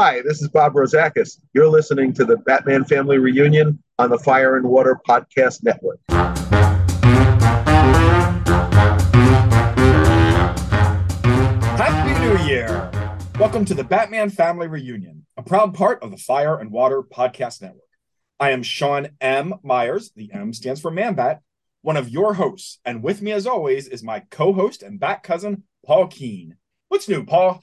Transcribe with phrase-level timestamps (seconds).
[0.00, 1.40] Hi, this is Bob Rozakis.
[1.54, 5.98] You're listening to the Batman Family Reunion on the Fire and Water Podcast Network.
[11.76, 12.88] Happy New Year!
[13.40, 17.60] Welcome to the Batman Family Reunion, a proud part of the Fire and Water Podcast
[17.60, 17.82] Network.
[18.38, 19.54] I am Sean M.
[19.64, 20.12] Myers.
[20.14, 21.40] The M stands for Manbat,
[21.82, 22.78] one of your hosts.
[22.84, 26.54] And with me, as always, is my co host and bat cousin, Paul Keene.
[26.86, 27.60] What's new, Paul?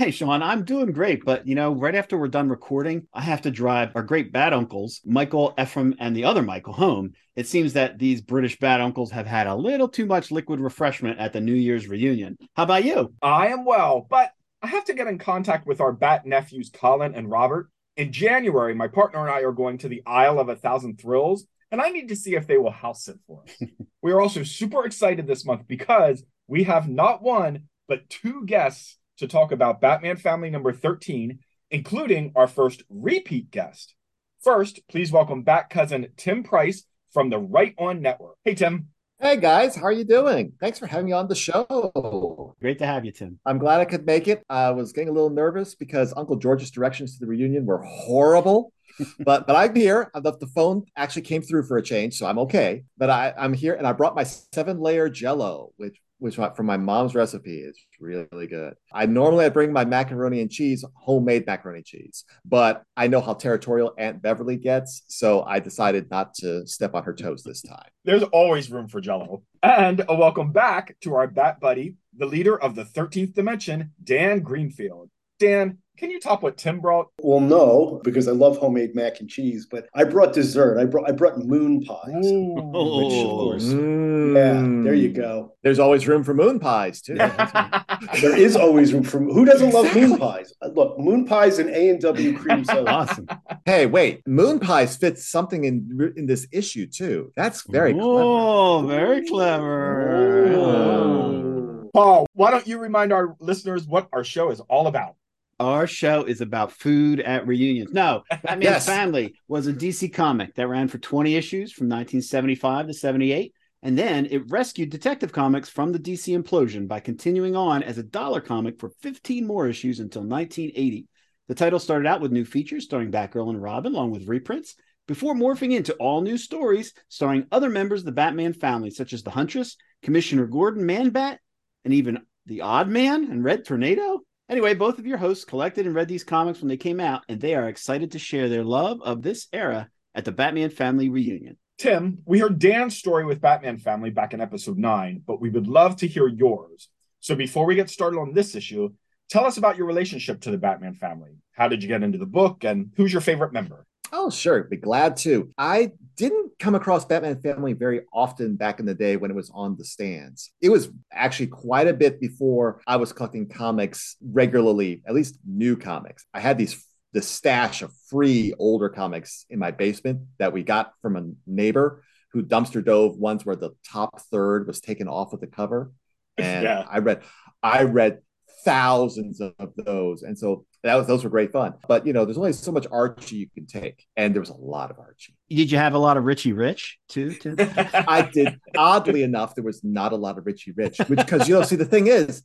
[0.00, 1.26] Hey, Sean, I'm doing great.
[1.26, 4.54] But, you know, right after we're done recording, I have to drive our great bad
[4.54, 7.12] uncles, Michael, Ephraim, and the other Michael, home.
[7.36, 11.18] It seems that these British bad uncles have had a little too much liquid refreshment
[11.18, 12.38] at the New Year's reunion.
[12.56, 13.12] How about you?
[13.20, 14.30] I am well, but
[14.62, 17.68] I have to get in contact with our bat nephews, Colin and Robert.
[17.98, 21.44] In January, my partner and I are going to the Isle of a Thousand Thrills,
[21.70, 23.68] and I need to see if they will house sit for us.
[24.02, 28.96] we are also super excited this month because we have not one, but two guests
[29.20, 31.38] to talk about Batman Family number 13,
[31.70, 33.94] including our first repeat guest.
[34.42, 38.36] First, please welcome back cousin Tim Price from the Right On Network.
[38.44, 38.88] Hey, Tim.
[39.20, 40.54] Hey guys, how are you doing?
[40.58, 42.54] Thanks for having me on the show.
[42.62, 43.38] Great to have you, Tim.
[43.44, 44.42] I'm glad I could make it.
[44.48, 48.72] I was getting a little nervous because Uncle George's directions to the reunion were horrible.
[49.26, 50.10] but but I'm here.
[50.14, 52.84] The, the phone actually came through for a change, so I'm okay.
[52.96, 56.76] But I, I'm here and I brought my seven layer jello, which which from my
[56.76, 58.74] mom's recipe is really good.
[58.92, 63.20] I normally I bring my macaroni and cheese, homemade macaroni and cheese, but I know
[63.20, 67.62] how territorial Aunt Beverly gets, so I decided not to step on her toes this
[67.62, 67.88] time.
[68.04, 69.42] There's always room for Jello.
[69.62, 74.40] And a welcome back to our bat buddy, the leader of the 13th dimension, Dan
[74.40, 75.10] Greenfield.
[75.38, 77.08] Dan, can you top what Tim brought?
[77.20, 80.78] Well, no, because I love homemade mac and cheese, but I brought dessert.
[80.78, 82.26] I brought I brought moon pies.
[82.26, 82.54] Ooh.
[82.54, 84.34] Which, of course, mm.
[84.34, 85.54] yeah, there you go.
[85.62, 87.16] There's always room for moon pies too.
[87.16, 90.54] there is always room for who doesn't love moon pies?
[90.62, 92.90] Uh, look, moon pies and A and W cream soda.
[92.90, 93.28] awesome.
[93.66, 97.30] Hey, wait, moon pies fits something in in this issue too.
[97.36, 98.08] That's very clever.
[98.08, 100.54] Oh, very clever.
[100.56, 101.90] Oh.
[101.92, 105.16] Paul, why don't you remind our listeners what our show is all about?
[105.60, 107.92] Our show is about food at reunions.
[107.92, 108.86] No, Batman yes.
[108.86, 113.52] Family was a DC comic that ran for 20 issues from 1975 to 78.
[113.82, 118.02] And then it rescued Detective Comics from the DC implosion by continuing on as a
[118.02, 121.06] dollar comic for 15 more issues until 1980.
[121.48, 125.34] The title started out with new features starring Batgirl and Robin, along with reprints, before
[125.34, 129.30] morphing into all new stories starring other members of the Batman family, such as the
[129.30, 131.38] Huntress, Commissioner Gordon, Man Bat,
[131.84, 134.20] and even the Odd Man and Red Tornado.
[134.50, 137.40] Anyway, both of your hosts collected and read these comics when they came out, and
[137.40, 141.56] they are excited to share their love of this era at the Batman Family reunion.
[141.78, 145.68] Tim, we heard Dan's story with Batman Family back in episode nine, but we would
[145.68, 146.88] love to hear yours.
[147.20, 148.90] So before we get started on this issue,
[149.28, 151.36] tell us about your relationship to the Batman family.
[151.52, 153.86] How did you get into the book, and who's your favorite member?
[154.12, 154.64] Oh, sure.
[154.64, 155.52] Be glad to.
[155.56, 159.50] I didn't come across Batman Family very often back in the day when it was
[159.54, 160.52] on the stands.
[160.60, 165.76] It was actually quite a bit before I was collecting comics regularly, at least new
[165.76, 166.26] comics.
[166.34, 170.92] I had these the stash of free older comics in my basement that we got
[171.02, 175.40] from a neighbor who dumpster dove ones where the top third was taken off of
[175.40, 175.92] the cover.
[176.38, 176.86] And yeah.
[176.88, 177.22] I read
[177.62, 178.20] I read
[178.64, 180.22] thousands of those.
[180.22, 181.74] And so that was those were great fun.
[181.88, 184.54] But you know, there's only so much Archie you can take, and there was a
[184.54, 185.34] lot of Archie.
[185.48, 187.34] Did you have a lot of Richie Rich too?
[187.34, 187.56] too?
[187.58, 188.58] I did.
[188.76, 191.76] Oddly enough, there was not a lot of Richie Rich, which because you know, see,
[191.76, 192.42] the thing is,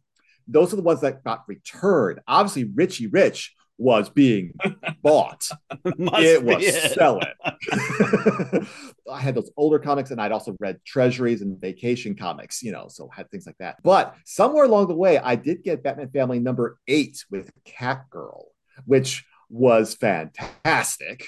[0.48, 2.20] those are the ones that got returned.
[2.28, 4.54] Obviously, Richie Rich was being
[5.02, 5.48] bought.
[5.86, 6.94] it was it.
[6.94, 7.26] selling.
[9.12, 12.88] I had those older comics and I'd also read treasuries and vacation comics, you know,
[12.88, 13.78] so had things like that.
[13.84, 18.46] But somewhere along the way, I did get Batman Family number eight with Catgirl,
[18.86, 21.28] which was fantastic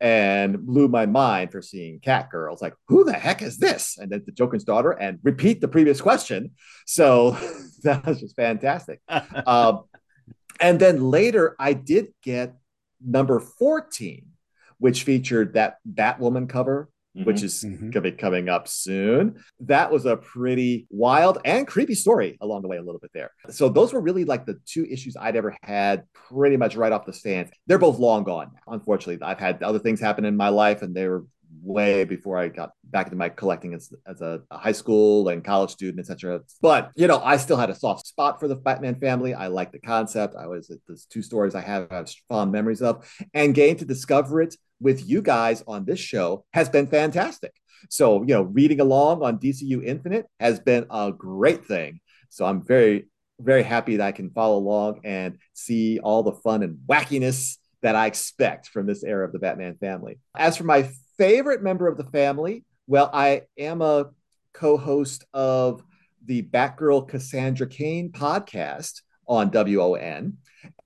[0.00, 2.52] and blew my mind for seeing Catgirl.
[2.52, 3.98] It's like, who the heck is this?
[3.98, 6.52] And then the Joker's daughter, and repeat the previous question.
[6.86, 7.32] So
[7.82, 9.00] that was just fantastic.
[9.46, 9.84] um,
[10.60, 12.54] and then later, I did get
[13.04, 14.26] number 14,
[14.78, 17.26] which featured that Batwoman cover, mm-hmm.
[17.26, 17.90] which is mm-hmm.
[17.90, 19.42] going to be coming up soon.
[19.60, 23.30] That was a pretty wild and creepy story along the way, a little bit there.
[23.50, 27.06] So, those were really like the two issues I'd ever had pretty much right off
[27.06, 27.50] the stand.
[27.66, 28.52] They're both long gone.
[28.66, 31.24] Unfortunately, I've had other things happen in my life and they were
[31.64, 35.44] way before I got back into my collecting as, as a, a high school and
[35.44, 36.40] college student, etc.
[36.60, 39.34] But you know, I still had a soft spot for the Batman family.
[39.34, 40.34] I like the concept.
[40.36, 43.84] I was there's two stories I have, I have fond memories of, and getting to
[43.84, 47.52] discover it with you guys on this show has been fantastic.
[47.90, 52.00] So you know, reading along on DCU Infinite has been a great thing.
[52.28, 53.06] So I'm very
[53.40, 57.96] very happy that I can follow along and see all the fun and wackiness that
[57.96, 60.18] I expect from this era of the Batman family.
[60.36, 64.10] As for my favorite member of the family, well, I am a
[64.52, 65.82] co host of
[66.24, 70.38] the Batgirl Cassandra Cain podcast on WON.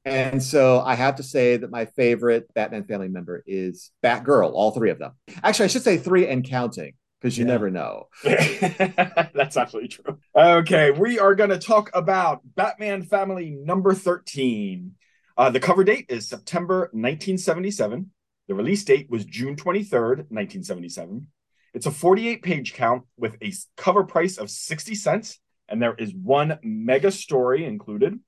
[0.04, 4.70] And so I have to say that my favorite Batman family member is Batgirl, all
[4.70, 5.12] three of them.
[5.42, 7.52] Actually, I should say three and counting because you yeah.
[7.52, 8.08] never know.
[8.24, 10.18] That's absolutely true.
[10.34, 14.94] Okay, we are going to talk about Batman Family number 13.
[15.36, 18.10] Uh, the cover date is September 1977.
[18.48, 21.26] The release date was June 23rd, 1977.
[21.74, 26.14] It's a 48 page count with a cover price of 60 cents, and there is
[26.14, 28.18] one mega story included.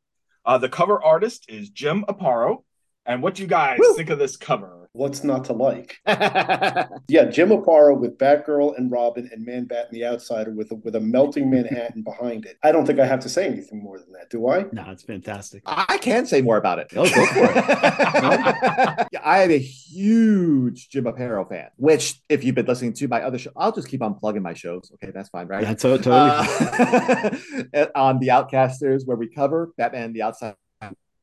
[0.45, 2.65] Uh, the cover artist is Jim Aparo.
[3.07, 3.95] And what do you guys Woo!
[3.95, 4.80] think of this cover?
[4.93, 5.99] What's not to like?
[6.07, 10.75] yeah, Jim Aparo with Batgirl and Robin and Man Bat and the Outsider with a,
[10.75, 12.59] with a melting Manhattan behind it.
[12.65, 14.67] I don't think I have to say anything more than that, do I?
[14.73, 15.63] No, it's fantastic.
[15.65, 16.89] I can say more about it.
[16.97, 19.09] Oh, go for it.
[19.23, 23.39] I am a huge Jim Aparo fan, which if you've been listening to my other
[23.39, 24.91] show, I'll just keep on plugging my shows.
[24.95, 25.63] Okay, that's fine, right?
[25.63, 30.57] That's totally uh, on the Outcasters, where we cover Batman the Outsider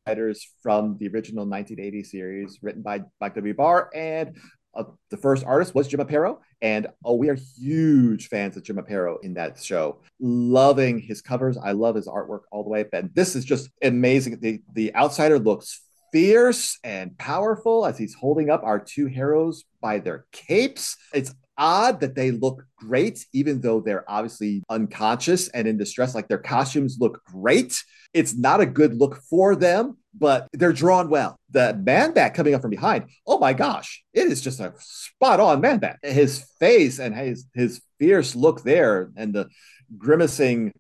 [0.08, 3.54] writers from the original 1980 series written by Mike W.
[3.54, 3.90] Barr.
[3.94, 4.38] And
[4.74, 6.40] uh, the first artist was Jim Aparo.
[6.62, 10.02] And oh, we are huge fans of Jim Aparo in that show.
[10.20, 11.58] Loving his covers.
[11.58, 12.86] I love his artwork all the way.
[12.94, 14.40] And this is just amazing.
[14.40, 15.82] The, the outsider looks
[16.14, 20.96] fierce and powerful as he's holding up our two heroes by their capes.
[21.14, 26.16] It's odd that they look great, even though they're obviously unconscious and in distress.
[26.16, 27.76] Like their costumes look great.
[28.18, 31.40] It's not a good look for them, but they're drawn well.
[31.52, 35.40] The man bat coming up from behind, oh my gosh, it is just a spot
[35.40, 36.00] on man bat.
[36.02, 39.50] His face and his, his fierce look there and the
[39.98, 40.74] grimacing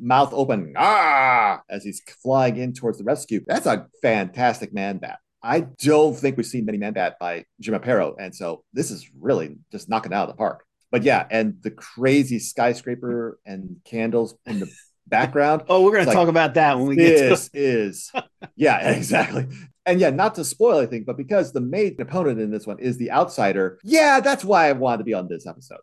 [0.00, 3.44] mouth open ah as he's flying in towards the rescue.
[3.46, 5.18] That's a fantastic man bat.
[5.42, 8.14] I don't think we've seen many Man Bat by Jim Aparo.
[8.18, 10.64] And so this is really just knocking out of the park.
[10.90, 14.72] But yeah, and the crazy skyscraper and candles and the
[15.08, 15.62] background.
[15.68, 18.12] oh, we're going to talk about that when we get to this is
[18.56, 19.48] yeah, exactly.
[19.86, 22.98] And yeah, not to spoil anything, but because the main opponent in this one is
[22.98, 25.80] the outsider, yeah, that's why I wanted to be on this episode.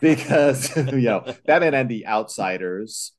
[0.00, 3.12] Because you know, Batman and the Outsiders.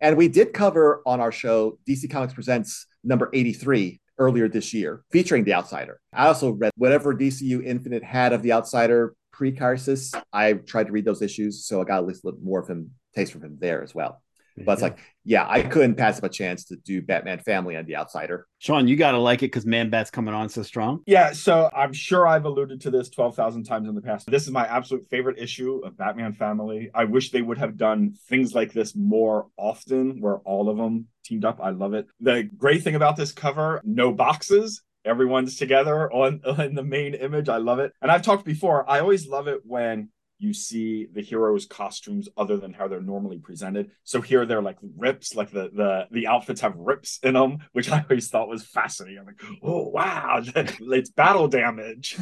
[0.00, 5.02] And we did cover on our show DC Comics Presents number 83 earlier this year,
[5.10, 6.00] featuring The Outsider.
[6.12, 10.12] I also read whatever DCU Infinite had of The Outsider pre-crisis.
[10.32, 12.68] I tried to read those issues, so I got at least a little more of
[12.68, 14.22] him taste from him there as well.
[14.56, 17.86] But it's like, yeah, I couldn't pass up a chance to do Batman Family and
[17.86, 18.46] The Outsider.
[18.58, 21.00] Sean, you got to like it because Man Bat's coming on so strong.
[21.06, 24.30] Yeah, so I'm sure I've alluded to this 12,000 times in the past.
[24.30, 26.90] This is my absolute favorite issue of Batman Family.
[26.94, 31.06] I wish they would have done things like this more often, where all of them
[31.24, 31.60] teamed up.
[31.62, 32.06] I love it.
[32.20, 37.48] The great thing about this cover no boxes everyone's together on, on the main image.
[37.48, 37.92] I love it.
[38.00, 40.10] And I've talked before, I always love it when
[40.42, 43.90] you see the heroes' costumes other than how they're normally presented.
[44.02, 47.90] So here they're like rips, like the the the outfits have rips in them, which
[47.90, 49.20] I always thought was fascinating.
[49.20, 52.16] I'm like, oh wow, it's battle damage.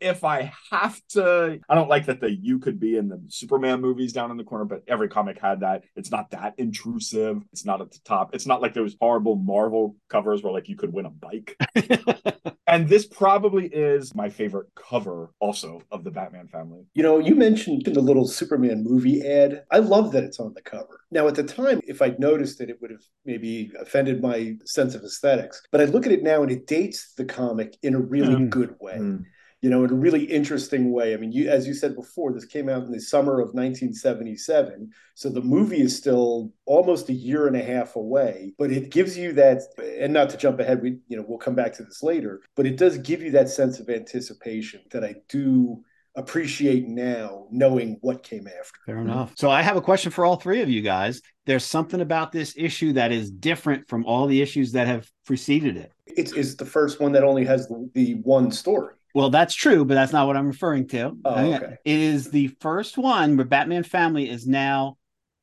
[0.00, 3.80] if I have to, I don't like that the you could be in the Superman
[3.80, 5.82] movies down in the corner, but every comic had that.
[5.96, 7.42] It's not that intrusive.
[7.52, 8.34] It's not at the top.
[8.34, 11.56] It's not like those horrible Marvel covers where like you could win a bike.
[12.66, 16.84] and this probably is my favorite cover also of the Batman family.
[16.94, 19.64] You know, you mentioned the little Superman movie ad.
[19.70, 21.00] I love that it's on the cover.
[21.10, 24.94] Now, at the time, if I'd noticed it, it would have maybe offended my sense
[24.94, 25.62] of aesthetics.
[25.70, 28.50] But I look at it now and it dates the comic in a really mm.
[28.50, 28.94] good way.
[28.98, 29.24] Mm
[29.62, 31.14] you know, in a really interesting way.
[31.14, 34.90] I mean, you, as you said before, this came out in the summer of 1977.
[35.14, 39.16] So the movie is still almost a year and a half away, but it gives
[39.16, 39.62] you that,
[40.00, 42.66] and not to jump ahead, we, you know, we'll come back to this later, but
[42.66, 48.22] it does give you that sense of anticipation that I do appreciate now knowing what
[48.22, 48.78] came after.
[48.86, 49.32] Fair enough.
[49.36, 51.22] So I have a question for all three of you guys.
[51.46, 55.76] There's something about this issue that is different from all the issues that have preceded
[55.76, 55.92] it.
[56.06, 58.94] It's, it's the first one that only has the, the one story.
[59.14, 61.16] Well, that's true, but that's not what I'm referring to.
[61.24, 61.76] Oh, okay.
[61.84, 64.96] It is the first one where Batman Family is now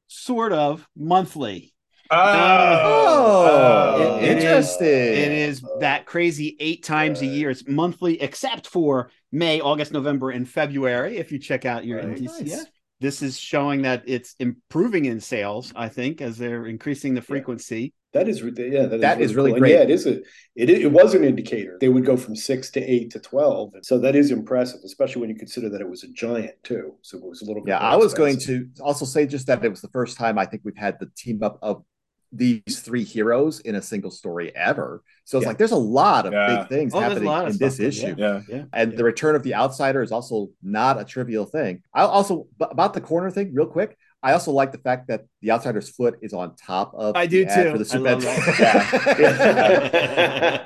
[0.07, 1.73] sort of monthly.
[2.11, 4.87] Oh, uh, oh it, interesting.
[4.87, 7.51] it is that crazy eight times a year.
[7.51, 11.17] It's monthly, except for May, August, November, and February.
[11.17, 12.17] If you check out your right.
[12.17, 12.65] NTCF, nice.
[12.99, 15.71] this is showing that it's improving in sales.
[15.75, 17.93] I think as they're increasing the frequency.
[18.11, 19.71] That is, yeah, that, that is, really, is really great.
[19.73, 20.17] Yeah, it is a,
[20.55, 21.77] it, it was an indicator.
[21.79, 25.29] They would go from six to eight to twelve, so that is impressive, especially when
[25.29, 26.95] you consider that it was a giant too.
[27.03, 27.63] So it was a little.
[27.63, 27.69] bit.
[27.69, 28.47] Yeah, I was expensive.
[28.47, 30.97] going to also say just that it was the first time I think we've had
[30.99, 31.83] the team up of
[32.31, 35.01] these three heroes in a single story ever.
[35.25, 35.49] So it's Yeah.
[35.49, 36.47] like there's a lot of Yeah.
[36.59, 38.15] big things Oh, happening in this stuff, issue.
[38.17, 38.41] Yeah.
[38.47, 38.63] Yeah.
[38.73, 41.81] And the return of the outsider is also not a trivial thing.
[41.93, 43.97] I also b- about the corner thing, real quick.
[44.21, 47.15] I also like the fact that the outsider's foot is on top of.
[47.15, 47.71] I the do too.
[47.71, 49.79] For the I super love that.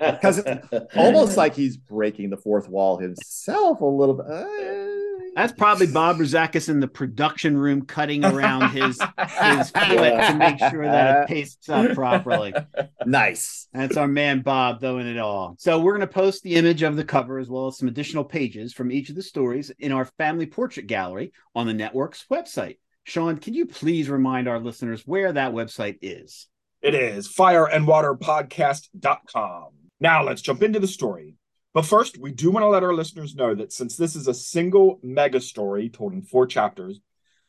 [0.21, 4.25] because it's almost like he's breaking the fourth wall himself a little bit.
[4.25, 4.82] Uh,
[5.35, 10.59] That's probably Bob Rozakis in the production room cutting around his his foot to make
[10.59, 12.53] sure that it pastes up properly.
[13.05, 13.67] nice.
[13.73, 15.55] That's our man Bob doing it all.
[15.57, 18.23] So we're going to post the image of the cover as well as some additional
[18.23, 22.77] pages from each of the stories in our family portrait gallery on the network's website.
[23.03, 26.47] Sean, can you please remind our listeners where that website is?
[26.81, 29.67] It is fireandwaterpodcast.com.
[29.99, 31.35] Now let's jump into the story.
[31.73, 34.33] But first, we do want to let our listeners know that since this is a
[34.33, 36.99] single mega story told in four chapters,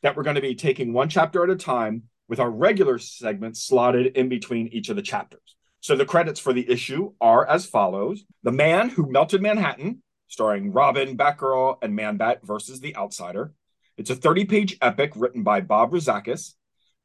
[0.01, 3.63] that we're going to be taking one chapter at a time with our regular segments
[3.63, 5.55] slotted in between each of the chapters.
[5.79, 10.71] So the credits for the issue are as follows The Man Who Melted Manhattan, starring
[10.71, 13.53] Robin, Batgirl, and Man-Bat versus the Outsider.
[13.95, 16.53] It's a 30 page epic written by Bob Rozakis.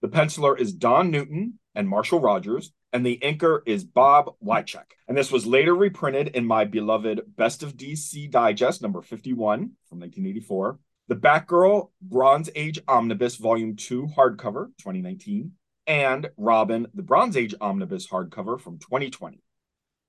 [0.00, 4.84] The penciler is Don Newton and Marshall Rogers, and the inker is Bob Wiacek.
[5.08, 10.00] And this was later reprinted in my beloved Best of DC Digest number 51 from
[10.00, 10.78] 1984.
[11.08, 15.52] The Batgirl Bronze Age Omnibus Volume 2 hardcover 2019,
[15.86, 19.40] and Robin the Bronze Age Omnibus hardcover from 2020.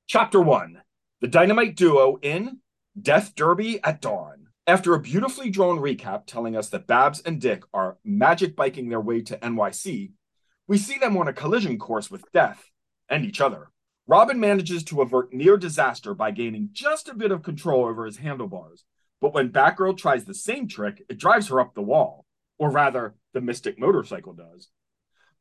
[0.07, 0.81] Chapter 1
[1.21, 2.59] The Dynamite Duo in
[2.99, 4.47] Death Derby at Dawn.
[4.67, 9.01] After a beautifully drawn recap telling us that Babs and Dick are magic biking their
[9.01, 10.11] way to NYC,
[10.71, 12.69] we see them on a collision course with death
[13.09, 13.71] and each other.
[14.07, 18.15] Robin manages to avert near disaster by gaining just a bit of control over his
[18.15, 18.85] handlebars,
[19.19, 22.25] but when Batgirl tries the same trick, it drives her up the wall,
[22.57, 24.69] or rather, the Mystic motorcycle does.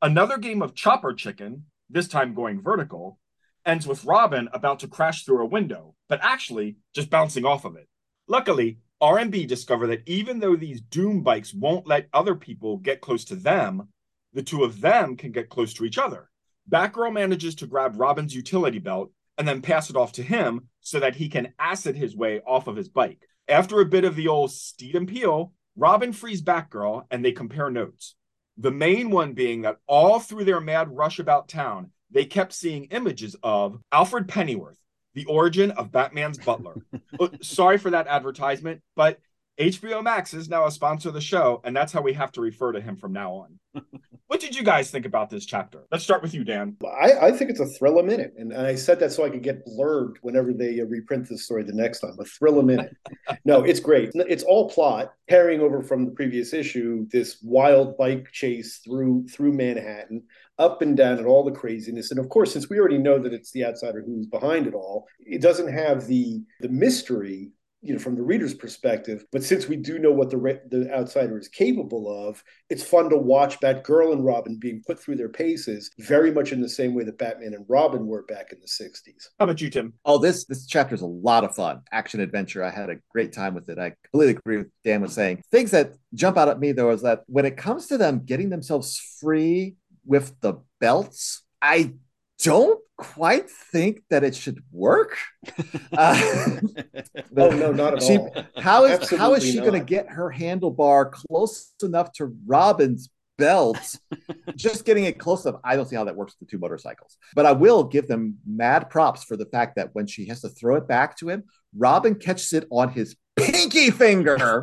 [0.02, 3.20] Another game of chopper chicken, this time going vertical,
[3.64, 7.76] ends with Robin about to crash through a window, but actually just bouncing off of
[7.76, 7.86] it.
[8.26, 13.24] Luckily, RMB discover that even though these doom bikes won't let other people get close
[13.26, 13.90] to them,
[14.32, 16.28] the two of them can get close to each other.
[16.70, 21.00] Batgirl manages to grab Robin's utility belt and then pass it off to him so
[21.00, 23.26] that he can acid his way off of his bike.
[23.48, 27.70] After a bit of the old steed and peel, Robin frees Batgirl and they compare
[27.70, 28.14] notes.
[28.58, 32.84] The main one being that all through their mad rush about town, they kept seeing
[32.86, 34.78] images of Alfred Pennyworth,
[35.14, 36.76] the origin of Batman's butler.
[37.18, 39.18] Oh, Sorry for that advertisement, but
[39.58, 42.40] HBO Max is now a sponsor of the show, and that's how we have to
[42.40, 43.58] refer to him from now on.
[44.26, 45.84] what did you guys think about this chapter?
[45.92, 46.76] Let's start with you, Dan.
[46.84, 49.28] I, I think it's a thrill a minute, and, and I said that so I
[49.28, 52.16] could get blurred whenever they uh, reprint this story the next time.
[52.18, 52.96] A thrill a minute.
[53.44, 54.10] no, it's great.
[54.14, 57.06] It's all plot carrying over from the previous issue.
[57.12, 60.22] This wild bike chase through through Manhattan,
[60.58, 62.10] up and down, and all the craziness.
[62.10, 65.06] And of course, since we already know that it's the outsider who's behind it all,
[65.18, 67.50] it doesn't have the the mystery
[67.82, 70.92] you know from the reader's perspective but since we do know what the re- the
[70.94, 75.28] outsider is capable of it's fun to watch batgirl and robin being put through their
[75.28, 78.66] paces very much in the same way that batman and robin were back in the
[78.66, 79.94] 60s How about you, Tim?
[80.04, 81.82] Oh, this this chapter is a lot of fun.
[81.92, 82.62] Action adventure.
[82.62, 83.78] I had a great time with it.
[83.78, 85.42] I completely agree with Dan was saying.
[85.50, 88.50] Things that jump out at me though is that when it comes to them getting
[88.50, 91.94] themselves free with the belts, I
[92.42, 95.16] don't quite think that it should work.
[95.92, 96.60] Uh,
[97.36, 100.32] oh no not at she, all how is how is she going to get her
[100.32, 103.96] handlebar close enough to Robin's belt?
[104.56, 105.60] Just getting it close enough.
[105.64, 107.18] I don't see how that works with the two motorcycles.
[107.34, 110.48] But I will give them mad props for the fact that when she has to
[110.48, 111.44] throw it back to him,
[111.76, 114.62] Robin catches it on his pinky finger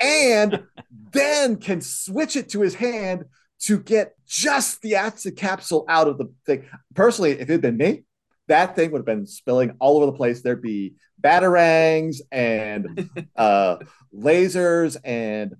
[0.00, 0.62] and
[1.12, 3.24] then can switch it to his hand
[3.62, 6.64] to get just the acid capsule out of the thing.
[6.94, 8.04] Personally, if it had been me,
[8.48, 10.42] that thing would have been spilling all over the place.
[10.42, 13.76] There'd be batarangs and uh,
[14.14, 15.54] lasers and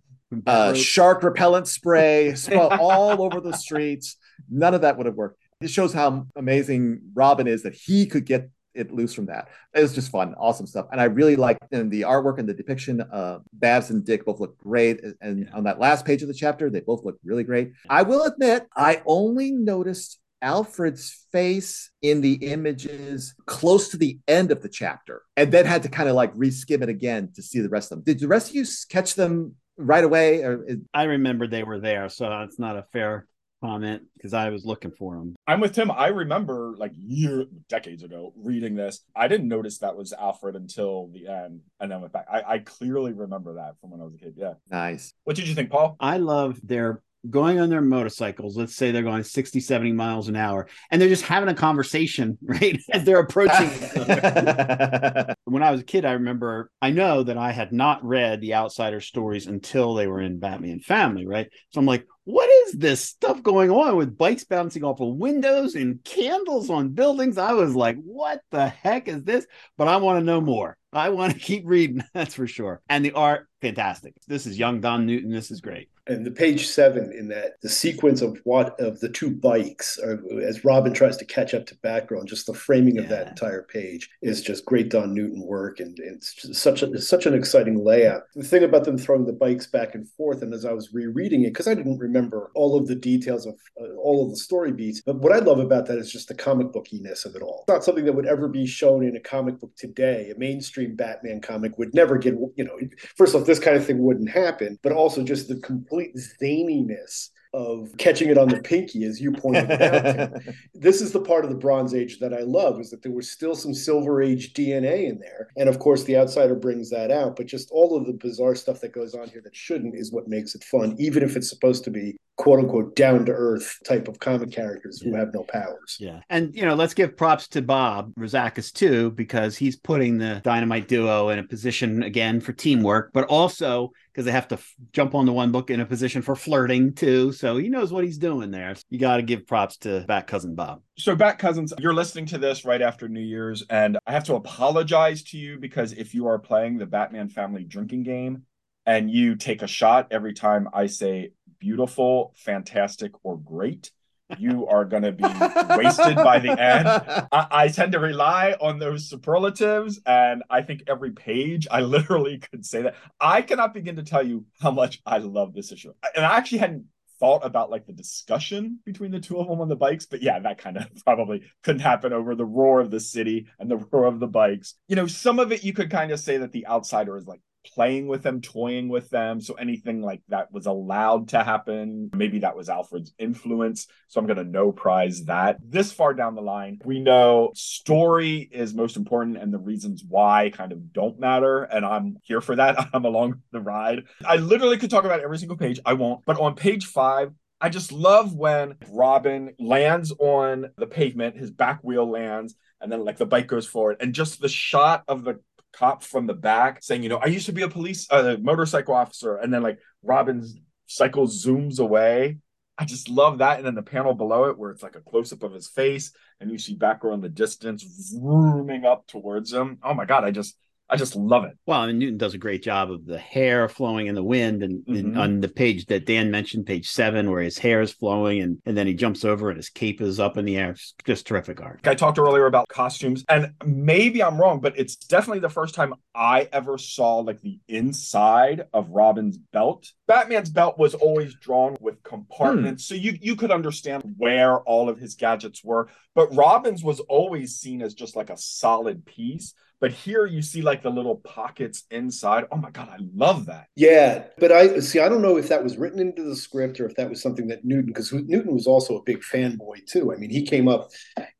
[0.47, 4.17] uh, shark repellent spray spray all over the streets.
[4.51, 5.39] None of that would have worked.
[5.61, 9.49] It shows how amazing Robin is that he could get it loose from that.
[9.75, 10.87] It was just fun, awesome stuff.
[10.93, 13.01] And I really like in the artwork and the depiction.
[13.01, 15.01] Uh, Babs and Dick both look great.
[15.21, 17.73] And on that last page of the chapter, they both look really great.
[17.89, 24.51] I will admit, I only noticed Alfred's face in the images close to the end
[24.51, 27.61] of the chapter, and then had to kind of like reskim it again to see
[27.61, 28.05] the rest of them.
[28.05, 30.43] Did the rest of you catch them right away?
[30.43, 33.29] Or is- I remember they were there, so it's not a fair
[33.63, 35.37] comment because I was looking for them.
[35.47, 35.91] I'm with Tim.
[35.91, 39.05] I remember like year decades ago reading this.
[39.15, 42.27] I didn't notice that was Alfred until the end, and then went back.
[42.31, 44.35] I, I clearly remember that from when I was a kid.
[44.37, 44.55] Yeah.
[44.71, 45.15] nice.
[45.25, 45.97] What did you think, Paul?
[46.01, 48.57] I love their going on their motorcycles.
[48.57, 52.39] Let's say they're going 60, 70 miles an hour, and they're just having a conversation,
[52.43, 52.81] right?
[52.93, 53.69] As they're approaching.
[55.45, 58.55] when I was a kid, I remember, I know that I had not read the
[58.55, 61.49] Outsider stories until they were in Batman Family, right?
[61.71, 65.75] So I'm like, what is this stuff going on with bikes bouncing off of windows
[65.75, 67.37] and candles on buildings?
[67.37, 69.45] I was like, what the heck is this?
[69.77, 70.77] But I want to know more.
[70.93, 72.81] I want to keep reading, that's for sure.
[72.89, 74.15] And the art, fantastic.
[74.29, 75.31] This is young Don Newton.
[75.31, 79.09] This is great and the page seven in that the sequence of what of the
[79.09, 83.03] two bikes or, as robin tries to catch up to batgirl just the framing yeah.
[83.03, 87.01] of that entire page is just great don newton work and, and it's such a
[87.01, 88.23] such an exciting layout.
[88.35, 91.43] The thing about them throwing the bikes back and forth and as i was rereading
[91.43, 94.73] it because i didn't remember all of the details of uh, all of the story
[94.73, 97.61] beats but what i love about that is just the comic bookiness of it all.
[97.63, 100.33] It's not something that would ever be shown in a comic book today.
[100.35, 102.79] A mainstream batman comic would never get you know
[103.17, 105.61] first off this kind of thing wouldn't happen but also just the
[105.93, 110.33] complete zaniness of catching it on the pinky, as you pointed out.
[110.75, 113.31] this is the part of the Bronze Age that I love, is that there was
[113.31, 115.49] still some Silver Age DNA in there.
[115.59, 118.81] And of course, the outsider brings that out, but just all of the bizarre stuff
[118.81, 121.85] that goes on here that shouldn't is what makes it fun, even if it's supposed
[121.85, 125.97] to be quote unquote down to earth type of comic characters who have no powers.
[126.01, 126.21] Yeah.
[126.31, 130.89] And, you know, let's give props to Bob Rozakis too, because he's putting the dynamite
[130.89, 135.15] duo in a position again for teamwork, but also because they have to f- jump
[135.15, 137.33] on the one book in a position for flirting too.
[137.33, 138.75] So he knows what he's doing there.
[138.91, 140.83] You got to give props to Bat Cousin Bob.
[140.99, 144.35] So, Bat Cousins, you're listening to this right after New Year's, and I have to
[144.35, 148.43] apologize to you because if you are playing the Batman family drinking game
[148.87, 153.93] and you take a shot every time I say beautiful, fantastic, or great,
[154.37, 156.89] you are going to be wasted by the end.
[157.33, 162.39] I, I, tend to rely on those superlatives, and I think every page I literally
[162.39, 162.97] could say that.
[163.21, 166.59] I cannot begin to tell you how much I love this issue, and I actually
[166.59, 166.87] hadn't
[167.21, 170.41] thought about like the discussion between the two of them on the bikes but yeah
[170.41, 174.07] that kind of probably couldn't happen over the roar of the city and the roar
[174.07, 176.67] of the bikes you know some of it you could kind of say that the
[176.67, 179.41] outsider is like playing with them, toying with them.
[179.41, 182.11] So anything like that was allowed to happen.
[182.15, 183.87] Maybe that was Alfred's influence.
[184.09, 185.59] So I'm going to no prize that.
[185.63, 190.51] This far down the line, we know story is most important and the reasons why
[190.53, 191.63] kind of don't matter.
[191.63, 192.89] And I'm here for that.
[192.93, 194.05] I'm along the ride.
[194.25, 195.81] I literally could talk about every single page.
[195.85, 196.25] I won't.
[196.27, 201.79] But on page five, I just love when Robin lands on the pavement, his back
[201.83, 205.39] wheel lands, and then like the bike goes forward, and just the shot of the
[205.73, 208.37] cop from the back saying, you know, I used to be a police, a uh,
[208.41, 210.57] motorcycle officer, and then like Robin's
[210.87, 212.39] cycle zooms away.
[212.79, 213.59] I just love that.
[213.59, 216.13] And then the panel below it, where it's like a close up of his face,
[216.41, 219.79] and you see Batgirl in the distance, zooming up towards him.
[219.83, 220.57] Oh my god, I just
[220.93, 221.57] I just love it.
[221.65, 224.63] Well, I mean, Newton does a great job of the hair flowing in the wind,
[224.63, 224.95] and, mm-hmm.
[224.95, 228.59] and, on the page that Dan mentioned, page seven, where his hair is flowing, and
[228.67, 230.73] and then he jumps over and his cape is up in the air.
[230.73, 231.81] It's just terrific art.
[231.85, 235.95] I talked earlier about costumes, and maybe I'm wrong, but it's definitely the first time
[236.15, 239.91] I ever saw like the inside of Robin's belt.
[240.07, 242.95] Batman's belt was always drawn with compartments, hmm.
[242.95, 247.57] so you you could understand where all of his gadgets were, but Robin's was always
[247.57, 249.55] seen as just like a solid piece.
[249.83, 252.45] But here you see like the little pockets inside.
[252.53, 253.67] Oh my God, I love that.
[253.75, 254.27] Yeah.
[254.39, 256.95] But I see, I don't know if that was written into the script or if
[256.95, 260.13] that was something that Newton, because Newton was also a big fanboy too.
[260.13, 260.91] I mean, he came up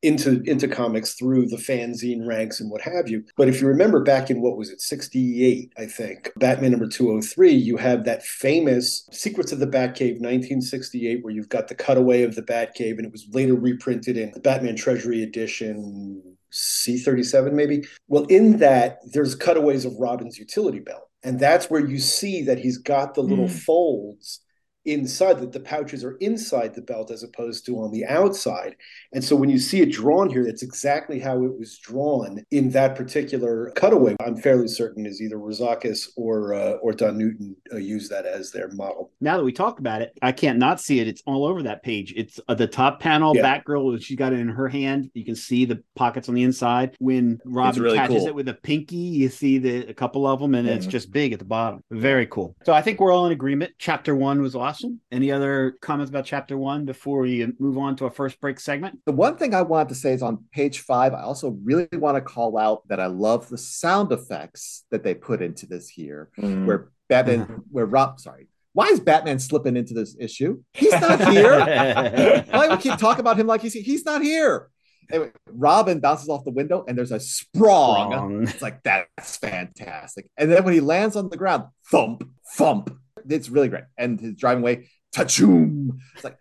[0.01, 3.23] into, into comics through the fanzine ranks and what have you.
[3.37, 7.49] But if you remember back in what was it, 68, I think, Batman number 203,
[7.49, 12.35] you have that famous Secrets of the Batcave 1968, where you've got the cutaway of
[12.35, 17.83] the Batcave and it was later reprinted in the Batman Treasury edition C37 maybe.
[18.07, 21.09] Well, in that, there's cutaways of Robin's utility belt.
[21.23, 23.63] And that's where you see that he's got the little mm.
[23.65, 24.41] folds
[24.85, 28.75] inside that the pouches are inside the belt as opposed to on the outside.
[29.13, 32.71] And so when you see it drawn here that's exactly how it was drawn in
[32.71, 34.15] that particular cutaway.
[34.19, 38.51] I'm fairly certain is either rozakis or uh, or don newton uh, used that as
[38.51, 39.11] their model.
[39.21, 41.07] Now that we talked about it i can't not see it.
[41.07, 42.13] It's all over that page.
[42.15, 43.59] It's uh, the top panel yeah.
[43.59, 45.11] batgirl she's got it in her hand.
[45.13, 46.95] You can see the pockets on the inside.
[46.99, 48.27] When robin really catches cool.
[48.27, 51.31] it with a pinky you see the a couple of them and it's just big
[51.31, 51.83] at the bottom.
[51.89, 52.55] Very cool.
[52.65, 53.73] So i think we're all in agreement.
[53.77, 54.99] Chapter one was awesome awesome.
[55.11, 58.99] Any other comments about chapter one before we move on to our first break segment?
[59.05, 62.17] The one thing I wanted to say is on page five, I also really want
[62.17, 66.29] to call out that I love the sound effects that they put into this here,
[66.39, 66.65] mm.
[66.65, 67.55] where Batman, mm-hmm.
[67.71, 70.63] where Rob, sorry, why is Batman slipping into this issue?
[70.73, 71.59] He's not here.
[72.49, 74.71] Why we keep talking about him like he's he's not here?
[75.11, 78.11] Anyway, Robin bounces off the window and there's a sprong.
[78.11, 78.43] sprong.
[78.47, 80.25] It's like that's fantastic.
[80.37, 82.97] And then when he lands on the ground, thump, thump,
[83.29, 83.83] it's really great.
[83.97, 85.99] And his driving away, tachoom.
[86.15, 86.37] It's like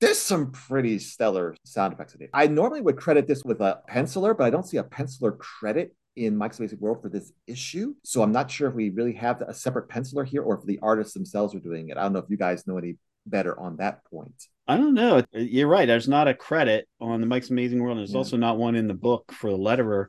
[0.00, 2.30] there's some pretty stellar sound effects in it.
[2.34, 5.94] I normally would credit this with a penciler, but I don't see a penciler credit
[6.16, 7.94] in Mike's Amazing World for this issue.
[8.04, 10.78] So I'm not sure if we really have a separate penciler here or if the
[10.82, 11.96] artists themselves are doing it.
[11.96, 14.34] I don't know if you guys know any better on that point.
[14.66, 15.22] I don't know.
[15.32, 15.86] You're right.
[15.86, 17.98] There's not a credit on the Mike's Amazing World.
[17.98, 18.18] And there's yeah.
[18.18, 20.06] also not one in the book for the letterer.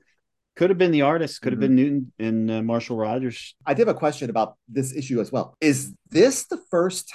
[0.55, 1.41] Could have been the artist.
[1.41, 1.75] Could have mm-hmm.
[1.75, 3.55] been Newton and uh, Marshall Rogers.
[3.65, 5.55] I did have a question about this issue as well.
[5.59, 7.13] Is this the first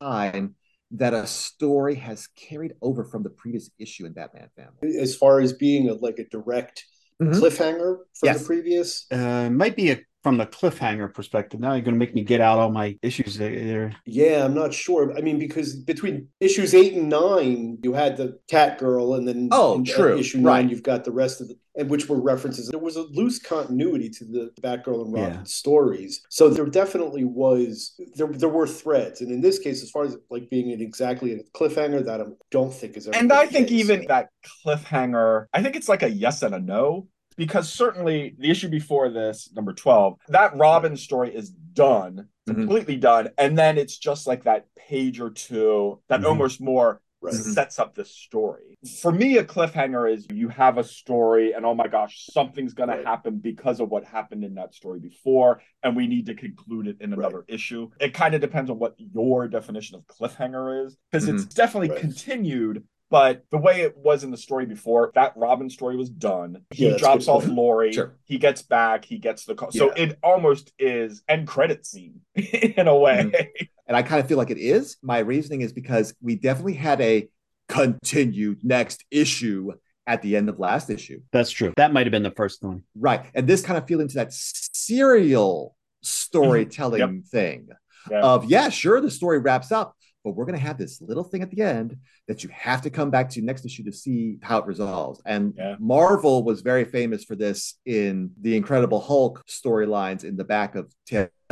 [0.00, 0.54] time
[0.90, 4.98] that a story has carried over from the previous issue in Batman Family?
[4.98, 6.84] As far as being a, like a direct
[7.20, 7.32] mm-hmm.
[7.32, 8.40] cliffhanger from yes.
[8.40, 11.58] the previous, uh, might be a from the cliffhanger perspective.
[11.58, 13.92] Now you're going to make me get out all my issues there.
[14.06, 15.16] Yeah, I'm not sure.
[15.16, 19.48] I mean, because between issues eight and nine, you had the cat girl, and then
[19.50, 20.70] oh, in, true, issue nine, right.
[20.70, 22.68] you've got the rest of the and which were references.
[22.68, 25.42] There was a loose continuity to the Batgirl and Robin yeah.
[25.44, 30.04] stories, so there definitely was there there were threads, and in this case, as far
[30.04, 33.06] as like being an exactly a cliffhanger, that I don't think is.
[33.06, 34.28] And I think even that
[34.64, 39.10] cliffhanger, I think it's like a yes and a no because certainly the issue before
[39.10, 42.54] this, number 12, that Robin story is done, mm-hmm.
[42.54, 43.30] completely done.
[43.38, 46.28] And then it's just like that page or two that mm-hmm.
[46.28, 47.34] almost more right.
[47.34, 48.78] sets up the story.
[49.00, 52.88] For me, a cliffhanger is you have a story and oh my gosh, something's going
[52.88, 53.02] right.
[53.02, 55.60] to happen because of what happened in that story before.
[55.82, 57.44] And we need to conclude it in another right.
[57.48, 57.90] issue.
[58.00, 61.36] It kind of depends on what your definition of cliffhanger is because mm-hmm.
[61.36, 65.96] it's definitely continued but the way it was in the story before, that Robin story
[65.96, 66.62] was done.
[66.70, 67.92] He yeah, drops off Lori.
[67.92, 68.16] Sure.
[68.24, 69.04] He gets back.
[69.04, 69.68] He gets the call.
[69.70, 69.80] Yeah.
[69.80, 73.24] So it almost is end credit scene in a way.
[73.24, 73.64] Mm-hmm.
[73.92, 74.96] And I kind of feel like it is.
[75.02, 77.28] My reasoning is because we definitely had a
[77.68, 79.72] continued next issue
[80.06, 81.20] at the end of last issue.
[81.30, 81.74] That's true.
[81.76, 82.84] That might have been the first one.
[82.98, 83.26] Right.
[83.34, 87.24] And this kind of feel into that serial storytelling yep.
[87.26, 87.68] thing
[88.10, 88.20] yeah.
[88.22, 91.42] of, yeah, sure, the story wraps up, but we're going to have this little thing
[91.42, 94.56] at the end that you have to come back to next issue to see how
[94.56, 95.20] it resolves.
[95.26, 95.76] And yeah.
[95.78, 100.90] Marvel was very famous for this in the Incredible Hulk storylines in the back of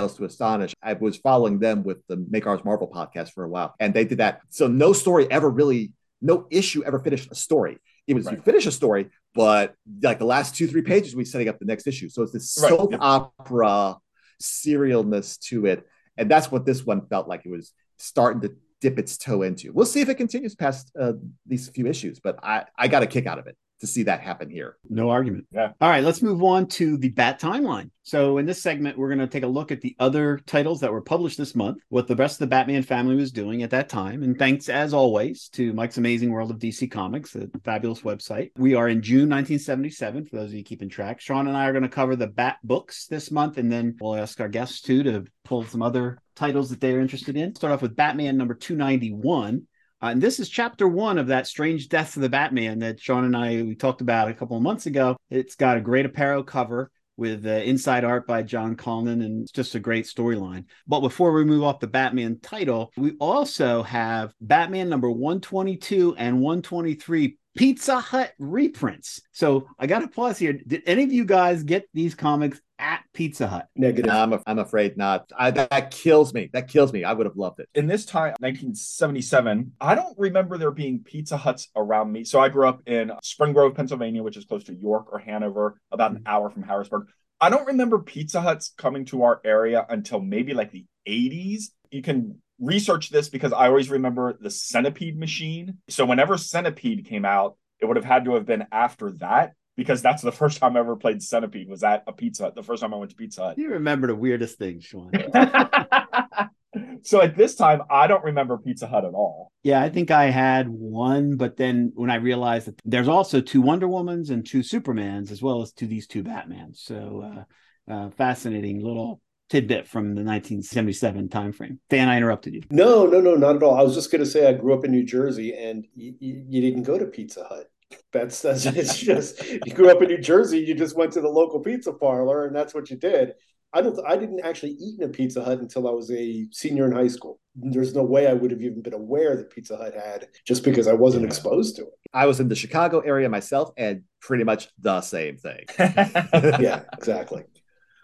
[0.00, 0.74] Tales to Astonish.
[0.82, 4.04] I was following them with the Make Ours Marvel podcast for a while, and they
[4.04, 4.40] did that.
[4.48, 7.78] So no story ever really, no issue ever finished a story.
[8.06, 8.36] It was right.
[8.36, 11.66] you finish a story, but like the last two, three pages, we setting up the
[11.66, 12.08] next issue.
[12.08, 12.70] So it's this right.
[12.70, 13.96] soap opera
[14.42, 15.86] serialness to it.
[16.16, 17.42] And that's what this one felt like.
[17.44, 19.72] It was starting to dip its toe into.
[19.72, 21.12] We'll see if it continues past uh,
[21.46, 24.20] these few issues, but I, I got a kick out of it to see that
[24.20, 24.76] happen here.
[24.88, 25.46] No argument.
[25.52, 25.72] Yeah.
[25.80, 27.90] All right, let's move on to the Bat timeline.
[28.02, 30.92] So, in this segment, we're going to take a look at the other titles that
[30.92, 33.88] were published this month, what the rest of the Batman family was doing at that
[33.88, 34.22] time.
[34.22, 38.50] And thanks, as always, to Mike's Amazing World of DC Comics, a fabulous website.
[38.56, 41.20] We are in June 1977, for those of you keeping track.
[41.20, 44.16] Sean and I are going to cover the Bat books this month, and then we'll
[44.16, 47.54] ask our guests too to pull some other titles that they're interested in.
[47.54, 49.66] Start off with Batman number 291.
[50.02, 53.24] Uh, and this is chapter one of that strange death of the Batman that Sean
[53.24, 55.16] and I we talked about a couple of months ago.
[55.28, 59.52] It's got a great Aparo cover with uh, inside art by John Calnan, and it's
[59.52, 60.64] just a great storyline.
[60.86, 66.40] But before we move off the Batman title, we also have Batman number 122 and
[66.40, 69.20] 123 Pizza Hut reprints.
[69.32, 70.52] So I got to pause here.
[70.52, 73.68] Did any of you guys get these comics at Pizza Hut?
[73.74, 74.10] Negative.
[74.10, 75.30] I'm, a, I'm afraid not.
[75.36, 76.50] I, that kills me.
[76.52, 77.04] That kills me.
[77.04, 77.68] I would have loved it.
[77.74, 82.24] In this time, 1977, I don't remember there being Pizza Huts around me.
[82.24, 85.80] So I grew up in Spring Grove, Pennsylvania, which is close to York or Hanover,
[85.90, 86.28] about an mm-hmm.
[86.28, 87.08] hour from Harrisburg.
[87.40, 91.70] I don't remember Pizza Huts coming to our area until maybe like the 80s.
[91.90, 95.78] You can research this because I always remember the Centipede machine.
[95.88, 100.02] So whenever Centipede came out, it would have had to have been after that because
[100.02, 102.54] that's the first time I ever played Centipede was at a Pizza Hut.
[102.54, 103.58] The first time I went to Pizza Hut.
[103.58, 105.10] You remember the weirdest things, Sean.
[107.02, 109.50] so at this time, I don't remember Pizza Hut at all.
[109.62, 113.62] Yeah, I think I had one, but then when I realized that there's also two
[113.62, 116.76] Wonder Womans and two Supermans, as well as to these two Batmans.
[116.76, 117.46] So
[117.88, 121.78] uh, uh, fascinating little tidbit from the 1977 timeframe.
[121.90, 122.62] Dan, I interrupted you.
[122.70, 123.74] No, no, no, not at all.
[123.74, 126.44] I was just going to say I grew up in New Jersey, and you, you,
[126.48, 127.70] you didn't go to Pizza Hut.
[128.12, 130.60] That's that's it's just you grew up in New Jersey.
[130.60, 133.34] You just went to the local pizza parlor, and that's what you did.
[133.72, 133.98] I don't.
[134.06, 137.08] I didn't actually eat in a Pizza Hut until I was a senior in high
[137.08, 137.40] school.
[137.54, 140.86] There's no way I would have even been aware that Pizza Hut had just because
[140.86, 141.28] I wasn't yeah.
[141.28, 141.92] exposed to it.
[142.12, 145.64] I was in the Chicago area myself, and pretty much the same thing.
[145.78, 147.44] yeah, exactly.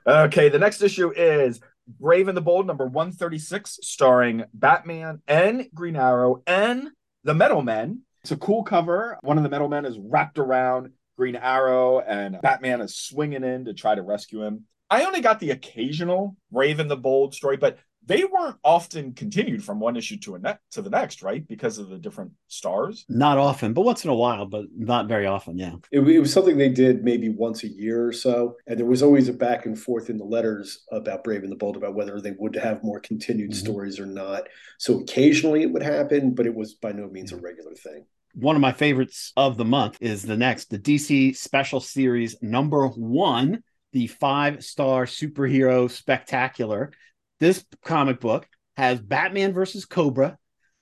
[0.09, 1.61] Okay, the next issue is
[1.99, 6.90] Brave and the Bold, number 136, starring Batman and Green Arrow and
[7.25, 8.03] the Metal Men.
[8.23, 9.19] It's a cool cover.
[9.23, 13.64] One of the Metal Men is wrapped around Green Arrow, and Batman is swinging in
[13.64, 14.66] to try to rescue him.
[14.88, 19.64] I only got the occasional Brave and the Bold story, but they weren't often continued
[19.64, 21.47] from one issue to a ne- to the next, right?
[21.47, 23.05] Because of the different stars.
[23.09, 25.59] Not often, but once in a while, but not very often.
[25.59, 28.87] Yeah, it, it, was something they did maybe once a year or so, and there
[28.87, 31.95] was always a back and forth in the letters about Brave and the Bold about
[31.95, 33.59] whether they would have more continued mm-hmm.
[33.59, 34.45] stories or not.
[34.79, 38.55] So occasionally it would happen, but it was by no means a regular thing one
[38.55, 43.62] of my favorites of the month is the next, the DC Special Series number one,
[43.92, 46.92] the five star superhero spectacular.
[47.38, 50.37] This comic book has Batman versus Kobra,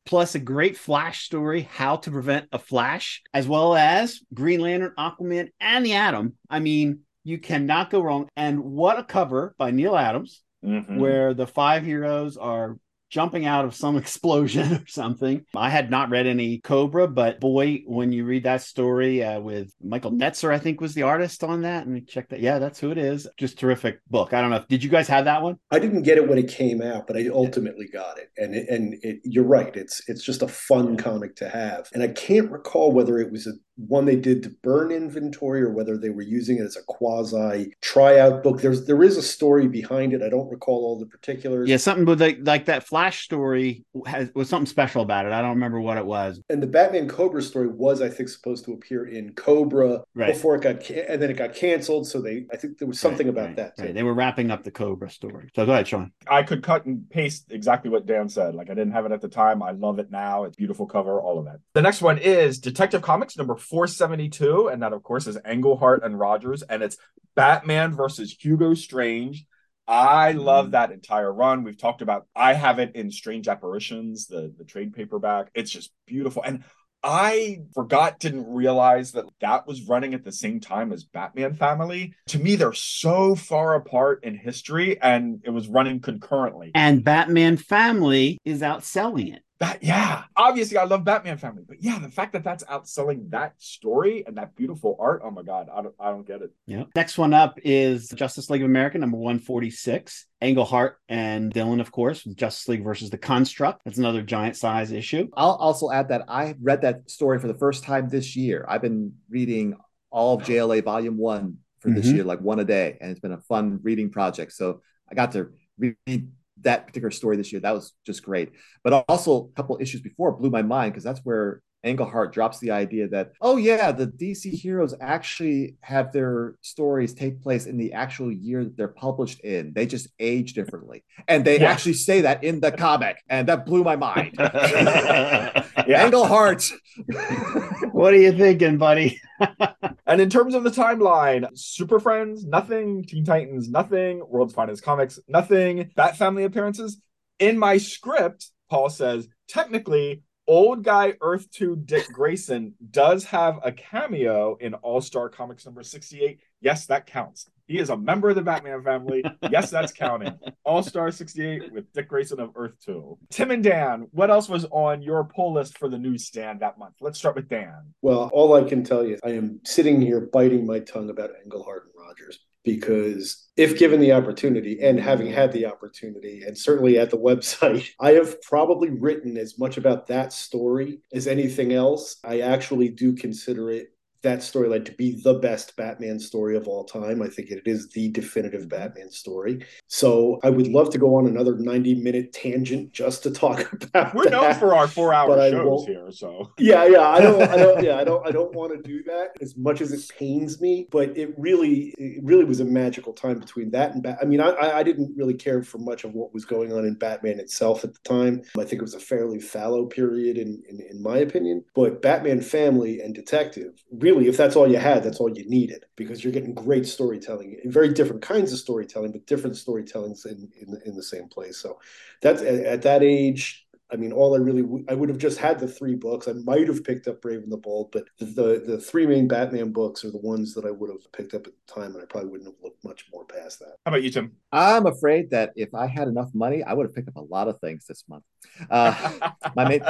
[0.07, 4.93] plus a great Flash story, How to Prevent a Flash, as well as Green Lantern,
[4.99, 6.35] Aquaman, and the Atom.
[6.49, 8.29] I mean, you cannot go wrong.
[8.37, 10.99] And what a cover by Neal Adams, mm-hmm.
[10.99, 12.77] where the five heroes are
[13.11, 15.45] jumping out of some explosion or something.
[15.55, 19.73] I had not read any Kobra, but boy, when you read that story uh, with
[19.83, 21.87] Michael Netzer, I think was the artist on that.
[21.87, 22.41] And check that.
[22.41, 23.29] Yeah, that's who it is.
[23.37, 24.33] Just terrific book.
[24.33, 24.65] I don't know.
[24.69, 25.57] Did you guys have that one?
[25.71, 28.31] I didn't get it when it came out, but I ultimately got it.
[28.37, 29.75] And it, and it, you're right.
[29.77, 31.89] It's it's just a fun comic to have.
[31.93, 35.71] And I can't recall whether it was a one they did to burn inventory or
[35.71, 38.61] whether they were using it as a quasi tryout book.
[38.61, 40.23] There's there is a story behind it.
[40.23, 41.69] I don't recall all the particulars.
[41.69, 45.33] Yeah, something with like, like that Flash story has was something special about it.
[45.33, 46.41] I don't remember what it was.
[46.49, 50.33] And the Batman Kobra story was, I think, supposed to appear in Kobra right.
[50.33, 52.07] before it got and then it got canceled.
[52.07, 53.77] So they, I think there was something right, about right, that.
[53.77, 53.93] Too.
[53.93, 55.51] They were wrapping up the Kobra story.
[55.55, 56.13] So go ahead, Sean.
[56.29, 58.55] I could cut and paste exactly what Dan said.
[58.55, 59.63] Like I didn't have it at the time.
[59.63, 60.45] I love it now.
[60.45, 61.59] It's beautiful cover, all of that.
[61.75, 64.69] The next one is Detective Comics number 472.
[64.69, 66.63] And that, of course, is Englehart and Rogers.
[66.63, 66.97] And it's
[67.35, 69.47] Batman versus Hugo Strange.
[69.87, 70.71] I love mm.
[70.73, 71.63] that entire run.
[71.63, 75.51] We've talked about I have it in Strange Apparitions, the the trade paperback.
[75.55, 76.43] It's just beautiful.
[76.43, 76.65] And
[77.07, 82.15] I forgot, didn't realize that that was running at the same time as Batman Family.
[82.29, 86.71] To me, they're so far apart in history, and it was running concurrently.
[86.75, 90.25] And Batman Family is outselling it that yeah.
[90.37, 94.37] Obviously i love batman family but yeah the fact that that's outselling that story and
[94.37, 96.53] that beautiful art oh my god i don't, I don't get it.
[96.67, 96.85] Yeah.
[96.95, 102.25] Next one up is justice league of america number 146 englehart and Dillin of course
[102.25, 103.83] justice league versus the construct.
[103.85, 105.29] That's another giant size issue.
[105.37, 108.65] I'll also add that i read that story for the first time this year.
[108.69, 109.77] I've been reading
[110.11, 111.97] all of jla volume one for mm-hmm.
[111.97, 114.53] this year like one a day and it's been a fun reading project.
[114.53, 116.29] So i got to read
[116.65, 117.61] that particular story this year.
[117.61, 118.53] That was just great.
[118.83, 122.71] But also a couple issues before blew my mind because that's where Englehart drops the
[122.71, 127.93] idea that, oh yeah, the DC heroes actually have their stories take place in the
[127.93, 129.73] actual year that they're published in.
[129.75, 131.05] They just age differently.
[131.29, 131.71] And they yeah.
[131.71, 133.19] actually say that in the comic.
[133.29, 134.35] And that blew my mind.
[135.87, 136.71] Englehart.
[137.95, 139.21] what are you thinking, buddy?
[140.07, 143.05] and in terms of the timeline, Super Friends, nothing.
[143.05, 144.21] Teen Titans, nothing.
[144.29, 145.93] World's Finest Comics, nothing.
[145.95, 147.01] Bat Family appearances.
[147.39, 153.71] In my script, Paul says, technically, old guy Earth 2 Dick Grayson does have a
[153.71, 156.41] cameo in All Star Comics number 68.
[156.61, 157.49] Yes, that counts.
[157.67, 159.25] He is a member of the Batman family.
[159.51, 160.39] Yes, that's counting.
[160.65, 163.19] All Star 68 with Dick Grayson of Earth 2.
[163.31, 166.95] Tim and Dan, what else was on your pull list for the newsstand that month?
[167.01, 167.95] Let's start with Dan.
[168.03, 171.85] Well, all I can tell you, I am sitting here biting my tongue about Englehart
[171.85, 177.11] and Rogers because if given the opportunity and having had the opportunity and certainly at
[177.11, 182.41] the website i have probably written as much about that story as anything else i
[182.41, 183.94] actually do consider it
[184.25, 187.23] that storyline to be the best Batman story of all time.
[187.23, 188.71] I think it is the definitive mm-hmm.
[188.71, 189.65] Batman story.
[189.87, 194.15] So I would love to go on another 90 minute tangent just to talk about
[194.15, 197.09] We're that, known for our four hour shows here, so Yeah, yeah.
[197.09, 199.81] I don't I don't yeah, I don't I don't want to do that as much
[199.81, 203.93] as it pains me, but it really it really was a magical time between that
[203.93, 206.73] and Bat- I mean, I I didn't really care for much of what was going
[206.73, 208.43] on in Batman itself at the time.
[208.59, 212.41] I think it was a fairly fallow period in in, in my opinion, but Batman
[212.41, 216.23] Family and Detective really really, if that's all you had, that's all you needed because
[216.23, 220.95] you're getting great storytelling, very different kinds of storytelling, but different storytellings in in, in
[220.95, 221.59] the same place.
[221.59, 221.81] So
[222.23, 223.67] that's at, at that age.
[223.93, 226.27] I mean, all I really I would have just had the three books.
[226.27, 229.29] I might have picked up Brave and the Bold, but the, the, the three main
[229.29, 232.03] Batman books are the ones that I would have picked up at the time, and
[232.03, 233.77] I probably wouldn't have looked much more past that.
[233.85, 234.33] How about you, Tim?
[234.51, 237.47] I'm afraid that if I had enough money, I would have picked up a lot
[237.47, 238.25] of things this month.
[238.71, 239.83] Uh, my main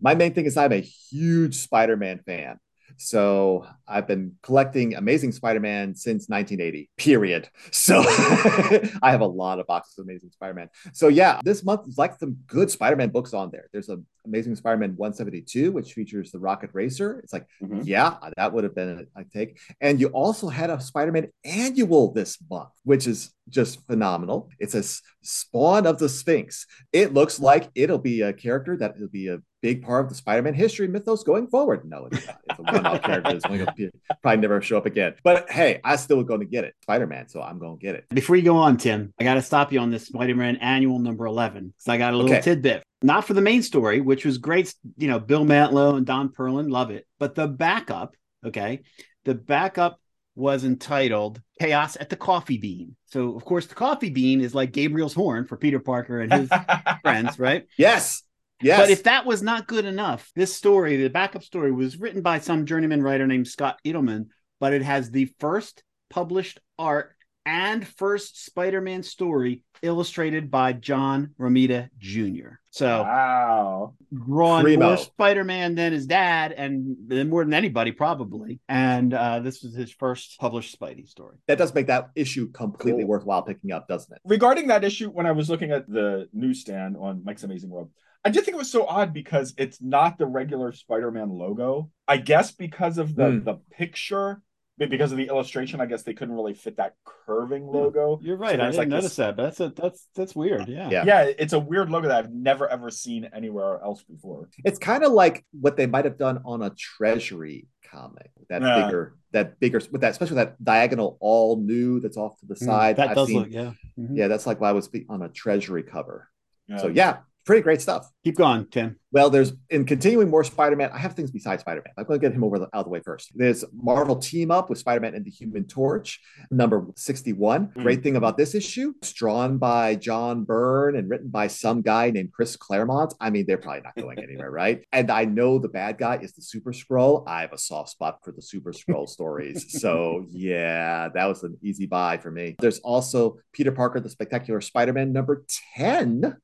[0.00, 2.58] my main thing is I'm a huge Spider-Man fan.
[2.96, 7.48] So I've been collecting Amazing Spider-Man since 1980, period.
[7.70, 8.02] So
[9.02, 10.68] I have a lot of boxes of Amazing Spider-Man.
[10.92, 13.68] So yeah, this month is like some good Spider-Man books on there.
[13.72, 17.20] There's a Amazing Spider-Man 172, which features the Rocket Racer.
[17.20, 17.80] It's like, mm-hmm.
[17.84, 19.58] yeah, that would have been a, a take.
[19.80, 24.48] And you also had a Spider-Man annual this month, which is just phenomenal.
[24.58, 24.82] It's a
[25.22, 26.66] spawn of the Sphinx.
[26.92, 30.14] It looks like it'll be a character that will be a big part of the
[30.14, 31.84] Spider-Man history mythos going forward.
[31.84, 32.40] No, it's not.
[32.48, 33.34] It's a one-off character.
[33.34, 33.90] It's going to
[34.22, 35.14] probably never show up again.
[35.22, 37.28] But hey, I still going to get it, Spider-Man.
[37.28, 38.06] So I'm going to get it.
[38.10, 41.26] Before you go on, Tim, I got to stop you on this Spider-Man annual number
[41.26, 42.40] eleven because I got a little okay.
[42.40, 42.82] tidbit.
[43.02, 44.74] Not for the main story, which was great.
[44.96, 47.06] You know, Bill Mantlo and Don Perlin, love it.
[47.18, 48.82] But the backup, okay,
[49.24, 50.00] the backup
[50.34, 52.96] was entitled Chaos at the Coffee Bean.
[53.06, 56.50] So, of course, the coffee bean is like Gabriel's horn for Peter Parker and his
[57.02, 57.66] friends, right?
[57.76, 58.22] Yes.
[58.62, 58.78] Yes.
[58.78, 62.38] But if that was not good enough, this story, the backup story, was written by
[62.38, 64.26] some journeyman writer named Scott Edelman,
[64.58, 71.88] but it has the first published art and first Spider-Man story illustrated by John Romita
[71.98, 72.56] Jr.
[72.70, 74.88] So wow, drawn Primo.
[74.88, 78.60] more Spider-Man than his dad, and then more than anybody probably.
[78.68, 81.38] And uh, this was his first published Spidey story.
[81.48, 83.10] That does make that issue completely cool.
[83.10, 84.20] worthwhile picking up, doesn't it?
[84.24, 87.90] Regarding that issue, when I was looking at the newsstand on Mike's Amazing World.
[88.22, 91.90] I did think it was so odd because it's not the regular Spider-Man logo.
[92.06, 93.44] I guess because of the mm.
[93.44, 94.42] the picture
[94.88, 98.18] because of the illustration, I guess they couldn't really fit that curving logo.
[98.22, 98.56] You're right.
[98.56, 99.16] So I didn't like notice this...
[99.16, 99.36] that.
[99.36, 100.68] That's a, that's that's weird.
[100.68, 100.88] Yeah.
[100.90, 101.04] yeah.
[101.04, 101.30] Yeah.
[101.38, 104.48] It's a weird logo that I've never ever seen anywhere else before.
[104.64, 108.30] It's kind of like what they might have done on a treasury comic.
[108.48, 108.86] That yeah.
[108.86, 112.64] bigger, that bigger with that, especially that diagonal all new that's off to the hmm,
[112.64, 112.94] side.
[112.94, 113.72] Mm, that I've does seen, look, yeah.
[113.98, 114.16] Mm-hmm.
[114.16, 116.28] Yeah, that's like why I was on a treasury cover.
[116.68, 116.78] Yeah.
[116.78, 118.10] So yeah, pretty great stuff.
[118.24, 118.96] Keep going, Tim.
[119.12, 120.90] Well, there's in continuing more Spider-Man.
[120.92, 121.92] I have things besides Spider-Man.
[121.98, 123.32] I'm going to get him over the, out of the way first.
[123.34, 127.68] There's Marvel team up with Spider-Man and the Human Torch, number 61.
[127.68, 127.82] Mm.
[127.82, 132.10] Great thing about this issue, it's drawn by John Byrne and written by some guy
[132.10, 133.14] named Chris Claremont.
[133.20, 134.84] I mean, they're probably not going anywhere, right?
[134.92, 137.24] And I know the bad guy is the Super-Skrull.
[137.26, 139.80] I have a soft spot for the Super-Skrull stories.
[139.80, 142.54] So yeah, that was an easy buy for me.
[142.58, 146.36] There's also Peter Parker, the Spectacular Spider-Man, number 10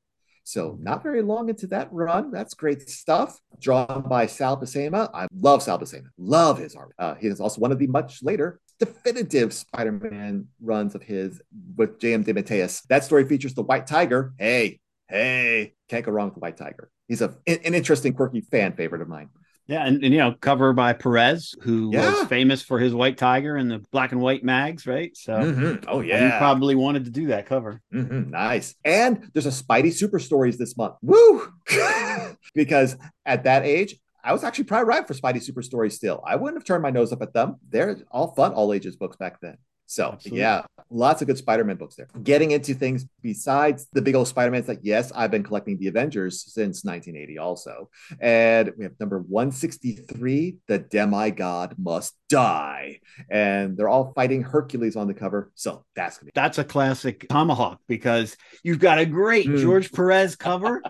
[0.46, 2.30] so not very long into that run.
[2.30, 3.40] That's great stuff.
[3.58, 5.10] Drawn by Sal Buscema.
[5.12, 6.06] I love Sal Buscema.
[6.16, 6.94] Love his art.
[7.00, 11.42] Uh, he is also one of the much later definitive Spider-Man runs of his
[11.76, 12.22] with J.M.
[12.22, 12.86] DeMatteis.
[12.88, 14.34] That story features the White Tiger.
[14.38, 14.78] Hey,
[15.08, 16.90] hey, can't go wrong with the White Tiger.
[17.08, 19.30] He's a, an interesting, quirky fan favorite of mine.
[19.68, 22.10] Yeah, and, and, you know, cover by Perez, who yeah.
[22.10, 25.16] was famous for his white tiger and the black and white mags, right?
[25.16, 25.84] So, mm-hmm.
[25.88, 27.82] oh yeah, he probably wanted to do that cover.
[27.92, 28.30] Mm-hmm.
[28.30, 28.76] Nice.
[28.84, 30.94] And there's a Spidey Super Stories this month.
[31.02, 31.52] Woo!
[32.54, 35.94] because at that age, I was actually probably right for Spidey Super Stories.
[35.94, 37.56] Still, I wouldn't have turned my nose up at them.
[37.68, 39.56] They're all fun, all ages books back then.
[39.86, 40.40] So Absolutely.
[40.40, 42.08] yeah, lots of good Spider-Man books there.
[42.22, 46.52] Getting into things besides the big old Spider-Mans that yes, I've been collecting the Avengers
[46.52, 47.88] since 1980 also.
[48.20, 53.00] And we have number 163, The Demigod Must Die.
[53.30, 55.52] And they're all fighting Hercules on the cover.
[55.54, 59.60] So that's gonna be That's a classic tomahawk because you've got a great mm.
[59.60, 60.82] George Perez cover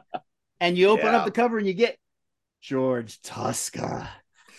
[0.61, 1.19] and you open yeah.
[1.19, 1.99] up the cover and you get
[2.61, 4.09] George Tuska.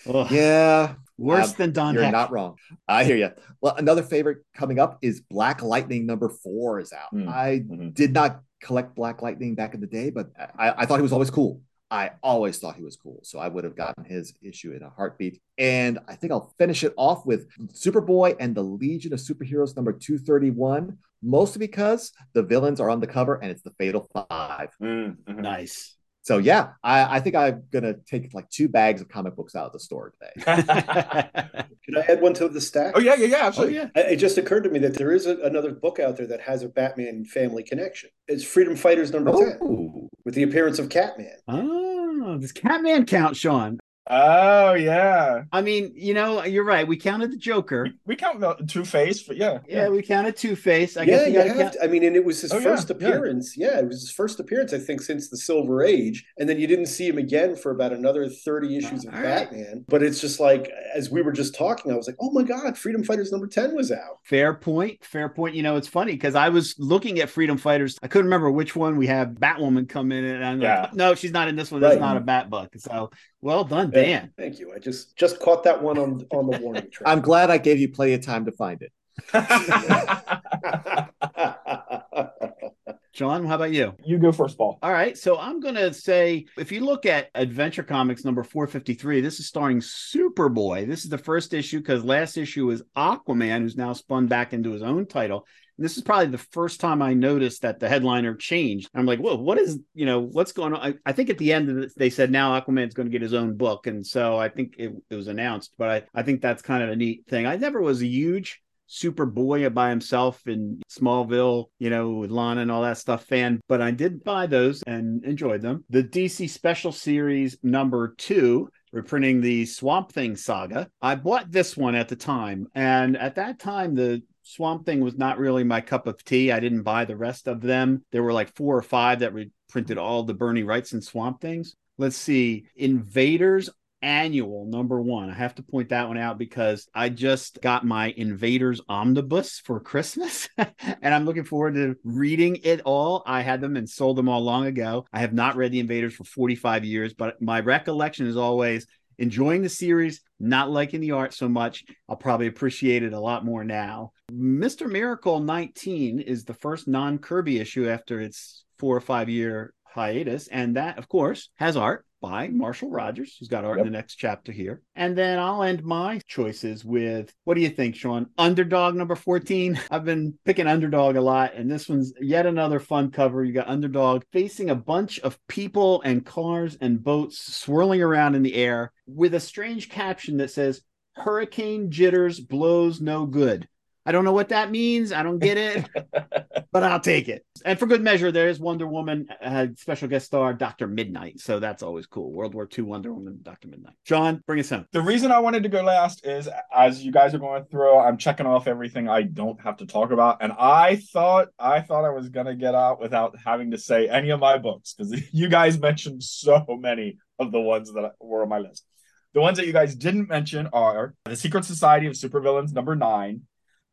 [0.06, 0.30] Ugh.
[0.30, 1.94] Yeah, Worse uh, than Don.
[1.94, 2.12] You're Heck.
[2.12, 2.56] not wrong.
[2.86, 3.30] I hear you.
[3.60, 7.12] Well, another favorite coming up is Black Lightning number four is out.
[7.12, 7.28] Mm.
[7.28, 7.90] I mm-hmm.
[7.90, 11.12] did not collect Black Lightning back in the day, but I, I, thought he was
[11.12, 11.60] always cool.
[11.90, 13.20] I always thought he was cool.
[13.22, 15.40] So I would have gotten his issue in a heartbeat.
[15.56, 19.92] And I think I'll finish it off with Superboy and the Legion of Superheroes number
[19.92, 25.40] 231, mostly because the villains are on the cover and it's the Fatal 5 mm-hmm.
[25.40, 25.97] Nice.
[26.22, 29.66] So yeah, I, I, think I'm gonna take like two bags of comic books out
[29.66, 30.62] of the store today.
[31.84, 32.92] Can I add one to the stack?
[32.96, 33.78] Oh yeah, yeah, yeah, absolutely.
[33.78, 34.02] Oh, yeah.
[34.02, 36.62] It just occurred to me that there is a, another book out there that has
[36.62, 38.10] a Batman family connection.
[38.26, 39.42] It's Freedom Fighters number oh.
[39.42, 41.38] ten, with the appearance of Catman.
[41.48, 43.78] Oh, does Catman count, Sean?
[44.10, 45.42] Oh yeah.
[45.52, 46.86] I mean, you know, you're right.
[46.86, 47.84] We counted the Joker.
[47.84, 50.96] We, we count Two Face, but yeah, yeah, yeah, we counted Two Face.
[50.96, 51.76] I yeah, guess you count...
[51.82, 53.56] I mean, and it was his oh, first yeah, appearance.
[53.56, 53.72] Yeah.
[53.72, 53.78] yeah.
[53.80, 56.86] it was his first appearance, I think, since the Silver Age, and then you didn't
[56.86, 59.66] see him again for about another thirty issues of All Batman.
[59.72, 59.86] Right.
[59.88, 62.78] But it's just like, as we were just talking, I was like, oh my god,
[62.78, 64.20] Freedom Fighters number ten was out.
[64.22, 65.04] Fair point.
[65.04, 65.54] Fair point.
[65.54, 67.98] You know, it's funny because I was looking at Freedom Fighters.
[68.02, 71.32] I couldn't remember which one we have Batwoman come in, and I'm like, no, she's
[71.32, 71.80] not in this one.
[71.80, 72.00] That's right.
[72.00, 72.72] not a Bat book.
[72.76, 74.32] So well done, Dan.
[74.36, 74.72] Thank you.
[74.74, 77.02] I just just caught that one on on the warning track.
[77.06, 78.92] I'm glad I gave you plenty of time to find it.
[83.12, 83.96] John, how about you?
[84.04, 84.78] You go first, Paul.
[84.80, 85.18] All right.
[85.18, 89.48] So I'm going to say if you look at Adventure Comics number 453, this is
[89.48, 90.86] starring Superboy.
[90.86, 94.70] This is the first issue because last issue was Aquaman, who's now spun back into
[94.70, 95.48] his own title
[95.78, 98.90] this is probably the first time I noticed that the headliner changed.
[98.94, 100.80] I'm like, whoa, what is, you know, what's going on?
[100.80, 103.22] I, I think at the end of it, they said now Aquaman's going to get
[103.22, 103.86] his own book.
[103.86, 106.90] And so I think it, it was announced, but I, I think that's kind of
[106.90, 107.46] a neat thing.
[107.46, 112.72] I never was a huge Superboy by himself in Smallville, you know, with Lana and
[112.72, 115.84] all that stuff fan, but I did buy those and enjoyed them.
[115.90, 120.88] The DC Special Series number two reprinting the Swamp Thing saga.
[121.02, 125.18] I bought this one at the time, and at that time, the Swamp Thing was
[125.18, 126.50] not really my cup of tea.
[126.50, 128.02] I didn't buy the rest of them.
[128.12, 131.76] There were like four or five that reprinted all the Bernie Wrightson and Swamp Things.
[131.98, 133.68] Let's see, Invaders
[134.00, 135.28] annual number one.
[135.28, 139.80] I have to point that one out because I just got my Invaders omnibus for
[139.80, 143.22] Christmas and I'm looking forward to reading it all.
[143.26, 145.04] I had them and sold them all long ago.
[145.12, 148.86] I have not read the Invaders for 45 years, but my recollection is always
[149.18, 151.84] enjoying the series, not liking the art so much.
[152.08, 154.12] I'll probably appreciate it a lot more now.
[154.32, 154.90] Mr.
[154.90, 160.48] Miracle 19 is the first non Kirby issue after its four or five year hiatus.
[160.48, 163.86] And that, of course, has art by Marshall Rogers, who's got art yep.
[163.86, 164.82] in the next chapter here.
[164.94, 168.26] And then I'll end my choices with what do you think, Sean?
[168.36, 169.80] Underdog number 14.
[169.90, 173.44] I've been picking Underdog a lot, and this one's yet another fun cover.
[173.44, 178.42] You got Underdog facing a bunch of people and cars and boats swirling around in
[178.42, 183.68] the air with a strange caption that says, Hurricane jitters blows no good.
[184.08, 185.12] I don't know what that means.
[185.12, 185.86] I don't get it,
[186.72, 187.44] but I'll take it.
[187.66, 190.86] And for good measure, there is Wonder Woman, had special guest star Dr.
[190.86, 191.40] Midnight.
[191.40, 192.32] So that's always cool.
[192.32, 193.68] World War II Wonder Woman, Dr.
[193.68, 193.96] Midnight.
[194.06, 194.86] John, bring us home.
[194.92, 198.16] The reason I wanted to go last is as you guys are going through, I'm
[198.16, 200.38] checking off everything I don't have to talk about.
[200.40, 204.30] And I thought I thought I was gonna get out without having to say any
[204.30, 208.48] of my books because you guys mentioned so many of the ones that were on
[208.48, 208.86] my list.
[209.34, 213.42] The ones that you guys didn't mention are The Secret Society of Supervillains number nine,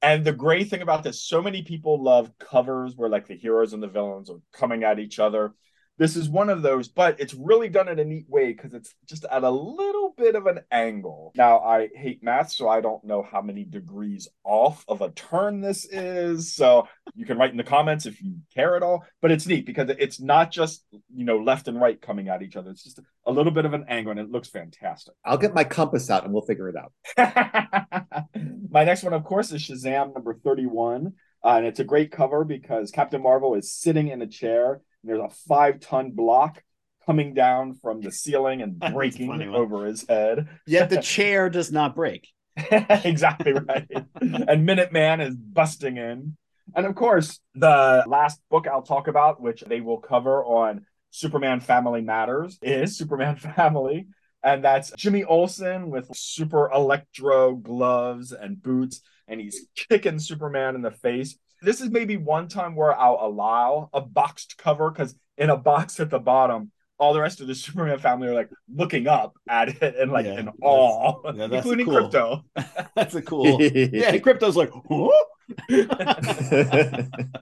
[0.06, 3.74] and the great thing about this, so many people love covers where like the heroes
[3.74, 5.56] and the villains are coming at each other.
[5.98, 8.94] This is one of those, but it's really done in a neat way because it's
[9.06, 11.32] just at a little bit of an angle.
[11.36, 15.62] Now, I hate math, so I don't know how many degrees off of a turn
[15.62, 16.54] this is.
[16.54, 19.06] So you can write in the comments if you care at all.
[19.22, 20.84] But it's neat because it's not just,
[21.14, 22.72] you know, left and right coming at each other.
[22.72, 25.14] It's just a little bit of an angle and it looks fantastic.
[25.24, 26.92] I'll get my compass out and we'll figure it out.
[28.70, 31.14] my next one, of course, is Shazam number 31.
[31.42, 35.22] Uh, and it's a great cover because Captain Marvel is sitting in a chair there's
[35.22, 36.62] a five ton block
[37.06, 40.48] coming down from the ceiling and breaking over his head.
[40.68, 42.28] Yet the chair does not break.
[42.58, 43.88] exactly right.
[44.22, 46.38] and Minuteman is busting in.
[46.74, 51.60] And of course, the last book I'll talk about, which they will cover on Superman
[51.60, 54.08] Family Matters, is Superman Family.
[54.42, 59.02] And that's Jimmy Olsen with super electro gloves and boots.
[59.28, 61.36] And he's kicking Superman in the face
[61.66, 66.00] this is maybe one time where I'll allow a boxed cover because in a box
[66.00, 69.70] at the bottom, all the rest of the Superman family are like looking up at
[69.82, 72.10] it and like yeah, in awe, yeah, including cool.
[72.10, 72.44] Krypto.
[72.96, 73.62] that's a cool.
[73.62, 74.72] yeah, Krypto's like,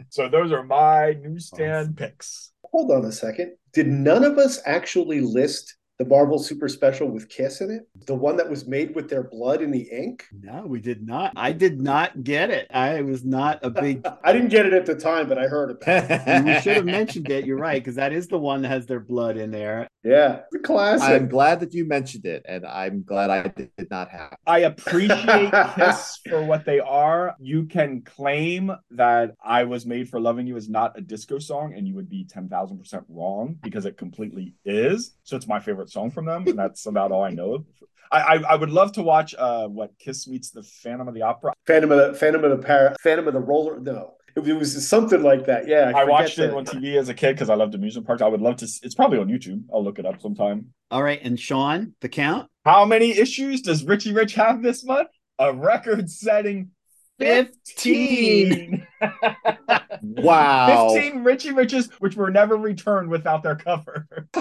[0.10, 1.96] so those are my newsstand awesome.
[1.96, 2.52] picks.
[2.72, 3.56] Hold on a second.
[3.74, 7.88] Did none of us actually list the Marvel Super Special with Kiss in it?
[8.06, 10.26] The one that was made with their blood in the ink?
[10.32, 11.34] No, we did not.
[11.36, 12.68] I did not get it.
[12.72, 14.06] I was not a big.
[14.24, 16.46] I didn't get it at the time, but I heard about it.
[16.46, 17.46] we should have mentioned it.
[17.46, 19.88] You're right, because that is the one that has their blood in there.
[20.04, 21.08] Yeah, the classic.
[21.08, 24.36] I'm glad that you mentioned it, and I'm glad I did not have.
[24.46, 27.36] I appreciate Kiss for what they are.
[27.40, 31.74] You can claim that "I Was Made for Loving You" is not a disco song,
[31.74, 35.16] and you would be ten thousand percent wrong because it completely is.
[35.24, 37.66] So it's my favorite song from them, and that's about all I know.
[38.12, 41.22] I, I, I would love to watch uh what Kiss meets the Phantom of the
[41.22, 41.54] Opera.
[41.66, 43.80] Phantom of the Phantom of the Par- Phantom of the Roller.
[43.80, 45.68] No, it, it was something like that.
[45.68, 48.22] Yeah, I, I watched it on TV as a kid because I loved amusement parks.
[48.22, 48.66] I would love to.
[48.66, 49.64] It's probably on YouTube.
[49.74, 50.74] I'll look it up sometime.
[50.92, 52.50] All right, and Sean, the count.
[52.66, 55.10] How many issues does Richie Rich have this month?
[55.40, 56.70] A record-setting
[57.24, 58.88] 15.
[60.02, 60.94] wow.
[60.94, 64.08] 15 Richie Riches, which were never returned without their cover.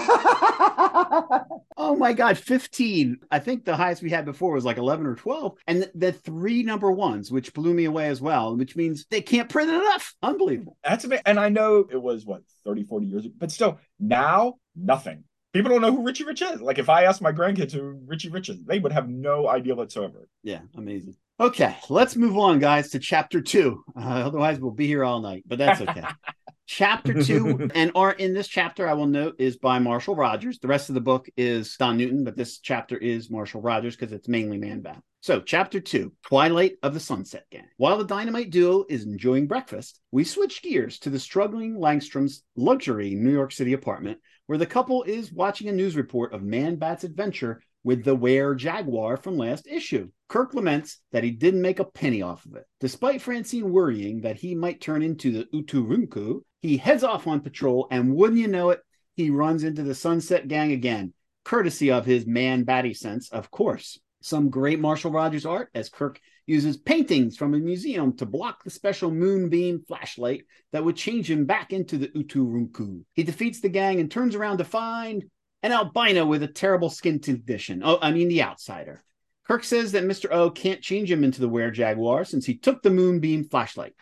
[1.77, 3.17] oh my God, 15.
[3.31, 5.57] I think the highest we had before was like 11 or 12.
[5.67, 9.21] And the, the three number ones, which blew me away as well, which means they
[9.21, 10.13] can't print enough.
[10.21, 10.77] Unbelievable.
[10.83, 11.23] That's amazing.
[11.25, 15.23] And I know it was what, 30, 40 years ago, but still, now, nothing.
[15.53, 16.61] People don't know who Richie Rich is.
[16.61, 19.75] Like if I asked my grandkids who Richie Rich is, they would have no idea
[19.75, 20.27] whatsoever.
[20.41, 21.15] Yeah, amazing.
[21.39, 23.83] Okay, let's move on, guys, to chapter two.
[23.97, 26.03] Uh, otherwise, we'll be here all night, but that's okay.
[26.67, 30.59] chapter two, and art in this chapter, I will note, is by Marshall Rogers.
[30.59, 34.13] The rest of the book is Don Newton, but this chapter is Marshall Rogers because
[34.13, 35.01] it's mainly man bound.
[35.21, 37.67] So, chapter two Twilight of the Sunset Gang.
[37.77, 43.15] While the dynamite duo is enjoying breakfast, we switch gears to the struggling Langstrom's luxury
[43.15, 47.03] New York City apartment, where the couple is watching a news report of Man Bat's
[47.03, 50.09] adventure with the Were Jaguar from last issue.
[50.33, 52.65] Kirk laments that he didn't make a penny off of it.
[52.79, 57.87] Despite Francine worrying that he might turn into the Uturunku, he heads off on patrol,
[57.91, 58.79] and wouldn't you know it,
[59.15, 61.13] he runs into the Sunset Gang again,
[61.45, 63.99] courtesy of his man batty sense, of course.
[64.23, 68.71] Some great Marshall Rogers art as Kirk uses paintings from a museum to block the
[68.71, 73.03] special moonbeam flashlight that would change him back into the Uturunku.
[73.13, 75.25] He defeats the gang and turns around to find
[75.61, 77.83] an albino with a terrible skin condition.
[77.85, 79.03] Oh, I mean, the outsider.
[79.47, 80.31] Kirk says that Mr.
[80.31, 83.93] O can't change him into the Were Jaguar since he took the moonbeam flashlight.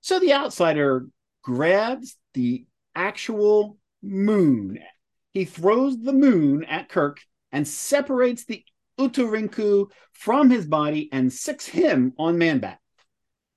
[0.00, 1.06] So the outsider
[1.42, 4.78] grabs the actual moon.
[5.32, 7.20] He throws the moon at Kirk
[7.52, 8.64] and separates the
[8.98, 12.76] Uturunku from his body and sicks him on Manbat.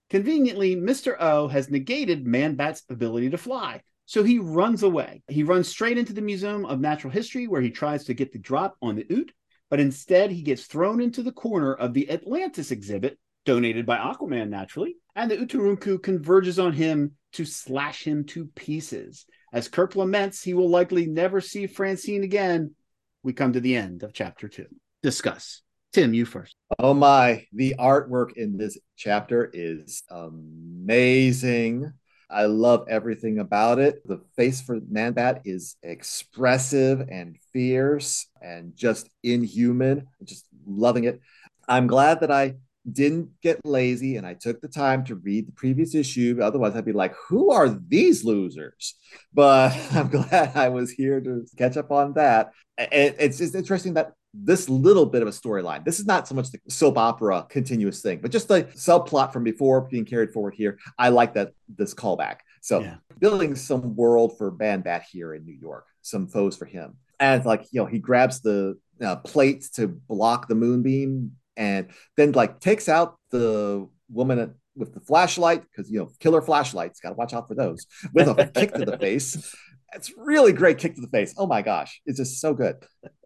[0.09, 1.15] Conveniently, Mr.
[1.19, 5.23] O has negated Manbat's ability to fly, so he runs away.
[5.27, 8.39] He runs straight into the Museum of Natural History where he tries to get the
[8.39, 9.31] drop on the Ut,
[9.73, 14.49] but instead he gets thrown into the corner of the Atlantis exhibit, donated by Aquaman
[14.49, 19.25] naturally, and the Uturunku converges on him to slash him to pieces.
[19.51, 22.75] As Kirk laments he will likely never see Francine again,
[23.23, 24.67] we come to the end of chapter two.
[25.01, 25.63] Discuss.
[25.91, 26.55] Tim, you first.
[26.77, 31.91] Oh my, the artwork in this chapter is amazing.
[32.33, 34.05] I love everything about it.
[34.07, 40.07] The face for Manbat is expressive and fierce and just inhuman.
[40.23, 41.21] Just loving it.
[41.67, 42.55] I'm glad that I
[42.91, 46.39] didn't get lazy and I took the time to read the previous issue.
[46.41, 48.95] Otherwise, I'd be like, who are these losers?
[49.33, 52.51] But I'm glad I was here to catch up on that.
[52.77, 55.85] It's just interesting that this little bit of a storyline.
[55.85, 59.43] This is not so much the soap opera continuous thing, but just the subplot from
[59.43, 60.79] before being carried forward here.
[60.97, 62.37] I like that this callback.
[62.61, 62.95] So yeah.
[63.19, 66.95] building some world for Manbat here in New York, some foes for him.
[67.19, 72.31] And like, you know, he grabs the uh, plate to block the moonbeam and then
[72.31, 77.15] like takes out the woman with the flashlight because you know killer flashlights got to
[77.15, 79.55] watch out for those with a kick to the face
[79.95, 81.33] it's really great kick to the face.
[81.37, 82.75] Oh my gosh, it's just so good.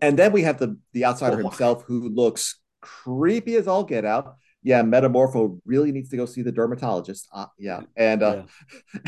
[0.02, 4.06] And then we have the the outsider oh himself who looks creepy as all get
[4.06, 4.36] out.
[4.64, 7.28] Yeah, Metamorpho really needs to go see the dermatologist.
[7.34, 8.44] Uh, yeah, and uh,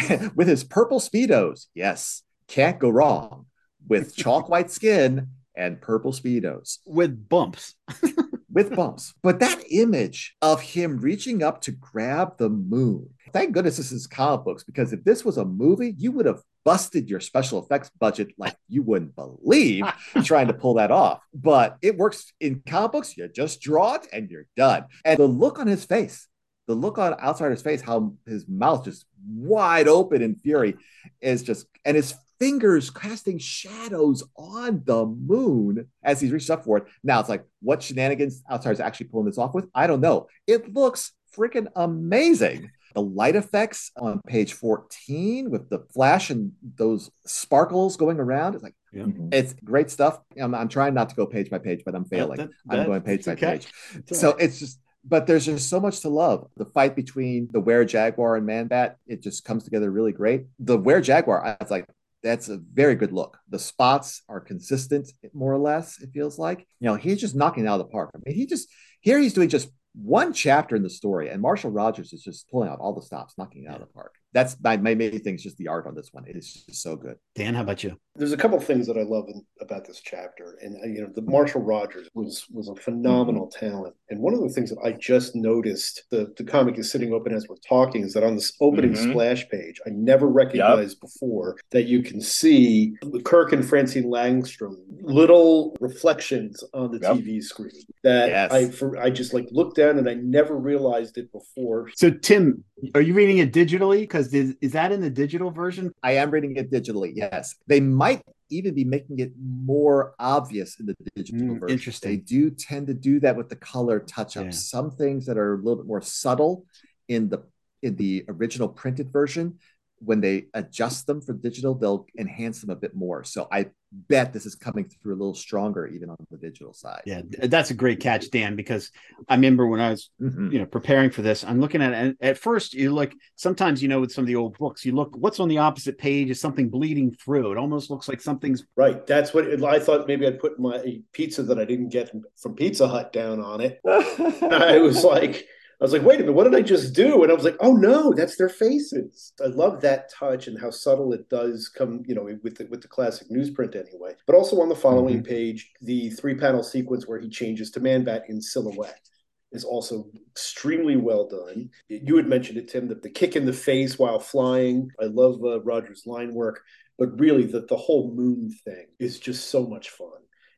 [0.10, 0.30] yeah.
[0.36, 3.46] with his purple speedos, yes, can't go wrong
[3.88, 7.76] with chalk white skin and purple speedos with bumps.
[8.52, 9.14] with bumps.
[9.22, 13.10] But that image of him reaching up to grab the moon.
[13.32, 16.42] Thank goodness this is comic books because if this was a movie, you would have
[16.66, 19.86] busted your special effects budget like you wouldn't believe
[20.24, 21.22] trying to pull that off.
[21.34, 23.18] But it works in comic books.
[23.18, 24.86] You just draw it and you're done.
[25.06, 26.28] And the look on his face,
[26.70, 30.78] the look on Outsider's face, how his mouth just wide open in fury
[31.20, 36.78] is just, and his fingers casting shadows on the moon as he's reached up for
[36.78, 36.86] it.
[37.04, 39.66] Now it's like, what shenanigans Outsider's actually pulling this off with?
[39.74, 40.28] I don't know.
[40.46, 47.10] It looks freaking amazing the light effects on page 14 with the flash and those
[47.26, 48.54] sparkles going around.
[48.54, 49.04] It's like, yeah.
[49.04, 49.30] Mm-hmm.
[49.32, 50.20] it's great stuff.
[50.40, 52.38] I'm, I'm, trying not to go page by page, but I'm failing.
[52.38, 53.60] That, that, I'm going page by okay.
[53.60, 53.68] page.
[54.12, 56.48] so it's just, but there's just so much to love.
[56.58, 60.46] The fight between the Were Jaguar and Manbat, it just comes together really great.
[60.60, 61.86] The Were Jaguar, I was like,
[62.22, 63.38] that's a very good look.
[63.50, 66.68] The spots are consistent, more or less, it feels like.
[66.80, 68.12] You know, he's just knocking out of the park.
[68.14, 68.70] I mean, he just,
[69.00, 72.70] here he's doing just one chapter in the story, and Marshall Rogers is just pulling
[72.70, 74.14] out all the stops, knocking out of the park.
[74.34, 76.26] That's my, my main thing is just the art on this one.
[76.28, 77.16] It is just so good.
[77.36, 77.98] Dan, how about you?
[78.20, 81.02] There's a couple of things that I love in, about this chapter, and uh, you
[81.02, 83.66] know, the Marshall Rogers was was a phenomenal mm-hmm.
[83.66, 83.96] talent.
[84.10, 87.34] And one of the things that I just noticed, the the comic is sitting open
[87.34, 89.12] as we're talking, is that on this opening mm-hmm.
[89.12, 91.02] splash page, I never recognized yep.
[91.02, 92.94] before that you can see
[93.24, 97.18] Kirk and Francine Langstrom little reflections on the yep.
[97.18, 97.72] TV screen
[98.04, 98.52] that yes.
[98.52, 101.90] I for, I just like looked down and I never realized it before.
[101.96, 102.64] So Tim,
[102.96, 104.02] are you reading it digitally?
[104.02, 105.94] Because is, is that in the digital version?
[106.04, 107.12] I am reading it digitally.
[107.16, 108.09] Yes, they might
[108.50, 111.78] even be making it more obvious in the digital mm, version.
[111.78, 112.12] Interesting.
[112.12, 114.46] They do tend to do that with the color touch ups.
[114.46, 114.52] Yeah.
[114.52, 116.66] Some things that are a little bit more subtle
[117.08, 117.44] in the
[117.82, 119.58] in the original printed version
[120.00, 123.24] when they adjust them for digital, they'll enhance them a bit more.
[123.24, 127.02] So I bet this is coming through a little stronger even on the digital side.
[127.06, 128.92] Yeah, that's a great catch, Dan, because
[129.28, 130.52] I remember when I was, mm-hmm.
[130.52, 133.82] you know, preparing for this, I'm looking at it, and at first you look, sometimes,
[133.82, 136.30] you know, with some of the old books, you look, what's on the opposite page
[136.30, 137.52] is something bleeding through.
[137.52, 138.64] It almost looks like something's.
[138.76, 139.06] Right.
[139.06, 142.56] That's what it, I thought maybe I'd put my pizza that I didn't get from
[142.56, 143.80] Pizza Hut down on it.
[143.88, 145.48] I was like,
[145.80, 147.24] I was like, wait a minute, what did I just do?
[147.24, 149.32] And I was like, oh no, that's their faces.
[149.42, 152.82] I love that touch and how subtle it does come, you know, with the, with
[152.82, 154.16] the classic newsprint anyway.
[154.28, 155.30] But also on the following mm-hmm.
[155.30, 159.10] page, the three panel sequence where he changes to Man Bat in silhouette.
[159.54, 161.70] is also extremely well done.
[161.88, 164.90] You had mentioned it, Tim, that the kick in the face while flying.
[165.02, 166.62] I love uh, Rogers' line work,
[166.98, 170.10] but really that the whole moon thing is just so much fun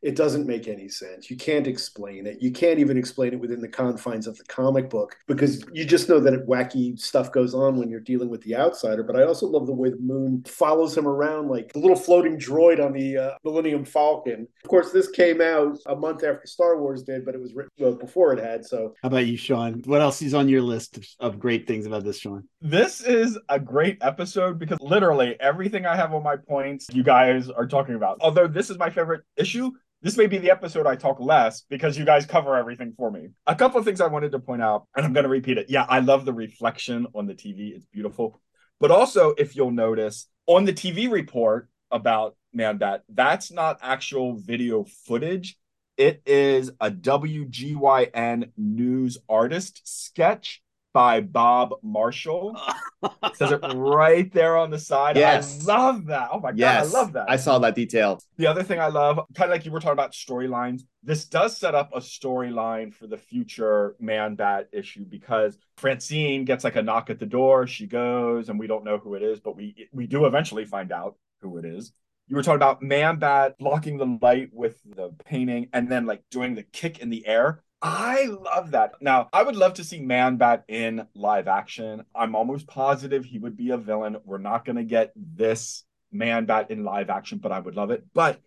[0.01, 1.29] it doesn't make any sense.
[1.29, 2.41] You can't explain it.
[2.41, 6.09] You can't even explain it within the confines of the comic book because you just
[6.09, 9.03] know that wacky stuff goes on when you're dealing with the outsider.
[9.03, 12.37] But I also love the way the moon follows him around like the little floating
[12.37, 14.47] droid on the uh, Millennium Falcon.
[14.63, 17.97] Of course, this came out a month after Star Wars did, but it was written
[17.97, 18.65] before it had.
[18.65, 19.81] So, how about you, Sean?
[19.85, 22.47] What else is on your list of great things about this, Sean?
[22.63, 27.49] This is a great episode because literally everything I have on my points, you guys
[27.49, 28.19] are talking about.
[28.21, 29.71] Although this is my favorite issue,
[30.03, 33.29] this may be the episode I talk less because you guys cover everything for me.
[33.47, 35.71] A couple of things I wanted to point out, and I'm going to repeat it.
[35.71, 38.39] Yeah, I love the reflection on the TV, it's beautiful.
[38.79, 44.35] But also, if you'll notice, on the TV report about Man Bat, that's not actual
[44.35, 45.57] video footage.
[45.97, 50.61] It is a WGYN news artist sketch
[50.93, 52.59] by Bob Marshall.
[53.03, 55.17] it says it right there on the side.
[55.17, 55.67] Yes.
[55.67, 56.29] I love that.
[56.31, 56.91] Oh my yes.
[56.91, 57.29] god, I love that.
[57.29, 58.21] I saw that detail.
[58.37, 61.57] The other thing I love, kind of like you were talking about storylines, this does
[61.57, 66.83] set up a storyline for the future Man Bat issue because Francine gets like a
[66.83, 67.67] knock at the door.
[67.67, 70.91] She goes, and we don't know who it is, but we we do eventually find
[70.91, 71.93] out who it is.
[72.27, 76.23] You were talking about Man Bat blocking the light with the painting and then like
[76.31, 77.63] doing the kick in the air.
[77.81, 78.93] I love that.
[79.01, 82.03] Now, I would love to see Man Bat in live action.
[82.13, 84.17] I'm almost positive he would be a villain.
[84.23, 87.89] We're not going to get this Man Bat in live action, but I would love
[87.89, 88.05] it.
[88.13, 88.39] But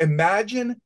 [0.00, 0.80] imagine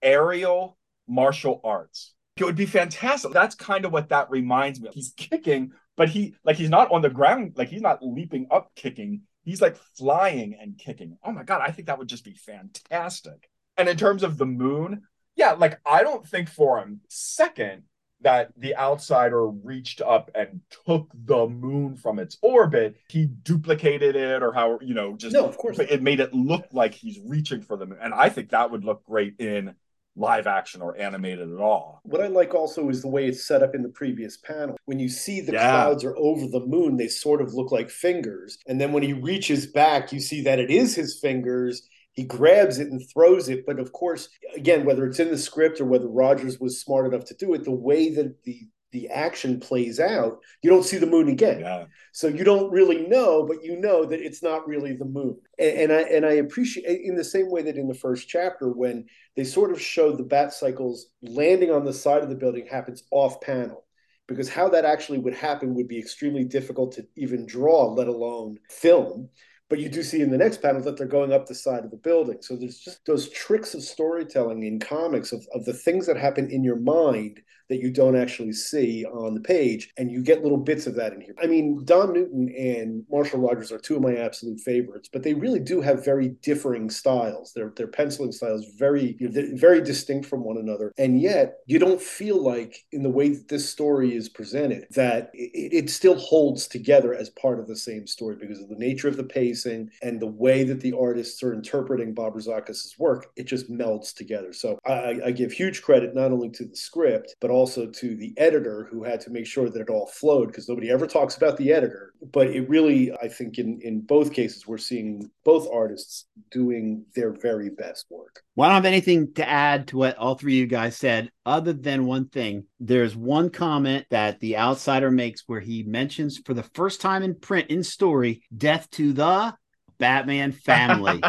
[0.00, 2.14] aerial martial arts.
[2.36, 3.32] It would be fantastic.
[3.32, 4.94] That's kind of what that reminds me of.
[4.94, 8.72] He's kicking, but he like he's not on the ground, like he's not leaping up
[8.74, 9.22] kicking.
[9.44, 11.18] He's like flying and kicking.
[11.22, 13.48] Oh my god, I think that would just be fantastic.
[13.76, 15.02] And in terms of the moon,
[15.36, 17.84] yeah, like I don't think for a second
[18.24, 22.96] that the outsider reached up and took the moon from its orbit.
[23.08, 25.78] He duplicated it or how, you know, just no, of course.
[25.78, 27.98] It made it look like he's reaching for the moon.
[28.00, 29.74] And I think that would look great in
[30.16, 32.00] live action or animated at all.
[32.04, 34.76] What I like also is the way it's set up in the previous panel.
[34.86, 35.70] When you see the yeah.
[35.70, 38.58] clouds are over the moon, they sort of look like fingers.
[38.66, 42.78] And then when he reaches back, you see that it is his fingers he grabs
[42.78, 43.66] it and throws it.
[43.66, 47.26] But of course, again, whether it's in the script or whether Rogers was smart enough
[47.26, 51.06] to do it, the way that the the action plays out, you don't see the
[51.06, 51.58] moon again.
[51.58, 51.86] Yeah.
[52.12, 55.36] So you don't really know, but you know that it's not really the moon.
[55.58, 58.68] And, and I and I appreciate in the same way that in the first chapter
[58.68, 59.06] when
[59.36, 63.02] they sort of show the bat cycles landing on the side of the building happens
[63.10, 63.84] off panel
[64.28, 68.58] because how that actually would happen would be extremely difficult to even draw, let alone
[68.70, 69.28] film.
[69.70, 71.90] But you do see in the next panel that they're going up the side of
[71.90, 72.38] the building.
[72.42, 76.50] So there's just those tricks of storytelling in comics of, of the things that happen
[76.50, 79.92] in your mind that you don't actually see on the page.
[79.96, 81.34] And you get little bits of that in here.
[81.42, 85.34] I mean, Don Newton and Marshall Rogers are two of my absolute favorites, but they
[85.34, 87.52] really do have very differing styles.
[87.54, 90.92] Their, their penciling styles very, very distinct from one another.
[90.98, 95.30] And yet you don't feel like in the way that this story is presented that
[95.34, 99.08] it, it still holds together as part of the same story because of the nature
[99.08, 103.26] of the pacing and the way that the artists are interpreting Bob Rozakis' work.
[103.36, 104.52] It just melds together.
[104.52, 108.34] So I, I give huge credit not only to the script, but also to the
[108.36, 111.56] editor who had to make sure that it all flowed because nobody ever talks about
[111.56, 112.12] the editor.
[112.32, 117.32] But it really, I think, in in both cases, we're seeing both artists doing their
[117.32, 118.42] very best work.
[118.56, 121.30] Well, I don't have anything to add to what all three of you guys said,
[121.46, 122.64] other than one thing.
[122.80, 127.34] There's one comment that the outsider makes where he mentions for the first time in
[127.34, 129.54] print in story, death to the
[129.98, 131.20] Batman family.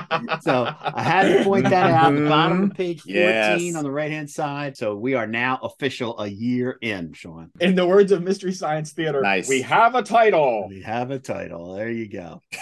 [0.41, 3.75] so I had to point that out the bottom of page 14 yes.
[3.75, 4.77] on the right hand side.
[4.77, 7.51] So we are now official a year in, Sean.
[7.59, 9.47] In the words of Mystery Science Theater, nice.
[9.47, 10.67] we have a title.
[10.69, 11.75] We have a title.
[11.75, 12.41] There you go.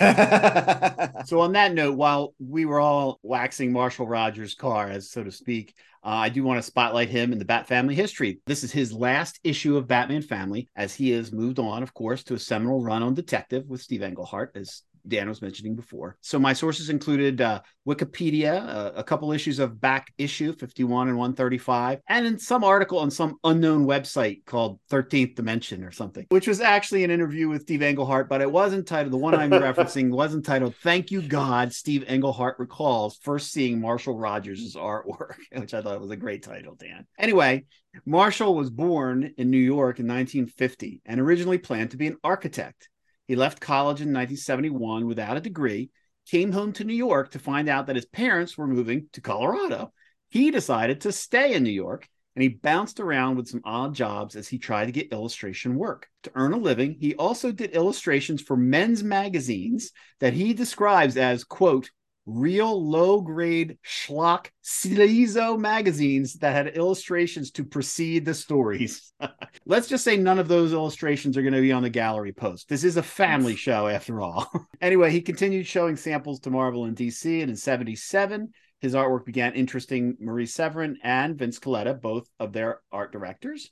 [1.26, 5.32] so on that note, while we were all waxing Marshall Rogers' car, as so to
[5.32, 5.74] speak,
[6.04, 8.39] uh, I do want to spotlight him in the Bat Family history.
[8.45, 12.24] This is his last issue of Batman Family, as he has moved on, of course,
[12.26, 16.18] to a seminal run on Detective with Steve Englehart, as Dan was mentioning before.
[16.22, 21.18] So my sources included uh, Wikipedia, uh, a couple issues of back issue 51 and
[21.18, 26.47] 135, and in some article on some unknown website called 13th Dimension or something, which
[26.47, 30.10] was actually an interview with Steve Englehart, but it wasn't titled, the one I'm referencing
[30.12, 35.82] wasn't titled, Thank You God, Steve Englehart recalls first seeing Marshall Rogers' artwork, which I
[35.82, 37.06] thought was a great title, Dan.
[37.18, 37.66] Anyway,
[38.06, 42.89] Marshall was born in New York in 1950 and originally planned to be an architect.
[43.28, 45.89] He left college in 1971 without a degree,
[46.30, 49.93] came home to New York to find out that his parents were moving to Colorado.
[50.30, 54.36] He decided to stay in New York and he bounced around with some odd jobs
[54.36, 56.07] as he tried to get illustration work.
[56.24, 61.43] To earn a living, he also did illustrations for men's magazines that he describes as,
[61.43, 61.91] quote,
[62.26, 69.13] real low grade schlock sleazo magazines that had illustrations to precede the stories.
[69.65, 72.69] Let's just say none of those illustrations are going to be on the gallery post.
[72.69, 74.49] This is a family show after all.
[74.82, 78.53] anyway, he continued showing samples to Marvel in DC and in 77
[78.84, 83.71] his artwork began interesting Marie Severin and Vince Colletta, both of their art directors.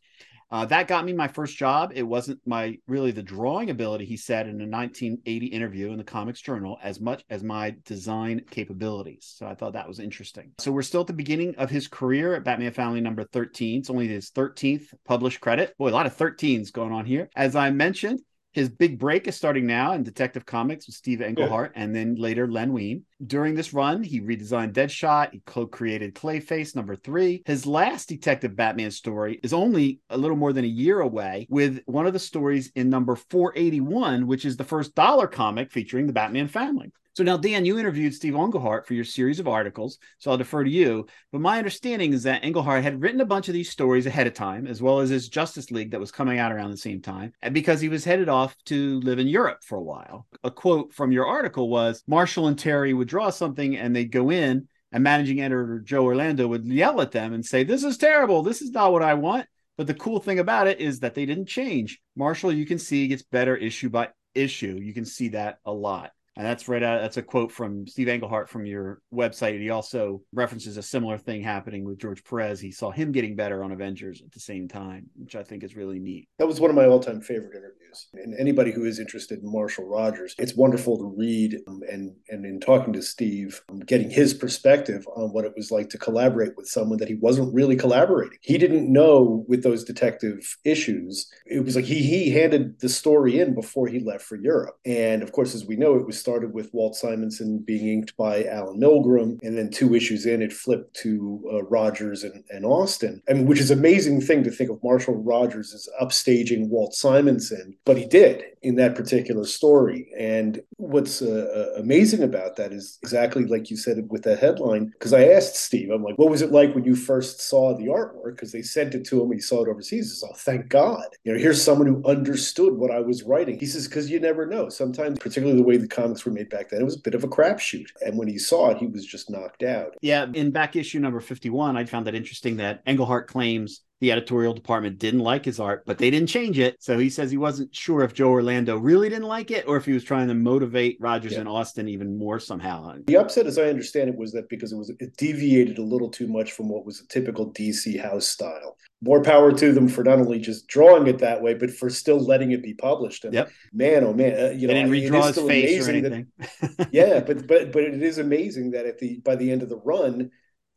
[0.52, 1.92] Uh, that got me my first job.
[1.96, 6.04] It wasn't my really the drawing ability, he said in a 1980 interview in the
[6.04, 9.34] Comics Journal, as much as my design capabilities.
[9.38, 10.52] So I thought that was interesting.
[10.60, 13.80] So we're still at the beginning of his career at Batman Family number 13.
[13.80, 15.78] It's only his 13th published credit.
[15.78, 17.30] Boy, a lot of 13s going on here.
[17.36, 18.20] As I mentioned,
[18.52, 22.48] his big break is starting now in Detective Comics with Steve Englehart and then later
[22.48, 23.04] Len Wein.
[23.26, 25.32] During this run, he redesigned Deadshot.
[25.32, 27.44] He co created Clayface number three.
[27.46, 31.82] His last Detective Batman story is only a little more than a year away with
[31.86, 36.14] one of the stories in number 481, which is the first dollar comic featuring the
[36.14, 36.92] Batman family.
[37.14, 40.64] So now, Dan, you interviewed Steve Englehart for your series of articles, so I'll defer
[40.64, 41.08] to you.
[41.34, 44.34] But my understanding is that Englehart had written a bunch of these stories ahead of
[44.34, 47.34] time, as well as his Justice League that was coming out around the same time,
[47.42, 50.26] and because he was headed off to live in Europe for a while.
[50.46, 54.32] A quote from your article was Marshall and Terry would draw something and they'd go
[54.32, 58.42] in, and managing editor Joe Orlando would yell at them and say, This is terrible.
[58.42, 59.48] This is not what I want.
[59.78, 62.00] But the cool thing about it is that they didn't change.
[62.16, 64.78] Marshall, you can see, gets better issue by issue.
[64.82, 66.12] You can see that a lot.
[66.38, 69.60] And that's right out, that's a quote from Steve Englehart from your website.
[69.60, 72.60] He also references a similar thing happening with George Perez.
[72.60, 75.76] He saw him getting better on Avengers at the same time, which I think is
[75.76, 76.30] really neat.
[76.40, 78.08] That was one of my all time favorite interviews.
[78.14, 82.46] And anybody who is interested in Marshall Rogers, it's wonderful to read um, and, and
[82.46, 86.56] in talking to Steve, um, getting his perspective on what it was like to collaborate
[86.56, 88.38] with someone that he wasn't really collaborating.
[88.42, 91.30] He didn't know with those detective issues.
[91.46, 94.78] It was like he, he handed the story in before he left for Europe.
[94.86, 98.46] And of course, as we know, it was started with Walt Simonson being inked by
[98.46, 103.22] Alan Milgrom, and then two issues in, it flipped to uh, Rogers and, and Austin.
[103.30, 107.76] I mean, which is amazing thing to think of Marshall Rogers as upstaging Walt Simonson,
[107.86, 110.12] but he did in that particular story.
[110.18, 114.88] And what's uh, uh amazing about that is exactly like you said with that headline.
[114.88, 117.88] Because I asked Steve, I'm like, what was it like when you first saw the
[117.88, 118.36] artwork?
[118.36, 120.06] Because they sent it to him, he saw it overseas.
[120.06, 121.06] He says, oh, thank God.
[121.24, 123.60] You know, here's someone who understood what I was writing.
[123.60, 124.70] He says, because you never know.
[124.70, 126.82] Sometimes, particularly the way the comics comics were made back then.
[126.82, 127.88] It was a bit of a crapshoot.
[128.06, 129.96] And when he saw it, he was just knocked out.
[130.02, 130.26] Yeah.
[130.34, 134.98] In back issue number 51, I found that interesting that Englehart claims the editorial department
[134.98, 136.76] didn't like his art, but they didn't change it.
[136.80, 139.86] So he says he wasn't sure if Joe Orlando really didn't like it or if
[139.86, 141.42] he was trying to motivate Rogers yeah.
[141.42, 142.96] and Austin even more somehow.
[143.06, 146.10] The upset, as I understand it, was that because it was it deviated a little
[146.10, 148.76] too much from what was a typical DC house style.
[149.04, 152.20] More power to them for not only just drawing it that way, but for still
[152.20, 153.24] letting it be published.
[153.24, 153.52] And yep.
[153.72, 156.28] man, oh man, uh, you know, didn't redraw his face or anything.
[156.40, 159.70] That, yeah, but but but it is amazing that at the by the end of
[159.70, 160.32] the run,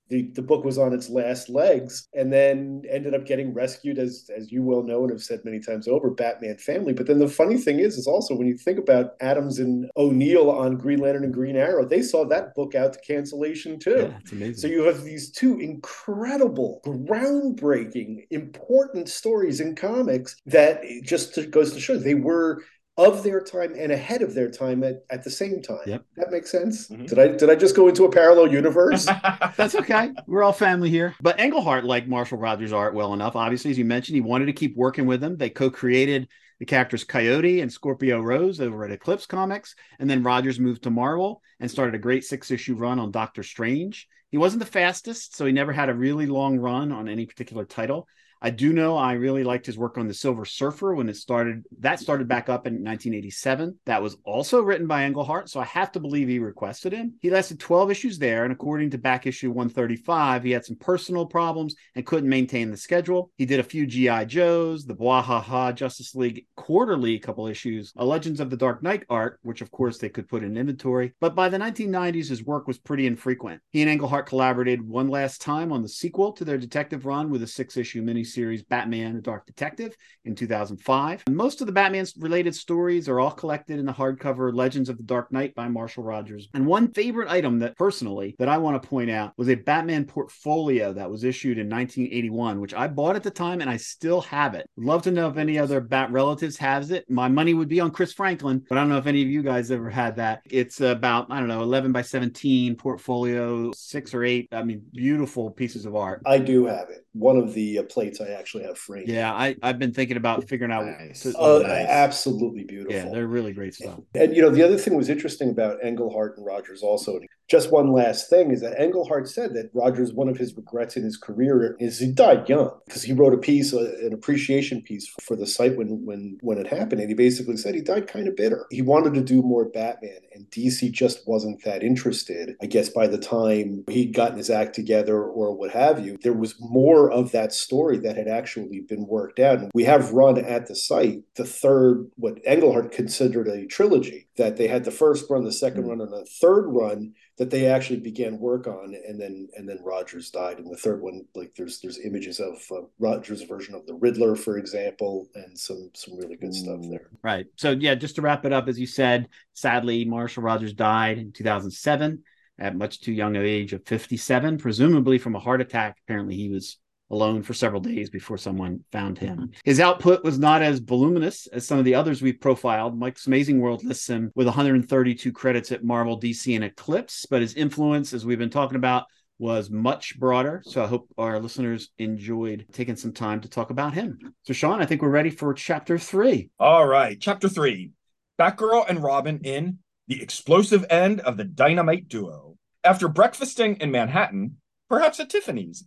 [0.08, 4.28] the, the book was on its last legs and then ended up getting rescued as
[4.36, 6.92] as you well know and have said many times over batman family.
[6.92, 10.50] But then the funny thing is is also when you think about adams and o'neill
[10.50, 14.12] on green lantern and green arrow they saw that book out to cancellation too.
[14.32, 21.72] Yeah, so you have these two incredible groundbreaking important stories in comics that just goes
[21.72, 22.62] to show they were
[22.96, 25.80] of their time and ahead of their time at, at the same time.
[25.86, 26.04] Yep.
[26.16, 26.88] That makes sense.
[26.88, 27.06] Mm-hmm.
[27.06, 29.06] Did I did I just go into a parallel universe?
[29.56, 30.12] That's okay.
[30.26, 31.14] We're all family here.
[31.20, 33.34] But Englehart liked Marshall Rogers' art well enough.
[33.34, 35.36] Obviously, as you mentioned, he wanted to keep working with him.
[35.36, 36.28] They co-created
[36.60, 39.74] the characters Coyote and Scorpio Rose over at Eclipse Comics.
[39.98, 44.06] And then Rogers moved to Marvel and started a great six-issue run on Doctor Strange.
[44.30, 47.64] He wasn't the fastest, so he never had a really long run on any particular
[47.64, 48.06] title.
[48.42, 51.64] I do know I really liked his work on the Silver Surfer when it started.
[51.78, 53.78] That started back up in 1987.
[53.86, 57.14] That was also written by Englehart, so I have to believe he requested him.
[57.20, 61.24] He lasted 12 issues there, and according to back issue 135, he had some personal
[61.24, 63.30] problems and couldn't maintain the schedule.
[63.36, 68.40] He did a few GI Joes, the Bwahaha Justice League quarterly couple issues, a Legends
[68.40, 71.14] of the Dark Knight art, which of course they could put in inventory.
[71.20, 73.62] But by the 1990s, his work was pretty infrequent.
[73.70, 77.42] He and Englehart collaborated one last time on the sequel to their detective run with
[77.42, 81.22] a six-issue miniseries series Batman: The Dark Detective in 2005.
[81.26, 84.96] And most of the Batman related stories are all collected in the hardcover Legends of
[84.96, 86.48] the Dark Knight by Marshall Rogers.
[86.54, 90.04] And one favorite item that personally that I want to point out was a Batman
[90.04, 94.20] portfolio that was issued in 1981, which I bought at the time and I still
[94.22, 94.68] have it.
[94.76, 97.08] Love to know if any other Bat relatives has it.
[97.08, 99.42] My money would be on Chris Franklin, but I don't know if any of you
[99.42, 100.40] guys ever had that.
[100.50, 104.48] It's about I don't know 11 by 17 portfolio, six or eight.
[104.52, 106.22] I mean, beautiful pieces of art.
[106.26, 109.08] I do have it one of the uh, plates I actually have framed.
[109.08, 110.84] Yeah, I, I've been thinking about figuring out.
[110.84, 111.22] Nice.
[111.22, 111.86] To, oh, nice.
[111.88, 112.94] Absolutely beautiful.
[112.94, 114.00] Yeah, they're really great stuff.
[114.14, 117.20] And, and, you know, the other thing was interesting about Englehart and Rogers also.
[117.48, 121.02] Just one last thing is that Englehart said that Rogers, one of his regrets in
[121.02, 125.08] his career is he died young because he wrote a piece, uh, an appreciation piece
[125.22, 128.28] for the site when when when it happened, and he basically said he died kind
[128.28, 128.66] of bitter.
[128.70, 132.56] He wanted to do more Batman, and DC just wasn't that interested.
[132.62, 136.32] I guess by the time he'd gotten his act together or what have you, there
[136.32, 139.58] was more of that story that had actually been worked out.
[139.58, 144.56] And we have run at the site the third, what Englehart considered a trilogy, that
[144.56, 145.88] they had the first run, the 2nd mm-hmm.
[145.88, 149.78] run, and the third run that they actually began work on, and then and then
[149.82, 150.58] Rogers died.
[150.58, 154.36] And the third one, like there's there's images of uh, Rogers' version of the Riddler,
[154.36, 157.10] for example, and some some really good stuff there.
[157.22, 157.46] Right.
[157.56, 161.32] So yeah, just to wrap it up, as you said, sadly Marshall Rogers died in
[161.32, 162.22] 2007
[162.58, 165.98] at much too young an age of 57, presumably from a heart attack.
[166.04, 166.78] Apparently, he was
[167.10, 169.36] alone for several days before someone found him.
[169.36, 169.52] Mm-hmm.
[169.64, 172.98] His output was not as voluminous as some of the others we've profiled.
[172.98, 177.54] Mike's Amazing World lists him with 132 credits at Marvel, DC, and Eclipse, but his
[177.54, 179.04] influence, as we've been talking about,
[179.38, 180.62] was much broader.
[180.64, 184.18] So I hope our listeners enjoyed taking some time to talk about him.
[184.44, 186.50] So, Sean, I think we're ready for chapter three.
[186.58, 187.18] All right.
[187.20, 187.90] Chapter three
[188.38, 189.78] Batgirl and Robin in
[190.08, 192.56] The Explosive End of the Dynamite Duo.
[192.82, 194.56] After breakfasting in Manhattan,
[194.88, 195.84] perhaps at Tiffany's,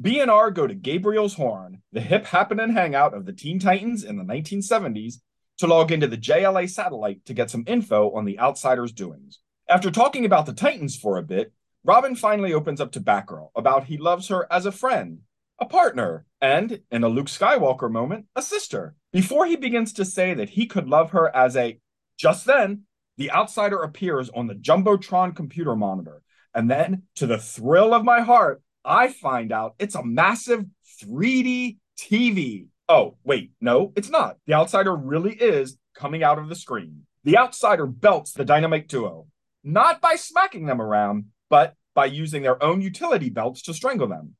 [0.00, 4.24] B&R go to Gabriel's Horn, the hip happening hangout of the Teen Titans in the
[4.24, 5.16] 1970s,
[5.58, 9.38] to log into the JLA satellite to get some info on the Outsider's doings.
[9.68, 11.52] After talking about the Titans for a bit,
[11.84, 15.20] Robin finally opens up to Batgirl about he loves her as a friend,
[15.60, 18.94] a partner, and, in a Luke Skywalker moment, a sister.
[19.12, 21.78] Before he begins to say that he could love her as a
[22.16, 22.82] just then,
[23.16, 26.22] the outsider appears on the Jumbotron computer monitor.
[26.54, 30.64] And then, to the thrill of my heart, I find out it's a massive
[31.02, 32.66] 3D TV.
[32.88, 34.36] Oh, wait, no, it's not.
[34.46, 37.06] The outsider really is coming out of the screen.
[37.24, 39.26] The outsider belts the dynamite duo,
[39.62, 44.34] not by smacking them around, but by using their own utility belts to strangle them.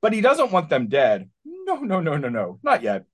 [0.00, 1.28] But he doesn't want them dead.
[1.44, 3.04] No, no, no, no, no, not yet.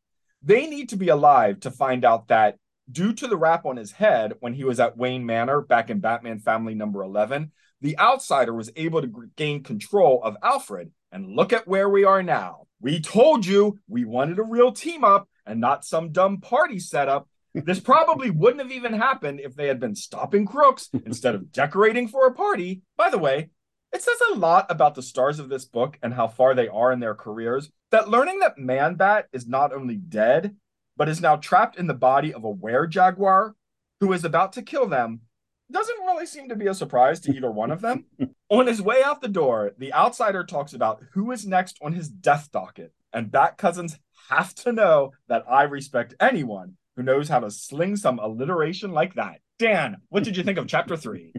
[0.42, 2.56] They need to be alive to find out that
[2.90, 6.00] due to the rap on his head when he was at Wayne Manor back in
[6.00, 10.90] Batman Family number 11, the outsider was able to gain control of Alfred.
[11.10, 12.66] And look at where we are now.
[12.80, 17.28] We told you we wanted a real team up and not some dumb party setup.
[17.54, 22.08] This probably wouldn't have even happened if they had been stopping crooks instead of decorating
[22.08, 22.82] for a party.
[22.96, 23.50] By the way,
[23.92, 26.92] it says a lot about the stars of this book and how far they are
[26.92, 30.56] in their careers that learning that Man Bat is not only dead,
[30.96, 33.54] but is now trapped in the body of a were jaguar
[34.00, 35.22] who is about to kill them
[35.70, 38.04] doesn't really seem to be a surprise to either one of them.
[38.48, 42.08] on his way out the door, the outsider talks about who is next on his
[42.08, 43.98] death docket, and Bat Cousins
[44.30, 49.14] have to know that I respect anyone who knows how to sling some alliteration like
[49.14, 49.40] that.
[49.58, 51.32] Dan, what did you think of chapter three?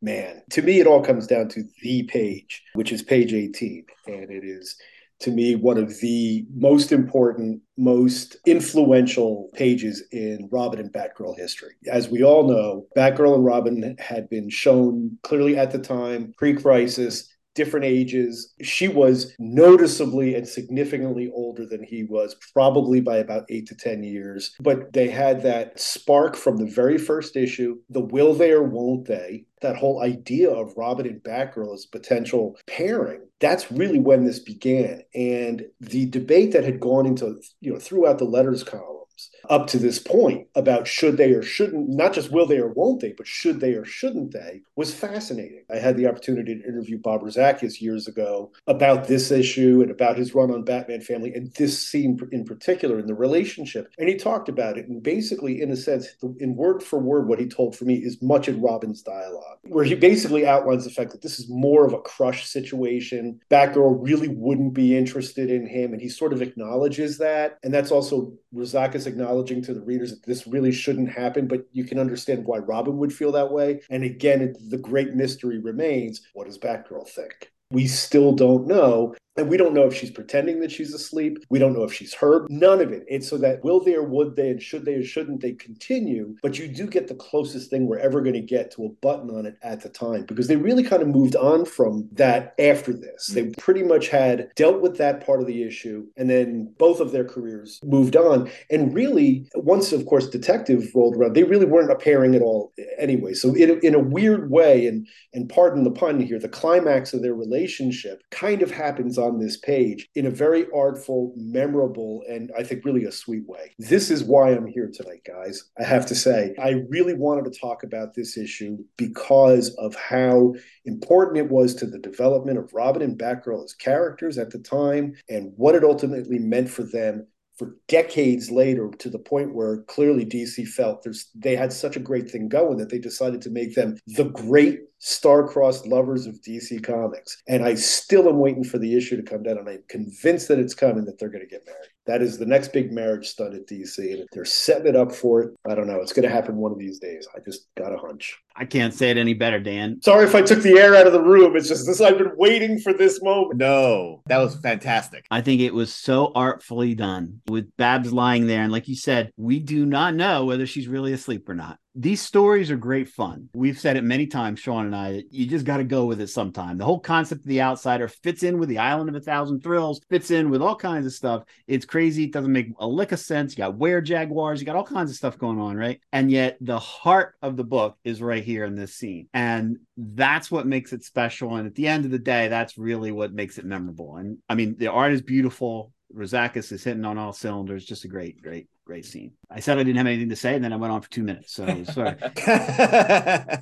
[0.00, 3.86] Man, to me, it all comes down to the page, which is page 18.
[4.08, 4.76] And it is
[5.22, 11.74] to me one of the most important, most influential pages in Robin and Batgirl history.
[11.90, 16.54] As we all know, Batgirl and Robin had been shown clearly at the time, pre
[16.54, 18.52] crisis, different ages.
[18.62, 24.02] She was noticeably and significantly older than he was, probably by about eight to 10
[24.02, 24.54] years.
[24.60, 29.06] But they had that spark from the very first issue the will they or won't
[29.06, 29.44] they?
[29.60, 33.20] That whole idea of Robin and Batgirl as potential pairing.
[33.40, 35.02] That's really when this began.
[35.14, 39.01] And the debate that had gone into, you know, throughout the letters column
[39.48, 43.00] up to this point about should they or shouldn't, not just will they or won't
[43.00, 45.64] they, but should they or shouldn't they, was fascinating.
[45.70, 50.16] I had the opportunity to interview Bob Rozakis years ago about this issue and about
[50.16, 53.92] his run on Batman Family and this scene in particular in the relationship.
[53.98, 54.88] And he talked about it.
[54.88, 56.08] And basically, in a sense,
[56.38, 59.84] in word for word, what he told for me is much in Robin's dialogue, where
[59.84, 63.40] he basically outlines the fact that this is more of a crush situation.
[63.50, 65.92] Batgirl really wouldn't be interested in him.
[65.92, 67.58] And he sort of acknowledges that.
[67.62, 71.84] And that's also Rozakis acknowledging to the readers that this really shouldn't happen, but you
[71.84, 73.80] can understand why Robin would feel that way.
[73.90, 77.52] And again, the great mystery remains what does Batgirl think?
[77.70, 79.14] We still don't know.
[79.36, 81.38] And we don't know if she's pretending that she's asleep.
[81.48, 82.50] We don't know if she's hurt.
[82.50, 83.04] None of it.
[83.08, 86.36] It's so that will they or would they and should they or shouldn't they continue.
[86.42, 89.30] But you do get the closest thing we're ever going to get to a button
[89.30, 92.92] on it at the time because they really kind of moved on from that after
[92.92, 93.28] this.
[93.28, 97.12] They pretty much had dealt with that part of the issue and then both of
[97.12, 98.50] their careers moved on.
[98.70, 102.72] And really, once, of course, Detective rolled around, they really weren't a pairing at all
[102.98, 106.48] anyway, so in a, in a weird way, and and pardon the pun here, the
[106.48, 112.22] climax of their relationship kind of happens on this page in a very artful, memorable,
[112.28, 113.72] and I think really a sweet way.
[113.78, 115.70] This is why I'm here tonight, guys.
[115.78, 120.54] I have to say, I really wanted to talk about this issue because of how
[120.84, 125.14] important it was to the development of Robin and Batgirl as characters at the time
[125.28, 127.26] and what it ultimately meant for them
[127.58, 132.30] for decades later to the point where clearly DC felt they had such a great
[132.30, 137.42] thing going that they decided to make them the great star-crossed lovers of DC Comics.
[137.48, 140.60] And I still am waiting for the issue to come down and I'm convinced that
[140.60, 141.88] it's coming that they're going to get married.
[142.06, 145.42] That is the next big marriage stunt at DC and they're setting it up for
[145.42, 145.54] it.
[145.68, 147.26] I don't know, it's going to happen one of these days.
[147.34, 148.38] I just got a hunch.
[148.54, 150.00] I can't say it any better, Dan.
[150.02, 151.56] Sorry if I took the air out of the room.
[151.56, 153.58] It's just this I've been waiting for this moment.
[153.58, 155.26] No, that was fantastic.
[155.30, 158.62] I think it was so artfully done with Babs lying there.
[158.62, 162.22] And like you said, we do not know whether she's really asleep or not these
[162.22, 163.50] stories are great fun.
[163.52, 166.28] We've said it many times, Sean and I, you just got to go with it
[166.28, 166.78] sometime.
[166.78, 170.00] The whole concept of the outsider fits in with the island of a thousand thrills,
[170.08, 171.44] fits in with all kinds of stuff.
[171.66, 172.24] It's crazy.
[172.24, 173.52] It doesn't make a lick of sense.
[173.52, 176.00] You got were jaguars, you got all kinds of stuff going on, right?
[176.12, 179.28] And yet the heart of the book is right here in this scene.
[179.34, 181.56] And that's what makes it special.
[181.56, 184.16] And at the end of the day, that's really what makes it memorable.
[184.16, 185.92] And I mean, the art is beautiful.
[186.14, 187.84] Rozakis is hitting on all cylinders.
[187.84, 189.32] Just a great, great, great scene.
[189.50, 191.22] I said I didn't have anything to say, and then I went on for two
[191.22, 191.54] minutes.
[191.54, 192.16] So sorry.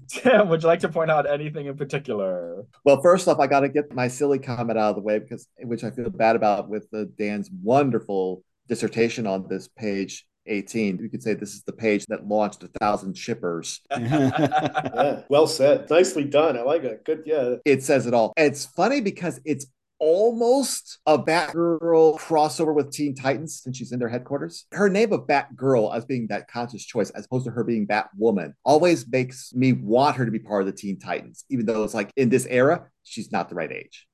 [0.09, 2.65] Tim, would you like to point out anything in particular?
[2.85, 5.47] Well, first off, I got to get my silly comment out of the way because,
[5.63, 10.99] which I feel bad about with the Dan's wonderful dissertation on this page 18.
[10.99, 13.81] You could say this is the page that launched a thousand shippers.
[13.91, 15.89] yeah, well said.
[15.91, 16.57] Nicely done.
[16.57, 17.05] I like it.
[17.05, 17.23] Good.
[17.27, 17.57] Yeah.
[17.65, 18.33] It says it all.
[18.37, 19.67] It's funny because it's
[20.01, 24.67] almost a Batgirl crossover with Teen Titans since she's in their headquarters.
[24.73, 28.55] Her name of Batgirl as being that conscious choice, as opposed to her being Batwoman,
[28.65, 31.95] always makes me want her to be part of the Teen Titans, even though it's
[31.95, 34.07] like in this era, she's not the right age.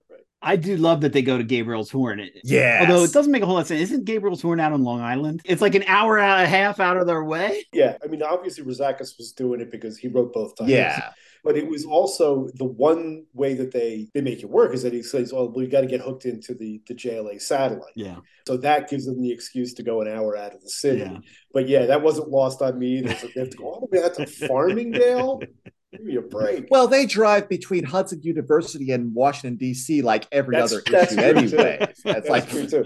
[0.43, 2.29] I do love that they go to Gabriel's Horn.
[2.45, 2.79] Yeah.
[2.83, 3.81] Although it doesn't make a whole lot of sense.
[3.81, 5.41] Isn't Gabriel's Horn out on Long Island?
[5.45, 7.65] It's like an hour and a half out of their way.
[7.73, 7.97] Yeah.
[8.05, 10.71] I mean, obviously Rozakis was doing it because he wrote both times.
[10.71, 11.11] Yeah
[11.47, 14.93] but it was also the one way that they they make it work is that
[14.93, 18.17] he says, "Well, we've got to get hooked into the the JLA satellite." Yeah.
[18.47, 21.01] So that gives them the excuse to go an hour out of the city.
[21.01, 21.19] Yeah.
[21.55, 23.01] But yeah, that wasn't lost on me.
[23.01, 25.41] They have to go all the way out to Farmingdale.
[25.93, 26.67] Give me a break.
[26.69, 30.03] Well, they drive between Hudson University and Washington D.C.
[30.03, 31.79] like every That's- other that's issue, true, anyway.
[31.79, 31.87] too.
[31.87, 32.85] That's, That's like true too.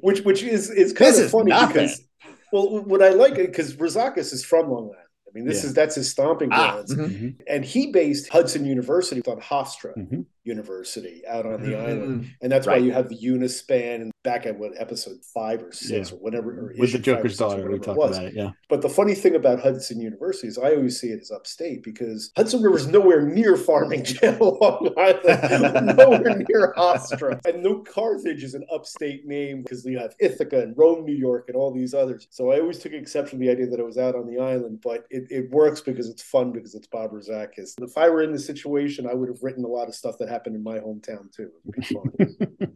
[0.00, 1.74] Which which is is kind This of funny nothing.
[1.84, 2.04] because
[2.52, 5.08] well, what I like it because Rozakis is from Long Island.
[5.32, 5.68] I mean, this Yeah.
[5.70, 7.36] is that's his stomping Ah, grounds, mhm.
[7.46, 10.26] and he based Hudson University on Hofstra Mhm.
[10.44, 11.86] University out on the Mhm.
[11.86, 15.72] island, and that's why you have the Unispan and back at what episode five or
[15.72, 16.16] six Yeah.
[16.16, 16.50] or whatever.
[16.52, 18.34] Or With the issue five or Joker's daughter, we talked about it.
[18.34, 18.50] Yeah.
[18.68, 22.30] But the funny thing about Hudson University is I always see it as upstate because
[22.36, 27.40] Hudson River is nowhere near Farmington, Long Island, nowhere near Hofstra.
[27.46, 31.46] And no Carthage is an upstate name because you have Ithaca and Rome, New York,
[31.48, 32.26] and all these others.
[32.30, 34.80] So I always took exception to the idea that it was out on the island,
[34.82, 37.74] but it, it works because it's fun because it's Bob Rozakis.
[37.80, 40.28] If I were in the situation, I would have written a lot of stuff that
[40.32, 41.50] happened in my hometown too.
[41.54, 42.68] It would be fun.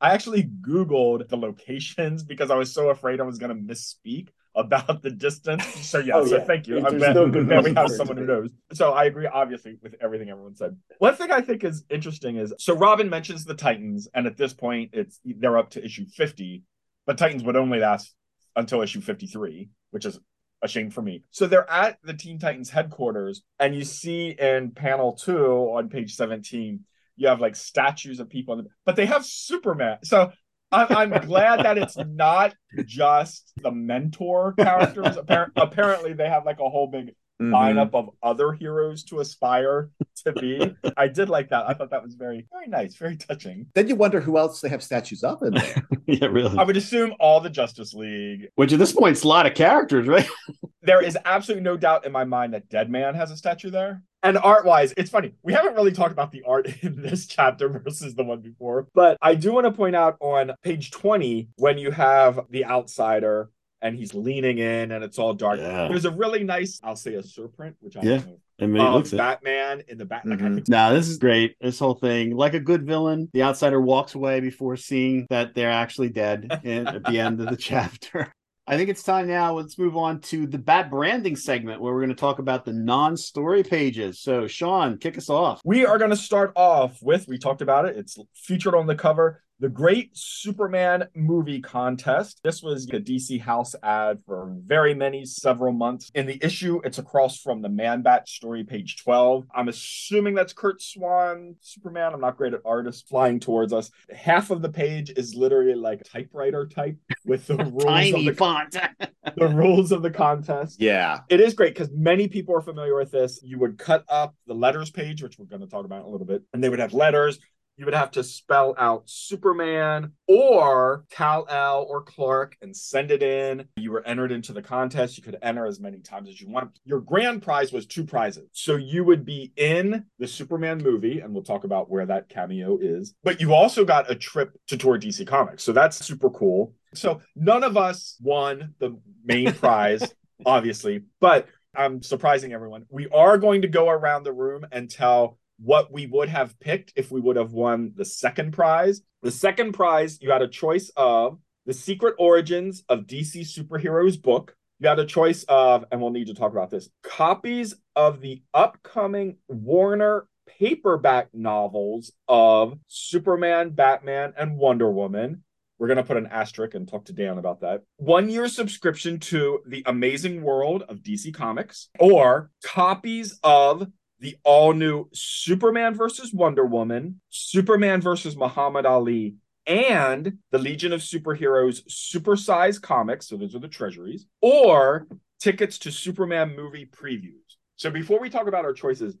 [0.00, 4.28] I actually Googled the locations because I was so afraid I was going to misspeak
[4.54, 5.64] about the distance.
[5.86, 6.44] So, yeah, Oh, so yeah.
[6.44, 6.78] thank you.
[6.84, 8.50] I'm glad, no good glad we have someone who knows.
[8.72, 10.76] So, I agree, obviously, with everything everyone said.
[10.98, 14.54] One thing I think is interesting is so Robin mentions the Titans, and at this
[14.54, 16.62] point, it's they're up to issue 50,
[17.06, 18.14] but Titans would only last
[18.56, 20.18] until issue 53, which is
[20.62, 21.22] a shame for me.
[21.30, 26.14] So they're at the Teen Titans headquarters, and you see in panel two on page
[26.16, 26.80] 17,
[27.20, 29.98] you have like statues of people, but they have Superman.
[30.04, 30.32] So
[30.72, 32.54] I'm, I'm glad that it's not
[32.86, 35.16] just the mentor characters.
[35.16, 37.50] Appar- apparently, they have like a whole big Mhm.
[37.52, 39.90] lineup of other heroes to aspire
[40.24, 40.76] to be.
[40.96, 41.68] I did like that.
[41.68, 43.66] I thought that was very, very nice, very touching.
[43.74, 45.86] Then you wonder who else they have statues of in there.
[46.06, 46.58] yeah, really.
[46.58, 48.48] I would assume all the Justice League.
[48.56, 50.28] Which at this point, it's a lot of characters, right?
[50.82, 54.02] There is absolutely no doubt in my mind that Dead Man has a statue there.
[54.22, 55.34] And art wise, it's funny.
[55.42, 58.88] We haven't really talked about the art in this chapter versus the one before.
[58.94, 63.50] But I do want to point out on page 20, when you have the outsider
[63.82, 65.88] and he's leaning in and it's all dark, Yeah.
[65.88, 68.20] there's a really nice, I'll say a surprint, which I Yeah.
[68.60, 69.16] I mean, it of looks it.
[69.16, 70.24] Batman in the back.
[70.26, 70.54] Like, I Mhm.
[70.56, 71.56] think No, this is great.
[71.62, 75.70] This whole thing, like a good villain, the outsider walks away before seeing that they're
[75.70, 78.30] actually dead in, at the end of the chapter.
[78.66, 79.54] I think it's time now.
[79.54, 82.72] Let's move on to the Bat branding segment where we're going to talk about the
[82.74, 84.20] non story pages.
[84.20, 85.60] So, Sean, kick us off.
[85.64, 88.94] We are going to start off with, we talked about it, it's featured on the
[88.94, 92.40] cover, the Great Superman Movie Contest.
[92.42, 96.10] This was a DC House ad for very many, several months.
[96.14, 99.46] In the issue, it's across from the Man Bat story, page 12.
[99.54, 102.14] I'm assuming that's Curt Swan, Superman.
[102.14, 103.90] I'm not great at artists flying towards us.
[104.10, 106.96] Half of the page is literally like typewriter type
[107.26, 108.76] with the rules Tiny of the, font.
[109.36, 110.80] the rules of the contest.
[110.80, 111.18] Yeah.
[111.28, 113.40] It is great because many people are familiar with this.
[113.42, 116.08] You would cut up the letters page, which we're going to talk about in a
[116.08, 117.38] little bit, and they would have letters.
[117.80, 123.22] You would have to spell out Superman or Kal El or Clark and send it
[123.22, 123.68] in.
[123.76, 125.16] You were entered into the contest.
[125.16, 126.78] You could enter as many times as you want.
[126.84, 128.50] Your grand prize was two prizes.
[128.52, 132.76] So you would be in the Superman movie, and we'll talk about where that cameo
[132.76, 133.14] is.
[133.24, 135.62] But you also got a trip to tour DC Comics.
[135.62, 136.74] So that's super cool.
[136.92, 140.02] So none of us won the main prize,
[140.44, 142.84] obviously, but I'm surprising everyone.
[142.90, 146.92] We are going to go around the room and tell what we would have picked
[146.96, 149.02] if we would have won the second prize.
[149.22, 154.56] The second prize, you had a choice of The Secret Origins of DC Superheroes book.
[154.78, 158.42] You had a choice of, and we'll need to talk about this, copies of the
[158.54, 160.26] upcoming Warner
[160.58, 165.44] paperback novels of Superman, Batman, and Wonder Woman.
[165.78, 167.82] We're going to put an asterisk and talk to Dan about that.
[167.96, 173.86] One year subscription to The Amazing World of DC Comics, or copies of
[174.20, 181.00] the all new Superman versus Wonder Woman, Superman versus Muhammad Ali, and the Legion of
[181.00, 183.28] Superheroes supersize comics.
[183.28, 185.06] So those are the treasuries, or
[185.40, 187.56] tickets to Superman movie previews.
[187.76, 189.16] So before we talk about our choices,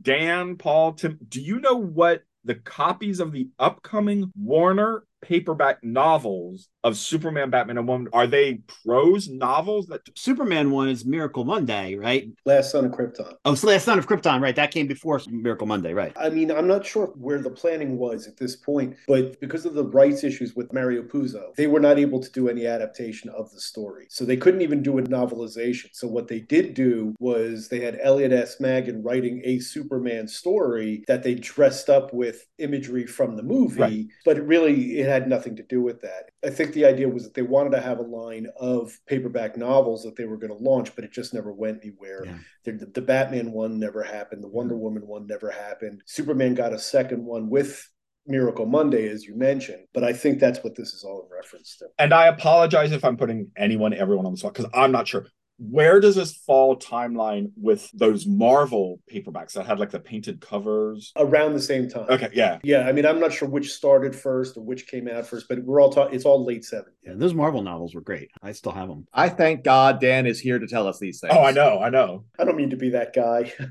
[0.00, 6.68] Dan, Paul, Tim, do you know what the copies of the upcoming Warner paperback novels
[6.82, 11.94] of Superman, Batman, and Woman are they prose novels that Superman one is Miracle Monday,
[11.94, 12.28] right?
[12.46, 13.34] Last Son of Krypton.
[13.44, 14.56] Oh, it's Last Son of Krypton, right?
[14.56, 16.12] That came before Miracle Monday, right?
[16.16, 19.74] I mean, I'm not sure where the planning was at this point, but because of
[19.74, 23.50] the rights issues with Mario Puzo, they were not able to do any adaptation of
[23.52, 24.06] the story.
[24.08, 25.88] So they couldn't even do a novelization.
[25.92, 28.58] So what they did do was they had Elliot S.
[28.60, 34.06] Maggin writing a Superman story that they dressed up with imagery from the movie, Right.
[34.24, 36.30] but it really it had nothing to do with that.
[36.44, 40.02] I think the idea was that they wanted to have a line of paperback novels
[40.04, 42.24] that they were going to launch, but it just never went anywhere.
[42.24, 42.38] Yeah.
[42.64, 44.42] The, the Batman one never happened.
[44.42, 46.02] The Wonder Woman one never happened.
[46.06, 47.86] Superman got a second one with
[48.26, 51.76] Miracle Monday, as you mentioned, but I think that's what this is all in reference
[51.78, 51.86] to.
[51.98, 55.26] and I apologize if I'm putting anyone, everyone on the spot because I'm not sure.
[55.60, 61.12] Where does this fall timeline with those Marvel paperbacks that had like the painted covers?
[61.16, 62.06] Around the same time.
[62.08, 62.58] Okay, yeah.
[62.62, 65.62] Yeah, I mean, I'm not sure which started first or which came out first, but
[65.62, 66.14] we're all talking.
[66.14, 66.84] It's all late '70s.
[67.02, 68.30] Yeah, those Marvel novels were great.
[68.42, 69.06] I still have them.
[69.12, 71.34] I thank God Dan is here to tell us these things.
[71.36, 72.24] Oh, I know, I know.
[72.38, 73.52] I don't mean to be that guy.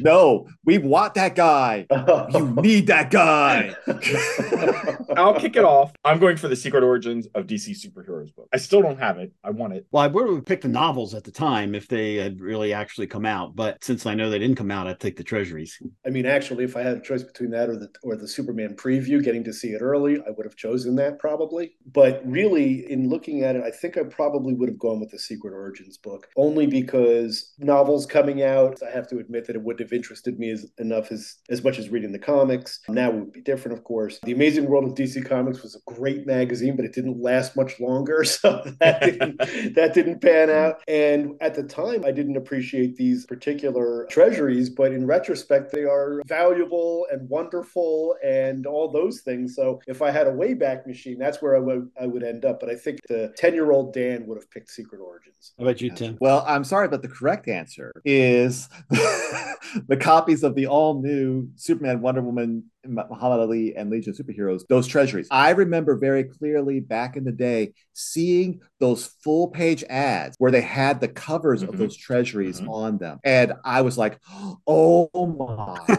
[0.00, 1.86] No, we want that guy.
[2.34, 3.74] You need that guy.
[5.16, 5.92] I'll kick it off.
[6.04, 8.48] I'm going for the Secret Origins of DC Superheroes book.
[8.52, 9.32] I still don't have it.
[9.42, 9.86] I want it.
[9.90, 13.06] Well, I would have picked the novels at the time if they had really actually
[13.06, 15.80] come out, but since I know they didn't come out, I'd take the treasuries.
[16.04, 18.74] I mean, actually, if I had a choice between that or the or the Superman
[18.74, 21.76] preview, getting to see it early, I would have chosen that probably.
[21.92, 25.18] But really, in looking at it, I think I probably would have gone with the
[25.18, 29.80] Secret Origins book, only because novels coming out, I have to admit that it wouldn't
[29.80, 32.80] have interested me as enough as as much as reading the comics.
[32.88, 34.18] Now it would be different, of course.
[34.24, 37.78] The Amazing World of DC Comics was a great magazine, but it didn't last much
[37.80, 39.38] longer, so that didn't
[39.74, 40.80] that didn't pan out.
[40.88, 46.22] And at the time, I didn't appreciate these particular treasuries, but in retrospect, they are
[46.26, 49.54] valuable and wonderful and all those things.
[49.54, 52.60] So if I had a Wayback Machine, that's where I would I would end up.
[52.60, 55.52] But I think the ten year old Dan would have picked Secret Origins.
[55.58, 56.16] How about you, Tim?
[56.20, 62.00] Well, I'm sorry, but the correct answer is the copies of the all new Superman,
[62.00, 65.28] Wonder Woman, Muhammad Ali, and Legion of Superheroes, those treasuries.
[65.30, 70.60] I remember very clearly back in the day seeing those full page ads where they
[70.60, 71.78] had the covers of Mhm.
[71.78, 72.68] those treasuries Mhm.
[72.68, 73.18] on them.
[73.24, 74.18] And I was like,
[74.66, 75.96] oh my.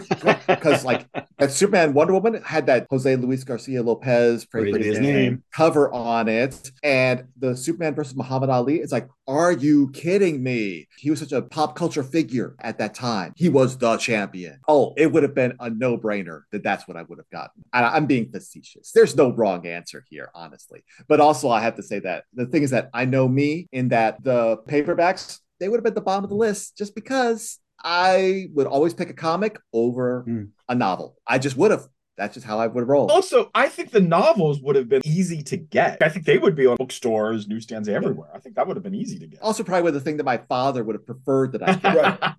[0.48, 1.08] Because, like,
[1.40, 5.00] that Superman, Wonder Woman had that Jose Luis Garcia Lopez, pray Praise for his his
[5.00, 5.44] name, name.
[5.54, 6.72] cover on it.
[6.84, 10.88] And the Superman versus Muhammad Ali, it's like, are you kidding me?
[10.98, 13.34] He was such a pop culture figure at that time.
[13.36, 14.58] He was the champion.
[14.68, 17.30] Oh, it would have been a no brainer that that that's what I would have
[17.30, 17.64] gotten.
[17.74, 18.92] And I'm being facetious.
[18.94, 20.84] There's no wrong answer here, honestly.
[21.08, 23.90] But also, I have to say that the thing is that I know me in
[23.90, 27.60] that the paperbacks, they would have been at the bottom of the list just because
[27.84, 30.44] I would always pick a comic over Hmm.
[30.70, 31.18] a novel.
[31.28, 31.88] I just would have.
[32.20, 33.10] That's just how I would roll.
[33.10, 35.98] Also, I think the novels would have been easy to get.
[36.02, 38.30] I think they would be on bookstores, newsstands everywhere.
[38.34, 39.42] I think that would have been easy to get.
[39.42, 42.22] Also, probably the thing that my father would have preferred that I get.
[42.22, 42.34] Right.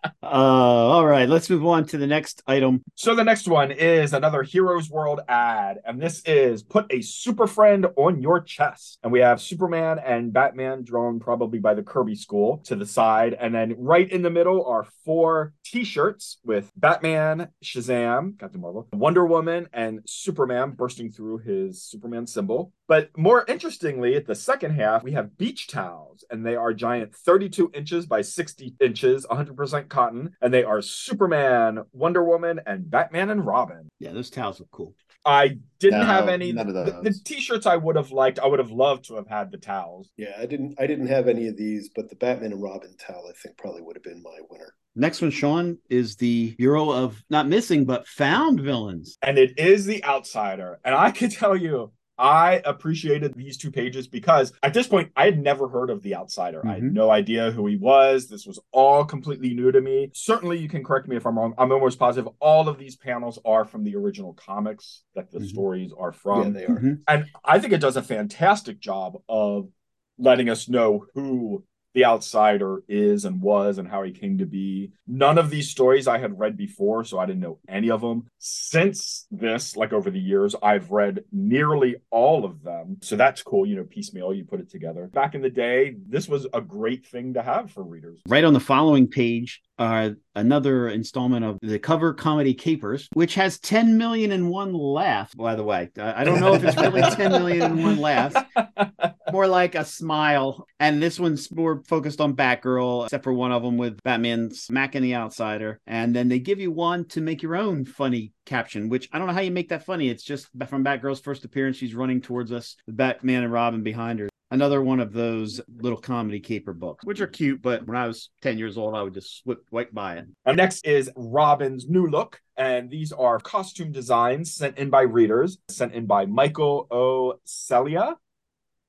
[0.22, 1.22] Uh, all right.
[1.22, 2.82] right, let's move on to the next item.
[2.94, 7.48] So the next one is another Heroes World ad, and this is put a super
[7.48, 9.00] friend on your chest.
[9.02, 13.36] And we have Superman and Batman drawn probably by the Kirby school to the side,
[13.40, 19.26] and then right in the middle are four T-shirts with Batman, Shazam, Captain Marvel, Wonder
[19.26, 22.72] Woman, and Superman bursting through his Superman symbol.
[22.86, 27.12] But more interestingly, at the second half, we have beach towels, and they are giant
[27.12, 33.30] 32 inches by 60 inches, 100% cotton, and they are Superman, Wonder Woman, and Batman
[33.30, 33.88] and Robin.
[33.98, 34.94] Yeah, those towels look cool.
[35.26, 36.52] I didn't No, have any.
[36.52, 38.38] none of The, the t-shirts I would have liked.
[38.38, 40.08] I would have loved to have had the towels.
[40.16, 43.26] Yeah, I didn't I didn't have any of these, but the Batman and Robin towel
[43.28, 44.72] I think probably would have been my winner.
[44.96, 49.16] Next one, Sean, is the Bureau of not missing but found villains.
[49.22, 50.80] and it is the outsider.
[50.84, 55.24] And I can tell you, I appreciated these two pages because at this point, I
[55.24, 56.60] had never heard of the outsider.
[56.66, 56.92] I had Mhm.
[56.92, 58.28] no idea who he was.
[58.28, 60.10] This was all completely new to me.
[60.12, 61.54] Certainly, you can correct me if I'm wrong.
[61.56, 65.46] I'm almost positive all of these panels are from the original comics that the Mhm.
[65.48, 66.52] stories are yeah, from.
[66.52, 66.78] they are.
[66.78, 67.00] Mhm.
[67.08, 69.70] and I think it does a fantastic job of
[70.18, 71.64] letting us know who
[71.94, 74.92] the outsider is and was and how he came to be.
[75.06, 78.28] None of these stories I had read before, so I didn't know any of them.
[78.38, 82.98] Since this, like over the years, I've read nearly all of them.
[83.02, 83.66] So that's cool.
[83.66, 85.08] You know, piecemeal, you put it together.
[85.12, 88.20] Back in the day, this was a great thing to have for readers.
[88.28, 93.58] Right on the following page are another installment of the cover comedy Capers, which has
[93.58, 95.90] 10 million and one laugh, by the way.
[95.98, 98.36] I don't know if it's really 10 million and one laughs.
[99.32, 100.66] More like a smile.
[100.78, 105.02] And this one's more focused on Batgirl, except for one of them with Batman smacking
[105.02, 105.80] the outsider.
[105.86, 109.26] And then they give you one to make your own funny caption, which I don't
[109.26, 110.08] know how you make that funny.
[110.08, 111.76] It's just from Batgirl's first appearance.
[111.76, 114.28] She's running towards us Batman and Robin behind her.
[114.52, 118.30] Another one of those little comedy caper books, which are cute, but when I was
[118.42, 120.24] 10 years old, I would just whip right by it.
[120.44, 122.40] And next is Robin's new look.
[122.56, 127.34] And these are costume designs sent in by readers, sent in by Michael O.
[127.44, 128.16] Celia,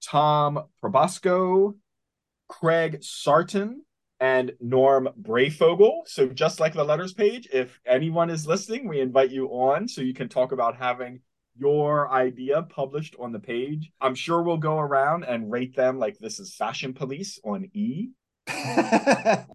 [0.01, 1.75] Tom Probasco,
[2.47, 3.81] Craig Sarton,
[4.19, 6.07] and Norm Breyfogle.
[6.07, 10.01] So just like the letters page, if anyone is listening, we invite you on so
[10.01, 11.21] you can talk about having
[11.57, 13.91] your idea published on the page.
[13.99, 18.09] I'm sure we'll go around and rate them like this is Fashion Police on E.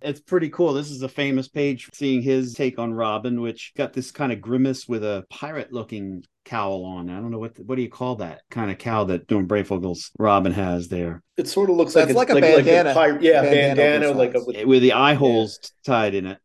[0.03, 0.73] It's pretty cool.
[0.73, 4.41] This is a famous page seeing his take on Robin, which got this kind of
[4.41, 7.11] grimace with a pirate looking cowl on.
[7.11, 10.11] I don't know what what do you call that kind of cowl that Norm Breyfogle's
[10.19, 12.95] Robin has there It sort of looks That's like, like a bandana.
[12.95, 16.39] pirate- yeah, Bandana bandana, like a, with, with the eye holes tied in it.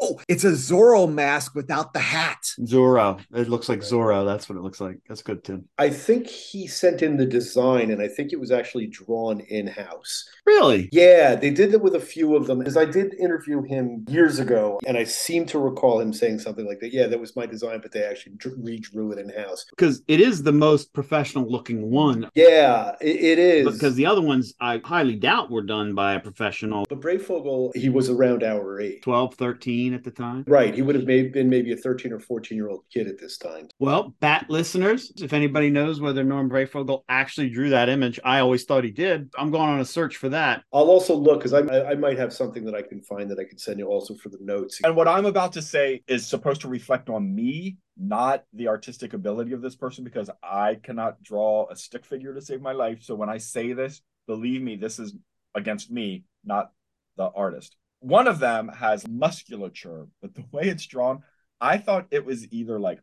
[0.00, 2.42] oh, it's a Zorro mask without the hat.
[2.62, 3.20] Zorro.
[3.34, 4.26] It looks like Zorro.
[4.26, 4.98] That's what it looks like.
[5.08, 5.68] That's good, Tim.
[5.78, 9.66] I think he sent in the design, and I think it was actually drawn in
[9.68, 10.28] house.
[10.44, 10.88] Really?
[10.92, 12.58] Yeah, they did it with a few of them.
[12.58, 16.66] Because I did interview him years ago, and I seem to recall him saying something
[16.66, 16.92] like that.
[16.92, 19.64] Yeah, that was my design, but they actually redrew it in house.
[19.70, 22.28] Because it is the most professional looking one.
[22.34, 23.72] Yeah, it, it is.
[23.72, 27.88] Because the other ones I highly doubt were done by a professional but Breyfogle, he
[27.88, 29.02] was around our age.
[29.02, 30.44] 12, 13 at the time.
[30.46, 33.18] Right, he would have may- been maybe a 13 or 14 year old kid at
[33.18, 33.68] this time.
[33.78, 38.64] Well, bat listeners, if anybody knows whether Norm Breyfogle actually drew that image, I always
[38.64, 39.30] thought he did.
[39.36, 40.62] I'm going on a search for that.
[40.72, 43.38] I'll also look because I, I I might have something that I can find that
[43.38, 44.80] I can send you also for the notes.
[44.82, 49.12] And what I'm about to say is supposed to reflect on me, not the artistic
[49.12, 53.02] ability of this person, because I cannot draw a stick figure to save my life.
[53.02, 55.14] So when I say this, believe me, this is
[55.54, 56.72] against me, not
[57.16, 57.76] the artist.
[58.00, 61.22] One of them has musculature, but the way it's drawn,
[61.60, 63.00] I thought it was either like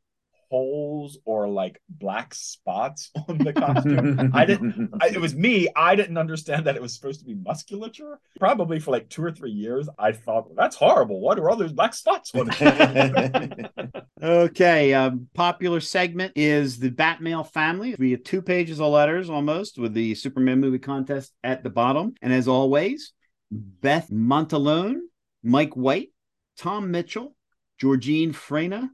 [0.49, 4.31] holes or like black spots on the costume.
[4.33, 5.69] I didn't I, it was me.
[5.75, 8.19] I didn't understand that it was supposed to be musculature.
[8.39, 11.19] Probably for like two or three years, I thought well, that's horrible.
[11.19, 12.49] What are all those black spots on?
[14.21, 17.95] Okay, um, popular segment is the Batmail family.
[17.97, 22.15] We have two pages of letters almost with the Superman movie contest at the bottom.
[22.21, 23.13] And as always,
[23.49, 24.99] Beth Montalone,
[25.41, 26.09] Mike White,
[26.57, 27.33] Tom Mitchell,
[27.77, 28.89] Georgine Freyna,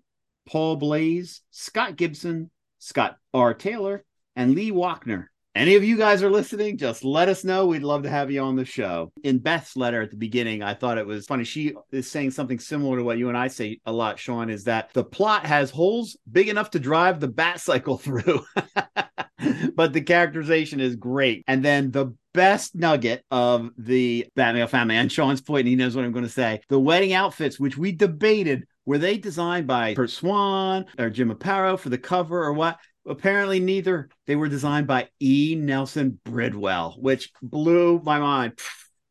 [0.45, 2.49] Paul Blaze, Scott Gibson,
[2.79, 3.53] Scott R.
[3.53, 4.03] Taylor,
[4.35, 5.27] and Lee Wachner.
[5.55, 7.65] Any of you guys are listening, just let us know.
[7.65, 9.13] We'd love to have you on the show.
[9.23, 11.45] In Beth's letter at the beginning, I thought it was funny.
[11.45, 14.65] She is saying something similar to what you and I say a lot, Sean, is
[14.65, 18.43] that the plot has holes big enough to drive the bat cycle through.
[19.75, 21.45] but the characterization is great.
[21.47, 25.95] And then the best nugget of the Batman family, and Sean's point, and he knows
[25.95, 26.59] what I'm going to say.
[26.67, 31.77] The wedding outfits, which we debated, were they designed by Curt Swan or Jim Aparo
[31.77, 32.77] for the cover or what?
[33.07, 34.09] Apparently, neither.
[34.25, 35.55] They were designed by E.
[35.55, 38.59] Nelson Bridwell, which blew my mind,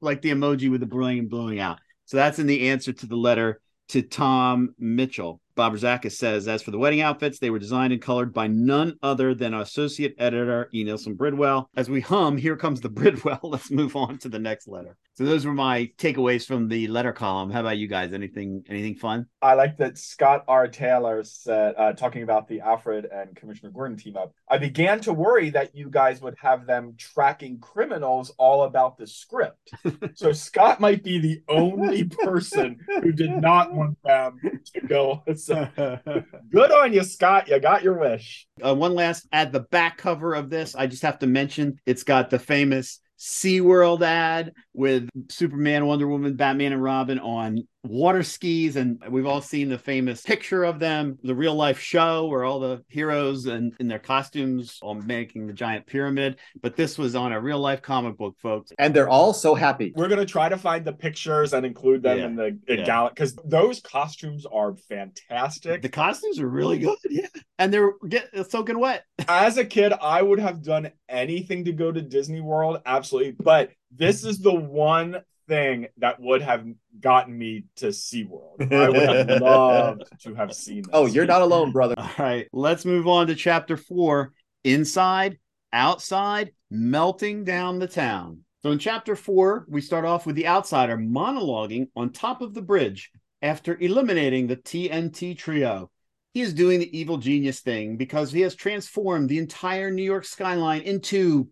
[0.00, 1.78] like the emoji with the brain blowing out.
[2.06, 3.60] So that's in the answer to the letter
[3.90, 5.40] to Tom Mitchell.
[5.56, 8.96] Bob Rozakis says, as for the wedding outfits, they were designed and colored by none
[9.02, 10.84] other than our associate editor E.
[10.84, 11.68] Nelson Bridwell.
[11.76, 13.40] As we hum, here comes the Bridwell.
[13.42, 14.96] Let's move on to the next letter.
[15.16, 17.50] So those were my takeaways from the letter column.
[17.50, 18.12] How about you guys?
[18.12, 19.26] Anything anything fun?
[19.40, 20.66] I like that Scott R.
[20.66, 24.34] Taylor said, uh, talking about the Alfred and Commissioner Gordon team up.
[24.50, 29.06] I began to worry that you guys would have them tracking criminals all about the
[29.06, 29.72] script.
[30.14, 34.40] so Scott might be the only person who did not want them
[34.74, 35.22] to go.
[35.44, 35.68] So
[36.50, 37.48] good on you, Scott.
[37.48, 38.46] You got your wish.
[38.64, 42.02] Uh, one last at the back cover of this, I just have to mention it's
[42.02, 48.76] got the famous SeaWorld ad with Superman, Wonder Woman, Batman, and Robin on water skis.
[48.76, 52.58] And we've all seen the famous picture of them, the real life show where all
[52.60, 56.38] the heroes and in their costumes all making the giant pyramid.
[56.62, 58.72] But this was on a real life comic book, folks.
[58.78, 59.92] And they're all so happy.
[59.94, 62.26] We're going to try to find the pictures and include them Yeah.
[62.26, 62.84] in the in Yeah.
[62.84, 65.82] Gallic because those costumes are fantastic.
[65.82, 66.96] The costumes are really good.
[67.08, 67.26] Yeah.
[67.58, 69.04] And they're get soaking wet.
[69.28, 73.32] As a kid, I would have done anything to go to Disney World, absolutely.
[73.32, 76.66] But this is the one thing that would have
[77.00, 78.72] gotten me to SeaWorld.
[78.72, 80.90] I would have loved to have seen this.
[80.92, 81.94] Oh, you're not alone, brother.
[81.98, 84.32] All right, let's move on to chapter four
[84.64, 85.38] inside,
[85.72, 88.40] outside, melting down the town.
[88.62, 92.62] So, in chapter four, we start off with the outsider monologuing on top of the
[92.62, 93.10] bridge
[93.42, 95.90] after eliminating the TNT trio.
[96.32, 100.24] He is doing the evil genius thing because he has transformed the entire New York
[100.24, 101.48] skyline into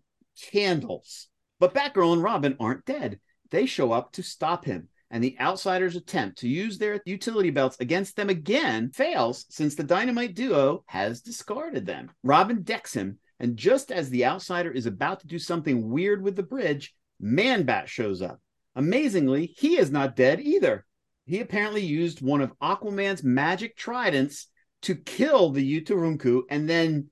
[0.51, 1.27] candles.
[1.59, 3.19] But Batgirl and Robin aren't dead.
[3.53, 7.77] They show up to stop him and the outsiders' attempt to use their utility belts
[7.79, 12.09] against them again fails since the dynamite duo has discarded them.
[12.23, 16.35] Robin decks him, and just as the outsider is about to do something weird with
[16.35, 18.41] the bridge, Man-Bat shows up.
[18.75, 20.83] Amazingly, he is not dead either.
[21.27, 24.47] He apparently used one of Aquaman's magic tridents
[24.81, 27.09] to kill the Uturunku and then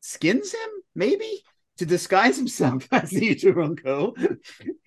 [0.00, 1.44] skins him, maybe,
[1.78, 4.40] to disguise himself as the Uturunku.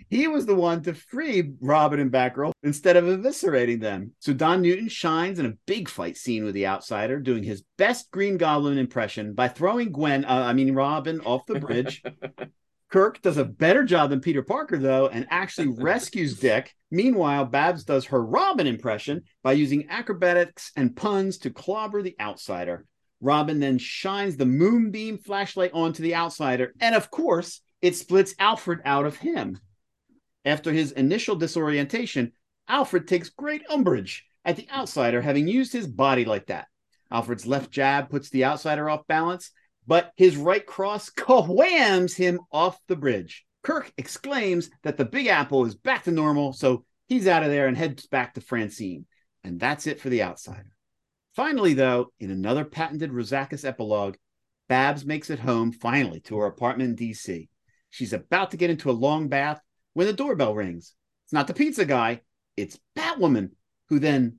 [0.09, 4.13] He was the one to free Robin and Batgirl instead of eviscerating them.
[4.19, 8.09] So Don Newton shines in a big fight scene with the outsider, doing his best
[8.11, 12.01] Green Goblin impression by throwing Gwen, uh, I mean Robin, off the bridge.
[12.89, 16.73] Kirk does a better job than Peter Parker, though, and actually rescues Dick.
[16.89, 22.85] Meanwhile, Babs does her Robin impression by using acrobatics and puns to clobber the outsider.
[23.19, 28.79] Robin then shines the moonbeam flashlight onto the outsider, and of course, it splits Alfred
[28.85, 29.59] out of him.
[30.47, 32.31] After his initial disorientation,
[32.69, 36.69] Alfred takes great umbrage at the outsider having used his body like that.
[37.11, 39.51] Alfred's left jab puts the outsider off balance,
[39.85, 43.45] but his right cross whams him off the bridge.
[43.61, 47.67] Kirk exclaims that the Big Apple is back to normal, so he's out of there
[47.67, 49.05] and heads back to Francine.
[49.43, 50.71] And that's it for the outsider.
[51.35, 54.15] Finally, though, in another patented Rozakis epilogue,
[54.69, 57.49] Babs makes it home finally to her apartment in DC.
[57.89, 59.59] She's about to get into a long bath
[59.97, 60.93] when the doorbell rings.
[61.25, 62.21] It's not the pizza guy,
[62.55, 63.49] it's Batwoman,
[63.89, 64.37] who then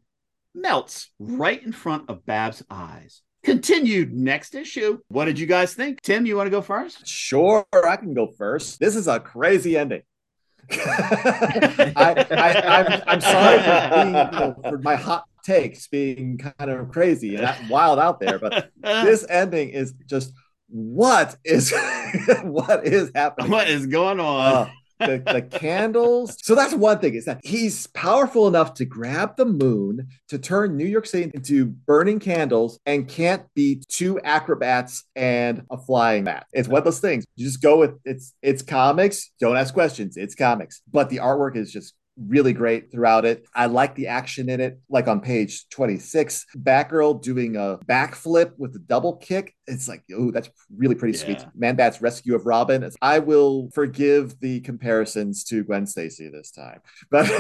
[0.55, 3.23] melts right in front of Babs' eyes.
[3.43, 5.01] Continued next issue.
[5.09, 6.01] What did you guys think?
[6.01, 7.05] Tim, you want to go first?
[7.09, 8.79] Sure, I can go first.
[8.79, 10.03] This is a crazy ending.
[10.71, 16.71] I, I, I'm, I'm sorry for, being, you know, for my hot takes being kind
[16.71, 20.33] of crazy and wild out there, but this ending is just
[20.69, 21.75] what is
[22.45, 23.51] what is happening?
[23.51, 24.55] what is going on?
[24.55, 26.37] Uh, the, the candles.
[26.43, 30.77] So that's one thing is that he's powerful enough to grab the moon to turn
[30.77, 36.47] New York City into burning candles and can't beat two acrobats and a flying mat.
[36.53, 37.25] It's one of those things.
[37.37, 39.31] You just go with it's it's comics.
[39.41, 40.17] Don't ask questions.
[40.17, 40.83] It's comics.
[40.91, 41.95] But the artwork is just
[42.27, 43.47] really great throughout it.
[43.55, 44.79] I like the action in it.
[44.89, 49.55] Like on page 26, Batgirl doing a backflip with a double kick.
[49.67, 51.45] It's like, oh, that's really pretty sweet.
[51.55, 52.89] Man-Bat's rescue of Robin.
[53.03, 56.81] I will forgive the comparisons to Gwen Stacy this time.
[57.11, 57.29] But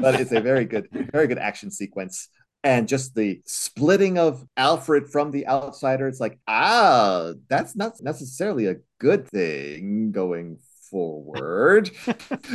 [0.00, 2.28] but it's a very good, very good action sequence.
[2.62, 8.66] And just the splitting of Alfred from the outsider, it's like, ah, that's not necessarily
[8.66, 10.58] a good thing going
[10.90, 11.90] forward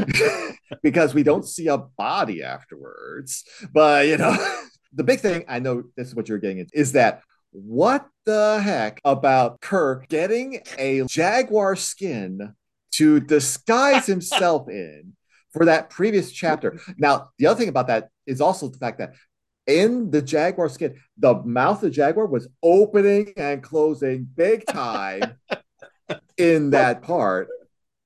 [0.84, 3.44] because we don't see a body afterwards.
[3.74, 4.36] But you know,
[4.94, 7.22] the big thing I know this is what you're getting at is that
[7.52, 12.54] what the heck about Kirk getting a jaguar skin
[12.94, 15.14] to disguise himself in
[15.52, 16.80] for that previous chapter?
[16.98, 19.14] Now, the other thing about that is also the fact that
[19.68, 25.38] in the jaguar skin, the mouth of the jaguar was opening and closing big time
[26.38, 27.48] in that part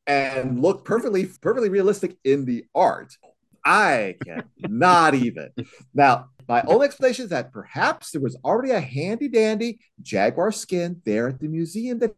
[0.09, 3.15] and looked perfectly perfectly realistic in the art.
[3.63, 5.51] I cannot even.
[5.93, 10.99] Now, my only explanation is that perhaps there was already a handy dandy Jaguar skin
[11.05, 12.15] there at the museum that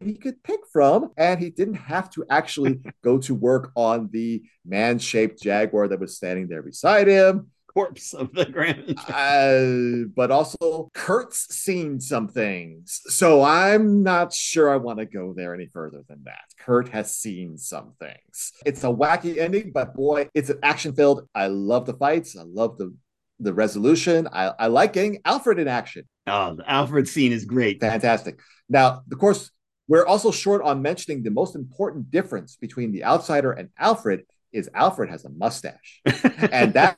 [0.00, 4.42] he could pick from, and he didn't have to actually go to work on the
[4.64, 8.98] man shaped Jaguar that was standing there beside him corpse of the grand.
[9.08, 13.00] Uh, but also, Kurt's seen some things.
[13.06, 16.44] So I'm not sure I want to go there any further than that.
[16.58, 18.52] Kurt has seen some things.
[18.64, 21.28] It's a wacky ending, but boy, it's an action filled.
[21.34, 22.36] I love the fights.
[22.36, 22.94] I love the
[23.40, 24.28] the resolution.
[24.32, 26.08] I, I like getting Alfred in action.
[26.26, 27.80] Oh, the Alfred scene is great.
[27.80, 28.40] Fantastic.
[28.68, 29.50] Now, of course,
[29.88, 34.70] we're also short on mentioning the most important difference between the outsider and Alfred is
[34.72, 36.00] Alfred has a mustache.
[36.52, 36.96] and that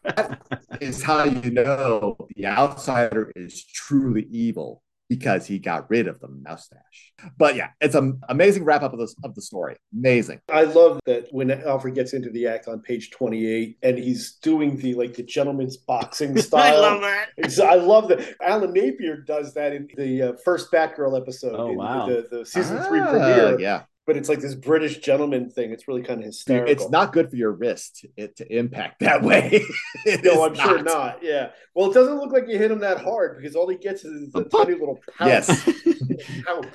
[0.80, 6.28] is how you know the outsider is truly evil because he got rid of the
[6.28, 7.12] mustache.
[7.38, 9.76] But yeah, it's an amazing wrap up of this of the story.
[9.96, 10.40] Amazing.
[10.50, 14.76] I love that when Alfred gets into the act on page 28 and he's doing
[14.76, 16.84] the like the gentleman's boxing style.
[16.84, 17.60] I love that.
[17.60, 18.36] I love that.
[18.42, 22.06] Alan Napier does that in the uh, first Batgirl episode oh, in wow.
[22.06, 23.60] the, the, the season ah, three premiere.
[23.60, 25.72] Yeah but it's like this British gentleman thing.
[25.72, 26.72] It's really kind of hysterical.
[26.72, 29.64] It's not good for your wrist it, to impact that way.
[30.22, 30.56] no, I'm not.
[30.56, 31.18] sure not.
[31.22, 31.50] Yeah.
[31.74, 34.32] Well, it doesn't look like you hit him that hard because all he gets is
[34.34, 35.64] a tiny little pout, yes.
[36.46, 36.66] pout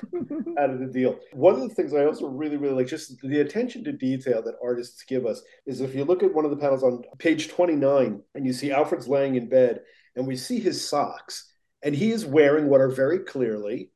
[0.58, 1.18] out of the deal.
[1.32, 4.56] One of the things I also really, really like, just the attention to detail that
[4.62, 8.20] artists give us, is if you look at one of the panels on page 29
[8.34, 9.80] and you see Alfred's laying in bed
[10.16, 11.48] and we see his socks,
[11.82, 13.90] and he is wearing what are very clearly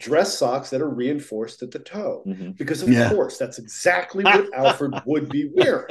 [0.00, 2.24] dress socks that are reinforced at the toe.
[2.26, 2.52] Mm-hmm.
[2.52, 3.10] Because, of yeah.
[3.10, 5.86] course, that's exactly what Alfred would be wearing.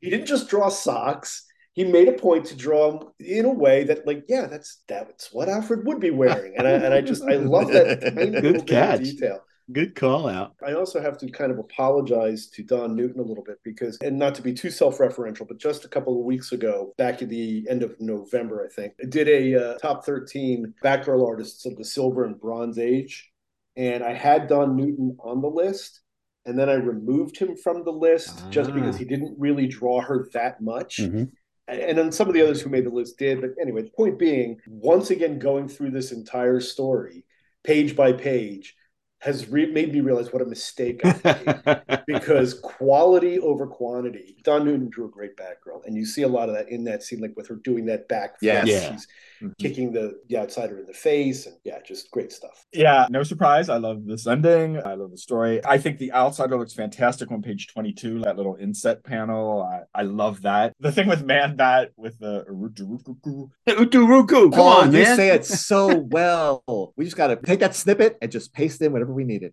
[0.00, 1.44] He didn't just draw socks.
[1.72, 5.32] He made a point to draw them in a way that, like, yeah, that's that's
[5.32, 8.66] what Alfred would be wearing, and I and I just I love that tiny good
[8.66, 9.40] catch detail.
[9.70, 10.54] Good call out.
[10.66, 14.18] I also have to kind of apologize to Don Newton a little bit because, and
[14.18, 17.28] not to be too self referential, but just a couple of weeks ago, back at
[17.28, 21.76] the end of November, I think, I did a uh, top 13 Batgirl artists of
[21.76, 23.30] the Silver and Bronze Age.
[23.78, 26.02] And I had Don Newton on the list.
[26.44, 28.50] And then I removed him from the list ah.
[28.50, 30.98] just because he didn't really draw her that much.
[30.98, 31.24] Mm-hmm
[31.68, 33.40] and then some of the others who made the list did.
[33.40, 37.24] But anyway, the point being, once again, going through this entire story,
[37.62, 38.74] page by page,
[39.20, 44.36] has re- made me realize what a mistake I made because quality over quantity.
[44.44, 47.02] Don Newton drew a great Batgirl, and you see a lot of that in that
[47.02, 48.36] scene, like with her doing that back.
[48.40, 48.66] Yes.
[48.66, 49.06] Yeah, she's
[49.42, 49.52] mm-hmm.
[49.58, 52.64] kicking the, the outsider in the face, and yeah, just great stuff.
[52.72, 53.68] Yeah, no surprise.
[53.68, 54.80] I love this ending.
[54.84, 55.60] I love the story.
[55.64, 58.20] I think the outsider looks fantastic on page twenty-two.
[58.20, 60.74] That little inset panel, I, I love that.
[60.78, 63.50] The thing with Man Bat with the Uturuku.
[63.68, 65.16] Uturuku, come oh, on, you man.
[65.16, 66.62] say it so well.
[66.96, 69.52] We just got to take that snippet and just paste in whatever whatever we needed.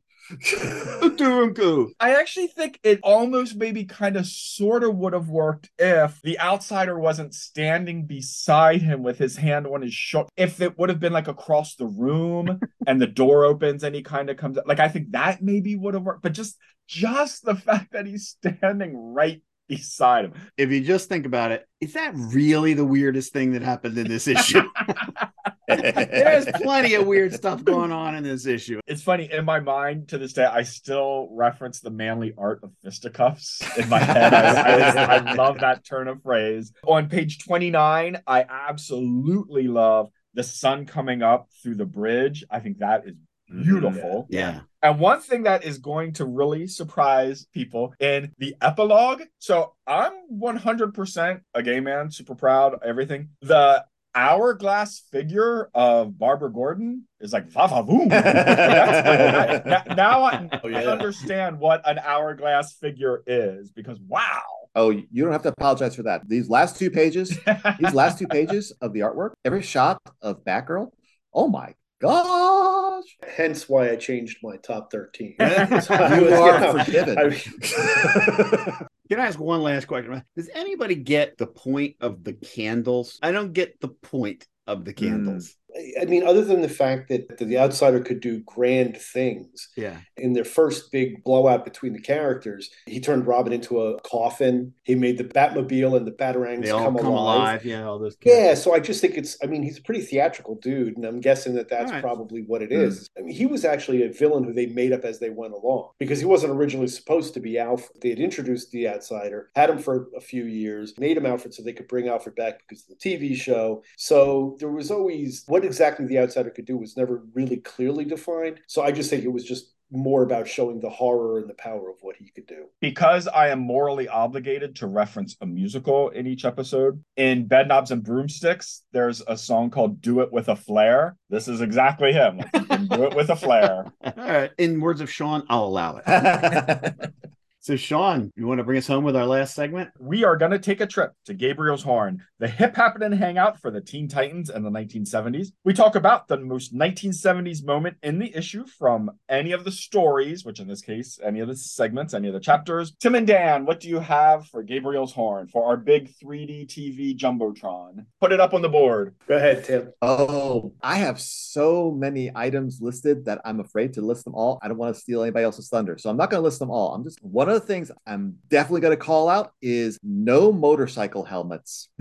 [1.99, 6.39] I actually think it almost maybe kind of sort of would have worked if the
[6.39, 10.29] outsider wasn't standing beside him with his hand on his shoulder.
[10.35, 14.01] If it would have been like across the room and the door opens and he
[14.01, 16.23] kind of comes like I think that maybe would have worked.
[16.23, 16.57] But just
[16.87, 20.33] just the fact that he's standing right beside him.
[20.57, 24.07] If you just think about it, is that really the weirdest thing that happened in
[24.07, 24.61] this issue?
[25.67, 28.79] There's plenty of weird stuff going on in this issue.
[28.85, 30.45] It's funny in my mind to this day.
[30.45, 34.33] I still reference the manly art of fisticuffs in my head.
[34.33, 36.71] I, I, I love that turn of phrase.
[36.85, 42.43] On page 29, I absolutely love the sun coming up through the bridge.
[42.51, 43.15] I think that is
[43.47, 44.23] beautiful.
[44.23, 44.33] Mm-hmm.
[44.33, 44.59] Yeah.
[44.81, 49.23] And one thing that is going to really surprise people in the epilogue.
[49.39, 53.29] So I'm 100% a gay man, super proud, everything.
[53.41, 58.09] The hourglass figure of Barbara Gordon is like va va voom.
[59.95, 60.79] now I, oh, yeah.
[60.79, 64.41] I understand what an hourglass figure is because wow.
[64.77, 66.27] Oh, you don't have to apologize for that.
[66.27, 67.37] These last two pages,
[67.79, 70.89] these last two pages of the artwork, every shot of Batgirl.
[71.33, 71.73] Oh my
[72.05, 73.17] gosh.
[73.35, 75.35] Hence why I changed my top 13.
[75.39, 77.17] you are forgiven.
[77.17, 77.29] I
[79.09, 80.23] Can I ask one last question?
[80.35, 83.19] Does anybody get the point of the candles?
[83.21, 85.49] I don't get the point of the candles.
[85.49, 85.55] Mm.
[86.01, 89.69] I mean, other than the fact that the outsider could do grand things.
[89.75, 89.97] Yeah.
[90.17, 94.73] In their first big blowout between the characters, he turned Robin into a coffin.
[94.83, 97.37] He made the Batmobile and the Batarangs come, come, alive.
[97.37, 97.65] alive.
[97.65, 98.15] Yeah, all those.
[98.15, 98.47] Characters.
[98.47, 99.37] Yeah, so I just think it's.
[99.43, 102.01] I mean, he's a pretty theatrical dude, and I'm guessing that that's right.
[102.01, 103.09] probably what it is.
[103.09, 103.09] Mm.
[103.17, 105.89] I mean, he was actually a villain who they made up as they went along
[105.99, 108.01] because he wasn't originally supposed to be Alfred.
[108.01, 111.63] They had introduced the outsider, had him for a few years, made him Alfred so
[111.63, 113.83] they could bring Alfred back because of the TV show.
[113.97, 118.59] So there was always what exactly the outsider could do was never really clearly defined.
[118.67, 121.89] So I just think it was just more about showing the horror and the power
[121.89, 122.65] of what he could do.
[122.81, 128.03] Because I am morally obligated to reference a musical in each episode, in Bedknobs and
[128.03, 131.17] Broomsticks, there's a song called Do It With a Flair.
[131.29, 132.37] This is exactly him.
[132.37, 133.91] Like, you can do it with a flair.
[134.03, 134.51] All right.
[134.57, 137.13] In words of Sean, I'll allow it.
[137.65, 139.89] So, Sean, you want to bring us home with our last segment?
[139.99, 143.71] We are going to take a trip to Gabriel's Horn, the hip happening hangout for
[143.71, 145.47] the Teen Titans in the 1970s.
[145.63, 150.45] We talk about the most 1970s moment in the issue from any of the stories,
[150.45, 152.95] which in this case, any of the segments, any of the chapters.
[152.99, 157.17] Tim and Dan, what do you have for Gabriel's Horn for our big 3D TV
[157.17, 158.05] Jumbotron?
[158.21, 159.15] Put it up on the board.
[159.27, 159.91] Go ahead, Tim.
[160.03, 164.59] Oh, I have so many items listed that I'm afraid to list them all.
[164.61, 165.97] I don't want to steal anybody else's thunder.
[165.97, 166.93] So I'm not going to list them all.
[166.93, 171.23] I'm just one of the things I'm definitely going to call out is no motorcycle
[171.23, 171.89] helmets.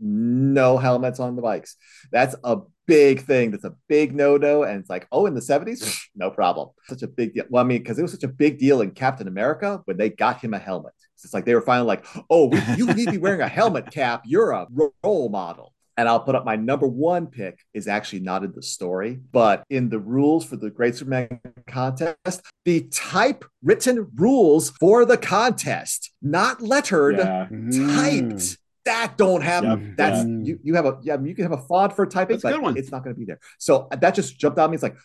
[0.00, 1.76] no helmets on the bikes.
[2.12, 3.52] That's a big thing.
[3.52, 4.64] That's a big no no.
[4.64, 6.70] And it's like, oh, in the 70s, no problem.
[6.88, 7.44] Such a big deal.
[7.48, 10.10] Well, I mean, because it was such a big deal in Captain America when they
[10.10, 10.92] got him a helmet.
[11.22, 14.22] It's like they were finally like, oh, you need to be wearing a helmet cap.
[14.24, 14.66] You're a
[15.02, 18.62] role model and I'll put up my number one pick is actually not in the
[18.62, 25.16] story, but in the rules for the Great Superman contest, the typewritten rules for the
[25.16, 27.46] contest, not lettered, yeah.
[27.48, 28.34] typed.
[28.34, 28.56] Mm.
[28.86, 30.38] That don't have yep, that's yeah.
[30.42, 32.90] you, you have a yeah you can have a font for typing, that's but it's
[32.90, 33.38] not going to be there.
[33.58, 34.74] So that just jumped out me.
[34.74, 34.96] It's like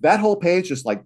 [0.00, 1.04] that whole page just like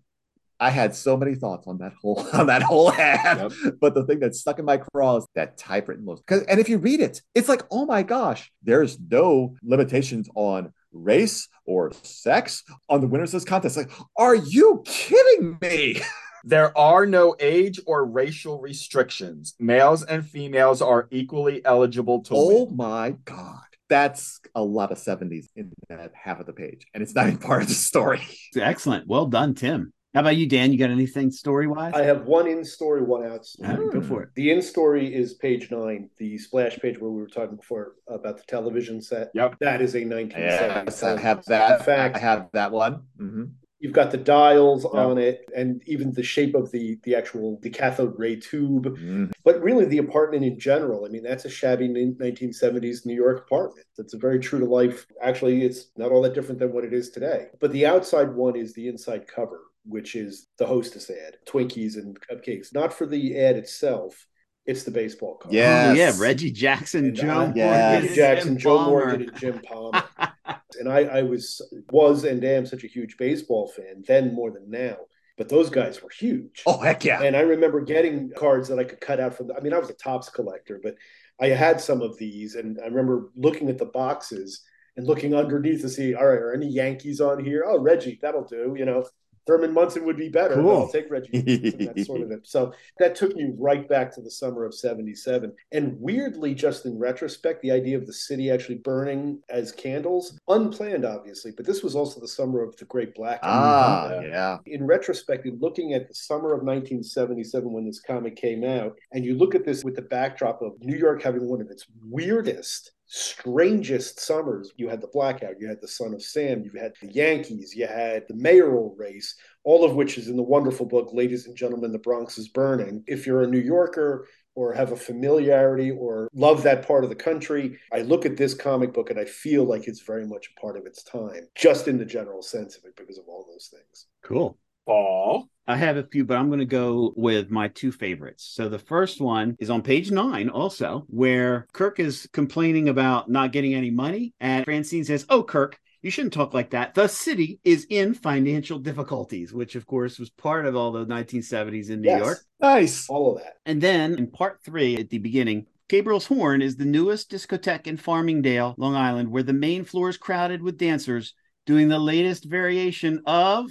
[0.63, 3.75] I had so many thoughts on that whole on that whole ad, yep.
[3.81, 6.25] but the thing that stuck in my craw is that typewritten most.
[6.25, 10.73] Because and if you read it, it's like, oh my gosh, there's no limitations on
[10.93, 13.77] race or sex on the winners of this contest.
[13.77, 16.01] Like, are you kidding me?
[16.45, 19.55] There are no age or racial restrictions.
[19.61, 22.77] Males and females are equally eligible to oh win.
[22.77, 27.15] my god that's a lot of 70s in that half of the page and it's
[27.15, 28.23] not even part of the story
[28.57, 30.73] excellent well done tim how about you, Dan?
[30.73, 31.95] You got anything story wise?
[31.95, 33.77] I have one in story, one out story.
[33.77, 34.29] Right, go for it.
[34.35, 38.37] The in story is page nine, the splash page where we were talking before about
[38.37, 39.31] the television set.
[39.35, 39.57] Yep.
[39.61, 40.37] That is a 1970s.
[40.37, 41.81] Yes, I have that.
[41.81, 43.05] In fact, I have that one.
[43.19, 43.45] Mm-hmm.
[43.79, 44.95] You've got the dials yep.
[44.95, 48.85] on it, and even the shape of the the actual the cathode ray tube.
[48.85, 49.31] Mm-hmm.
[49.45, 51.07] But really, the apartment in general.
[51.07, 53.87] I mean, that's a shabby 1970s New York apartment.
[53.97, 55.07] That's a very true to life.
[55.23, 57.47] Actually, it's not all that different than what it is today.
[57.61, 62.19] But the outside one is the inside cover which is the hostess ad, Twinkies and
[62.21, 62.75] cupcakes.
[62.75, 64.27] Not for the ad itself.
[64.65, 65.53] It's the baseball card.
[65.53, 66.13] Yeah, oh, yeah.
[66.19, 68.03] Reggie Jackson, and, Joe uh, yes.
[68.03, 68.91] Reggie Jackson, Jim Joe Palmer.
[68.91, 70.05] Morgan, and Jim Palmer.
[70.79, 71.61] and I, I was
[71.91, 74.97] was and am such a huge baseball fan then more than now.
[75.37, 76.63] But those guys were huge.
[76.67, 77.23] Oh heck yeah!
[77.23, 79.49] And I remember getting cards that I could cut out from.
[79.49, 80.95] The, I mean, I was a Topps collector, but
[81.41, 84.63] I had some of these, and I remember looking at the boxes
[84.97, 87.65] and looking underneath to see, all right, are any Yankees on here?
[87.67, 88.75] Oh, Reggie, that'll do.
[88.77, 89.05] You know,
[89.47, 90.55] Thurman Munson would be better.
[90.55, 90.83] Cool.
[90.83, 91.41] I'll take Reggie.
[91.41, 92.47] that sort of it.
[92.47, 95.53] So that took me right back to the summer of 77.
[95.73, 101.05] And weirdly, just in retrospect, the idea of the city actually burning as candles, unplanned,
[101.05, 103.41] obviously, but this was also the summer of the Great Blackout.
[103.43, 104.59] Ah, yeah.
[104.67, 109.37] In retrospect, looking at the summer of 1977 when this comic came out, and you
[109.37, 114.19] look at this with the backdrop of New York having one of its weirdest strangest
[114.21, 114.73] summers.
[114.77, 117.87] You had the blackout, you had the Son of Sam, you had the Yankees, you
[117.87, 119.35] had the mayoral race,
[119.65, 123.05] all of which is in the wonderful book, Ladies and Gentlemen, The Bronx is Burning.
[123.07, 127.17] If you're a New Yorker, or have a familiarity or love that part of the
[127.17, 127.79] country.
[127.91, 130.77] I look at this comic book and I feel like it's very much a part
[130.77, 134.09] of its time, just in the general sense of it because of all those things.
[134.23, 134.59] Cool.
[134.87, 135.49] Paul.
[135.67, 138.51] I have a few, but I'm going to go with my two favorites.
[138.53, 143.53] So the first one is on page nine, also, where Kirk is complaining about not
[143.53, 144.35] getting any money.
[144.41, 146.95] And Francine says, Oh, Kirk, you shouldn't talk like that.
[146.95, 151.91] The city is in financial difficulties, which of course was part of all the 1970s
[151.91, 152.21] in New yes.
[152.21, 152.39] York.
[152.61, 153.09] Nice.
[153.09, 153.55] All of that.
[153.65, 157.99] And then in part three, at the beginning, Gabriel's Horn is the newest discotheque in
[157.99, 161.35] Farmingdale, Long Island, where the main floor is crowded with dancers
[161.67, 163.71] doing the latest variation of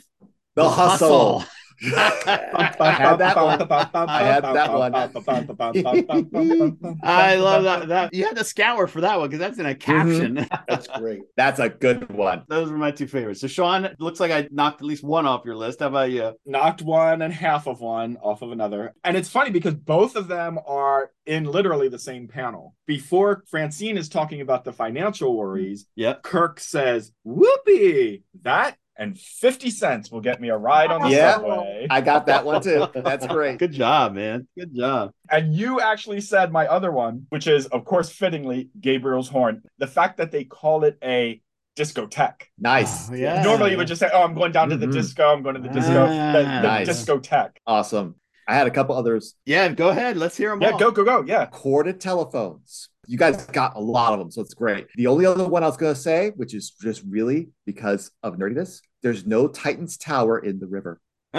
[0.55, 1.39] the, the hustle.
[1.39, 1.51] hustle.
[1.83, 3.61] I had that one.
[3.95, 4.93] I had that one.
[7.03, 7.87] I love that.
[7.87, 10.35] That you had to scour for that one because that's in a caption.
[10.35, 10.55] Mm-hmm.
[10.67, 11.21] That's great.
[11.35, 12.43] That's a good one.
[12.47, 13.41] Those were my two favorites.
[13.41, 15.79] So Sean, looks like I knocked at least one off your list.
[15.79, 16.33] How about you?
[16.45, 18.93] Knocked one and half of one off of another.
[19.03, 22.75] And it's funny because both of them are in literally the same panel.
[22.85, 26.23] Before Francine is talking about the financial worries, yep.
[26.23, 31.33] Kirk says, Whoopee, that and 50 cents will get me a ride on the yeah,
[31.33, 31.87] subway.
[31.89, 32.87] I got that one too.
[32.93, 33.57] That's great.
[33.57, 34.47] Good job, man.
[34.55, 35.11] Good job.
[35.29, 39.63] And you actually said my other one, which is, of course, fittingly, Gabriel's Horn.
[39.79, 41.41] The fact that they call it a
[41.75, 42.43] discotheque.
[42.59, 43.09] Nice.
[43.09, 43.41] Oh, yeah.
[43.41, 44.93] Normally, you would just say, "Oh, I'm going down to the Mhm.
[44.93, 45.33] disco.
[45.33, 46.87] I'm going to the disco." Ah, the, the nice.
[46.87, 47.55] discotheque.
[47.65, 48.15] Awesome.
[48.47, 49.35] I had a couple others.
[49.45, 50.15] Yeah, go ahead.
[50.17, 50.79] Let's hear them Yeah, all.
[50.79, 51.23] go, go, go.
[51.25, 51.45] Yeah.
[51.47, 52.89] Corded telephones.
[53.07, 54.87] You guys got a lot of them, so it's great.
[54.95, 58.35] The only other one I was going to say, which is just really because of
[58.35, 60.99] nerdiness, there's no Titan's Tower in the river.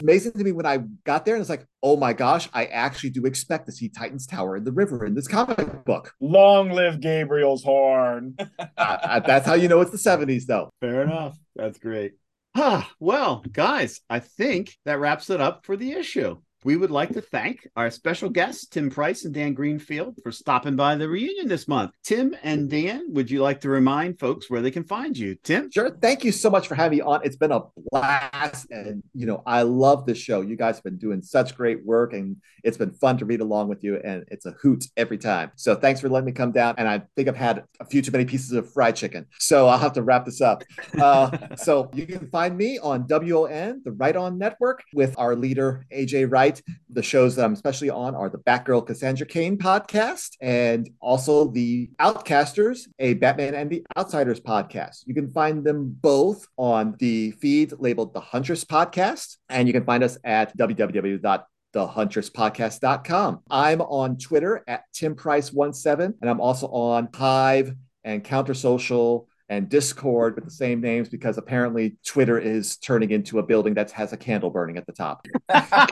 [0.00, 3.10] Amazing to me when I got there, and it's like, oh my gosh, I actually
[3.10, 6.12] do expect to see Titan's Tower in the river in this comic book.
[6.20, 8.36] Long live Gabriel's horn.
[8.76, 10.70] Uh, that's how you know it's the 70s, though.
[10.80, 11.38] Fair enough.
[11.54, 12.14] That's great.
[12.54, 16.38] Ah, well, guys, I think that wraps it up for the issue.
[16.64, 20.76] We would like to thank our special guests, Tim Price and Dan Greenfield, for stopping
[20.76, 21.90] by the reunion this month.
[22.04, 25.34] Tim and Dan, would you like to remind folks where they can find you?
[25.42, 25.72] Tim?
[25.72, 25.90] Sure.
[25.90, 27.20] Thank you so much for having me on.
[27.24, 28.70] It's been a blast.
[28.70, 30.40] And, you know, I love this show.
[30.40, 33.68] You guys have been doing such great work and it's been fun to read along
[33.68, 34.00] with you.
[34.04, 35.50] And it's a hoot every time.
[35.56, 36.76] So thanks for letting me come down.
[36.78, 39.26] And I think I've had a few too many pieces of fried chicken.
[39.40, 40.62] So I'll have to wrap this up.
[40.96, 45.84] Uh, so you can find me on WON, the Right On Network, with our leader,
[45.92, 46.51] AJ Wright.
[46.90, 51.90] The shows that I'm especially on are the Batgirl Cassandra Cain podcast and also the
[52.00, 55.04] Outcasters, a Batman and the Outsiders podcast.
[55.06, 59.84] You can find them both on the feed labeled the Huntress Podcast, and you can
[59.84, 61.42] find us at www
[61.72, 63.40] www.thehuntress.podcast.com.
[63.50, 67.74] I'm on Twitter at TimPrice17, and I'm also on Hive
[68.04, 73.38] and Counter Social and Discord with the same names because apparently Twitter is turning into
[73.38, 75.26] a building that has a candle burning at the top.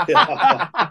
[0.08, 0.88] yeah.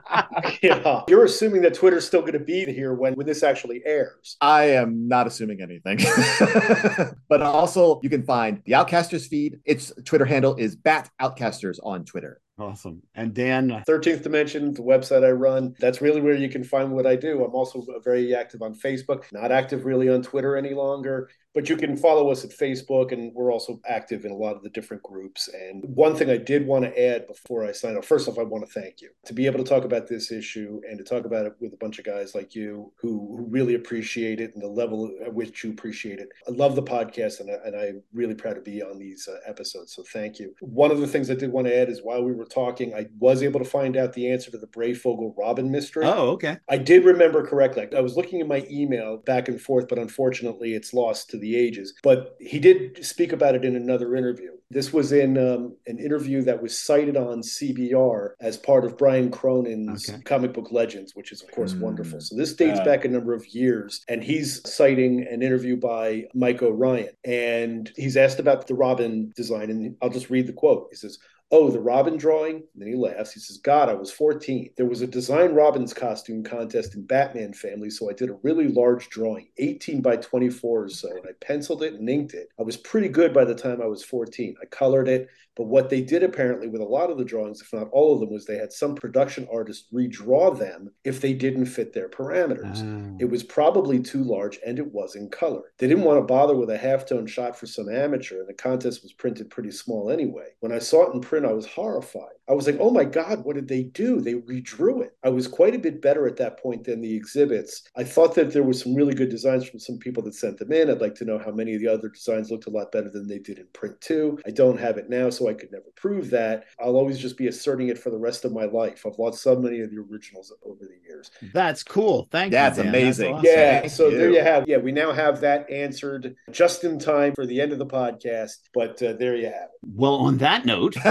[0.61, 1.01] yeah.
[1.07, 4.37] You're assuming that Twitter's still going to be here when, when this actually airs.
[4.39, 5.97] I am not assuming anything.
[7.27, 9.59] but also, you can find the Outcasters feed.
[9.65, 12.39] Its Twitter handle is Bat Outcasters on Twitter.
[12.59, 13.01] Awesome.
[13.15, 17.07] And Dan, 13th Dimension, the website I run, that's really where you can find what
[17.07, 17.43] I do.
[17.43, 21.75] I'm also very active on Facebook, not active really on Twitter any longer, but you
[21.75, 25.03] can follow us at Facebook, and we're also active in a lot of the different
[25.03, 25.47] groups.
[25.47, 28.43] And one thing I did want to add before I sign off first off, I
[28.43, 31.25] want to thank you to be able to talk about this issue and to talk
[31.25, 34.63] about it with a bunch of guys like you who, who really appreciate it and
[34.63, 36.29] the level at which you appreciate it.
[36.47, 39.37] I love the podcast, and, I, and I'm really proud to be on these uh,
[39.47, 39.95] episodes.
[39.95, 40.53] So thank you.
[40.59, 43.07] One of the things I did want to add is while we were talking, I
[43.19, 46.05] was able to find out the answer to the Breyfogle Robin mystery.
[46.05, 46.57] oh, okay.
[46.69, 47.87] I did remember correctly.
[47.95, 51.55] I was looking in my email back and forth, but unfortunately, it's lost to the
[51.55, 51.93] ages.
[52.03, 54.51] But he did speak about it in another interview.
[54.71, 59.31] This was in um, an interview that was cited on CBR as part of Brian
[59.31, 60.21] Cronin's Okay.
[60.23, 61.79] comic book legends, which is, of course, Mm.
[61.81, 62.21] wonderful.
[62.21, 66.25] So this dates Uh, back a number of years, and he's citing an interview by
[66.35, 67.09] Mike O'Ryan.
[67.23, 70.87] And he's asked about the Robin design, and I'll just read the quote.
[70.91, 71.17] He says,
[71.51, 72.57] Oh, the Robin drawing?
[72.57, 73.33] And then he laughs.
[73.33, 74.69] He says, God, I was 14.
[74.77, 78.67] There was a design Robin's costume contest in Batman family, so I did a really
[78.67, 82.49] large drawing, 18 by 24 or so, and I penciled it and inked it.
[82.59, 84.57] I was pretty good by the time I was 14.
[84.61, 85.27] I colored it,
[85.59, 88.21] but what they did apparently with a lot of the drawings, if not all of
[88.21, 92.79] them, was they had some production artist redraw them if they didn't fit their parameters.
[92.81, 93.17] Ah.
[93.19, 95.63] It was probably too large and it was in color.
[95.77, 99.03] They didn't want to bother with a halftone shot for some amateur, and the contest
[99.03, 100.47] was printed pretty small anyway.
[100.61, 102.39] When I saw it in print, I was horrified.
[102.49, 104.21] I was like, oh my God, what did they do?
[104.21, 105.15] They redrew it.
[105.23, 107.83] I was quite a bit better at that point than the exhibits.
[107.95, 110.71] I thought that there were some really good designs from some people that sent them
[110.71, 110.89] in.
[110.89, 113.27] I'd like to know how many of the other designs looked a lot better than
[113.27, 114.39] they did in print too.
[114.47, 116.65] I don't have it now, so I could never prove that.
[116.79, 119.05] I'll always just be asserting it for the rest of my life.
[119.05, 121.31] I've lost so many of the originals over the years.
[121.53, 122.27] That's cool.
[122.31, 122.83] Thank That's you.
[122.83, 122.95] Dan.
[122.95, 123.33] amazing.
[123.33, 123.45] awesome.
[123.45, 124.37] Yeah, Thank so there you.
[124.37, 124.67] you have.
[124.67, 128.57] Yeah, we now have that answered just in time for the end of the podcast.
[128.73, 129.89] But uh, there you have It.
[129.95, 130.95] Well, on that note,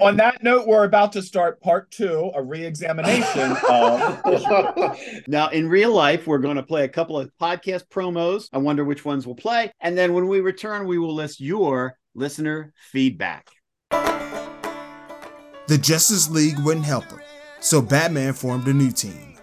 [0.00, 4.98] On that note, we're about to start part two, a re-examination of.
[5.28, 8.48] now in real life, we're going to play a couple of podcast promos.
[8.52, 9.72] I wonder which ones we'll play.
[9.80, 13.48] And then when we return, we will list your listener feedback.
[13.90, 17.20] The Justice League wouldn't help him,
[17.60, 19.36] so Batman formed a new team.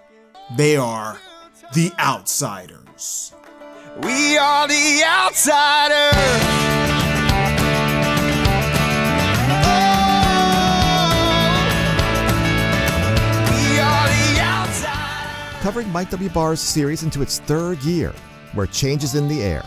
[0.57, 1.19] They are
[1.73, 3.33] the Outsiders.
[4.01, 6.13] We are the outsiders.
[13.51, 15.61] We are the outsiders.
[15.61, 16.29] covering Mike W.
[16.29, 18.13] Barr's series into its third year,
[18.53, 19.63] where change is in the air.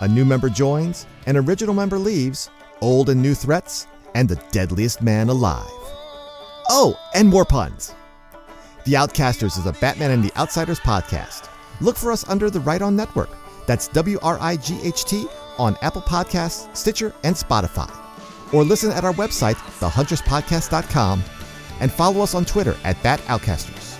[0.00, 2.50] A new member joins, an original member leaves,
[2.82, 5.70] old and new threats, and the deadliest man alive.
[6.68, 7.94] Oh, and more puns.
[8.84, 11.48] The Outcasters is a Batman and the Outsiders podcast.
[11.80, 13.30] Look for us under the Wright On Network.
[13.66, 15.26] That's W R I G H T
[15.58, 17.90] on Apple Podcasts, Stitcher, and Spotify.
[18.52, 21.24] Or listen at our website, thehunterspodcast.com,
[21.80, 23.96] and follow us on Twitter at Bat Outcasters.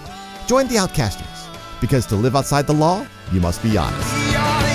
[0.47, 4.66] Join the Outcasters, because to live outside the law, you must be honest.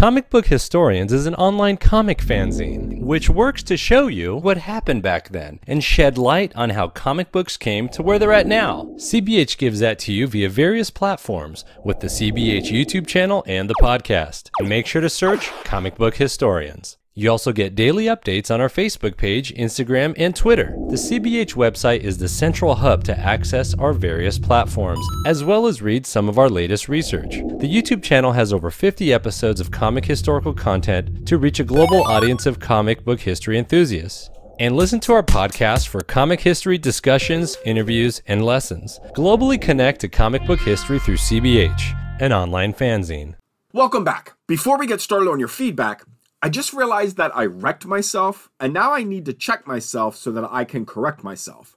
[0.00, 5.02] Comic Book Historians is an online comic fanzine, which works to show you what happened
[5.02, 8.84] back then and shed light on how comic books came to where they're at now.
[8.96, 13.74] CBH gives that to you via various platforms with the CBH YouTube channel and the
[13.74, 14.48] podcast.
[14.66, 16.96] Make sure to search Comic Book Historians.
[17.14, 20.76] You also get daily updates on our Facebook page, Instagram, and Twitter.
[20.88, 25.82] The CBH website is the central hub to access our various platforms, as well as
[25.82, 27.38] read some of our latest research.
[27.58, 32.04] The YouTube channel has over 50 episodes of comic historical content to reach a global
[32.04, 34.30] audience of comic book history enthusiasts.
[34.60, 39.00] And listen to our podcast for comic history discussions, interviews, and lessons.
[39.16, 43.34] Globally connect to comic book history through CBH, an online fanzine.
[43.72, 44.34] Welcome back.
[44.46, 46.04] Before we get started on your feedback,
[46.42, 50.32] I just realized that I wrecked myself, and now I need to check myself so
[50.32, 51.76] that I can correct myself.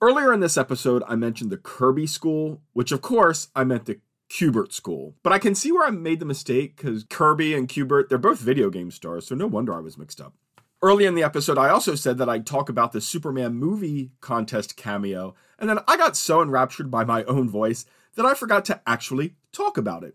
[0.00, 3.98] Earlier in this episode, I mentioned the Kirby School, which of course I meant the
[4.30, 5.16] Kubert School.
[5.24, 8.38] But I can see where I made the mistake because Kirby and Kubert, they're both
[8.38, 10.34] video game stars, so no wonder I was mixed up.
[10.80, 14.76] Early in the episode, I also said that I'd talk about the Superman movie contest
[14.76, 18.80] cameo, and then I got so enraptured by my own voice that I forgot to
[18.86, 20.14] actually talk about it.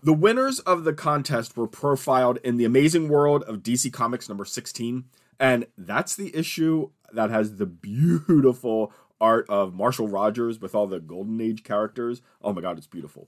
[0.00, 4.44] The winners of the contest were profiled in The Amazing World of DC Comics number
[4.44, 5.04] 16,
[5.40, 11.00] and that's the issue that has the beautiful art of Marshall Rogers with all the
[11.00, 12.22] Golden Age characters.
[12.40, 13.26] Oh my god, it's beautiful.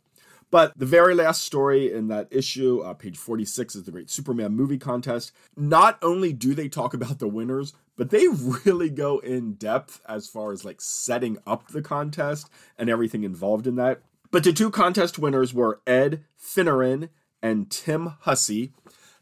[0.52, 4.52] But the very last story in that issue, uh, page 46, is the Great Superman
[4.52, 5.32] Movie Contest.
[5.56, 8.28] Not only do they talk about the winners, but they
[8.64, 12.48] really go in depth as far as like setting up the contest
[12.78, 14.02] and everything involved in that.
[14.30, 17.08] But the two contest winners were Ed Finneran
[17.42, 18.72] and Tim Hussey.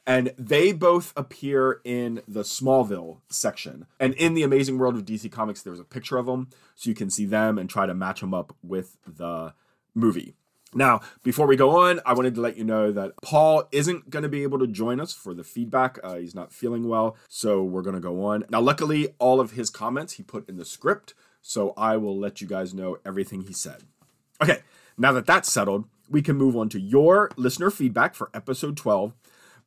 [0.07, 3.87] And they both appear in the Smallville section.
[4.01, 6.49] And in the Amazing World of DC Comics, there's a picture of them.
[6.77, 9.53] So you can see them and try to match them up with the
[9.95, 10.35] movie.
[10.75, 14.23] Now, before we go on, I wanted to let you know that Paul isn't going
[14.23, 15.99] to be able to join us for the feedback.
[16.03, 18.45] Uh, he's not feeling well, so we're going to go on.
[18.51, 22.43] Now, luckily, all of his comments he put in the script, so I will let
[22.43, 23.85] you guys know everything he said.
[24.43, 24.59] Okay,
[24.99, 29.15] now that that's settled, we can move on to your listener feedback for episode 12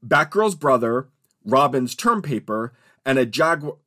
[0.05, 1.07] Batgirl's brother,
[1.45, 2.73] Robin's term paper,
[3.05, 3.77] and a Jaguar.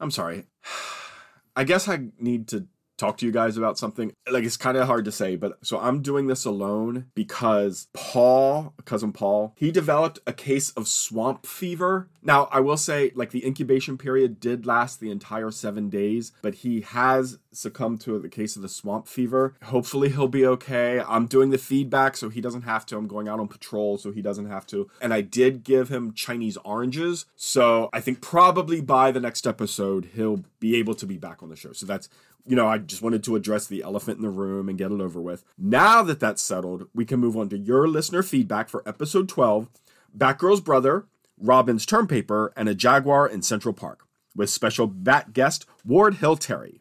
[0.00, 0.44] I'm sorry.
[1.56, 2.66] I guess I need to
[3.02, 4.12] talk to you guys about something.
[4.30, 8.74] Like it's kind of hard to say, but so I'm doing this alone because Paul,
[8.84, 12.08] cousin Paul, he developed a case of swamp fever.
[12.22, 16.56] Now, I will say like the incubation period did last the entire 7 days, but
[16.56, 19.56] he has succumbed to the case of the swamp fever.
[19.64, 21.00] Hopefully he'll be okay.
[21.00, 22.96] I'm doing the feedback so he doesn't have to.
[22.96, 24.88] I'm going out on patrol so he doesn't have to.
[25.00, 30.10] And I did give him Chinese oranges, so I think probably by the next episode
[30.14, 31.72] he'll be able to be back on the show.
[31.72, 32.08] So that's
[32.46, 35.00] you know, I just wanted to address the elephant in the room and get it
[35.00, 35.44] over with.
[35.56, 39.68] Now that that's settled, we can move on to your listener feedback for episode 12
[40.16, 41.06] Batgirl's Brother,
[41.38, 44.06] Robin's Term Paper, and a Jaguar in Central Park,
[44.36, 46.80] with special Bat guest Ward Hill Terry.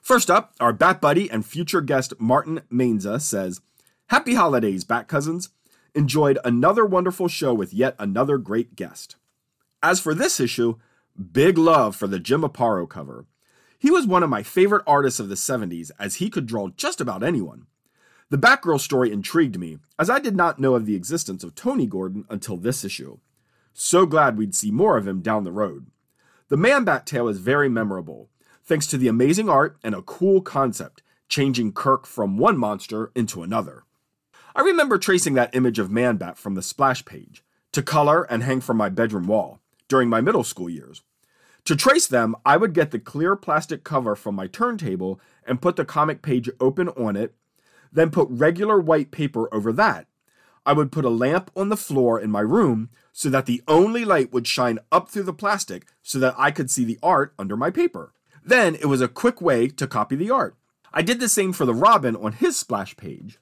[0.00, 3.60] First up, our Bat Buddy and future guest Martin Mainza says,
[4.08, 5.50] Happy holidays, Bat Cousins.
[5.94, 9.16] Enjoyed another wonderful show with yet another great guest.
[9.82, 10.76] As for this issue,
[11.32, 13.26] big love for the Jim Aparo cover.
[13.80, 17.00] He was one of my favorite artists of the 70s, as he could draw just
[17.00, 17.66] about anyone.
[18.28, 21.86] The Batgirl story intrigued me, as I did not know of the existence of Tony
[21.86, 23.20] Gordon until this issue.
[23.72, 25.86] So glad we'd see more of him down the road.
[26.48, 28.28] The Man Bat tale is very memorable,
[28.62, 33.42] thanks to the amazing art and a cool concept, changing Kirk from one monster into
[33.42, 33.84] another.
[34.54, 37.42] I remember tracing that image of Man Bat from the splash page
[37.72, 41.00] to color and hang from my bedroom wall during my middle school years.
[41.64, 45.76] To trace them, I would get the clear plastic cover from my turntable and put
[45.76, 47.34] the comic page open on it,
[47.92, 50.06] then put regular white paper over that.
[50.66, 54.04] I would put a lamp on the floor in my room so that the only
[54.04, 57.56] light would shine up through the plastic so that I could see the art under
[57.56, 58.12] my paper.
[58.44, 60.56] Then it was a quick way to copy the art.
[60.92, 63.38] I did the same for the Robin on his splash page.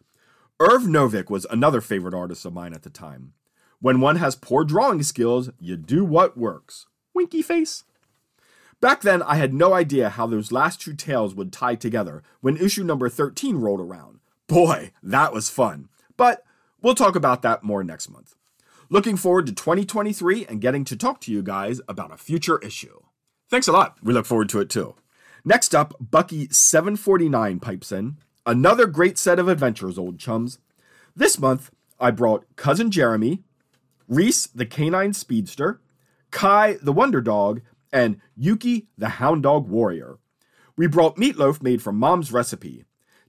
[0.60, 3.32] Irv Novick was another favorite artist of mine at the time.
[3.80, 6.86] When one has poor drawing skills, you do what works.
[7.14, 7.84] Winky face.
[8.80, 12.56] Back then, I had no idea how those last two tales would tie together when
[12.56, 14.20] issue number 13 rolled around.
[14.46, 15.88] Boy, that was fun.
[16.16, 16.44] But
[16.80, 18.36] we'll talk about that more next month.
[18.88, 23.00] Looking forward to 2023 and getting to talk to you guys about a future issue.
[23.50, 23.96] Thanks a lot.
[24.02, 24.94] We look forward to it too.
[25.44, 28.18] Next up, Bucky749 pipes in.
[28.46, 30.58] Another great set of adventures, old chums.
[31.16, 33.42] This month, I brought Cousin Jeremy,
[34.06, 35.80] Reese the Canine Speedster,
[36.30, 37.60] Kai the Wonder Dog,
[37.92, 40.18] and Yuki the Hound Dog Warrior.
[40.76, 42.84] We brought meatloaf made from mom's recipe.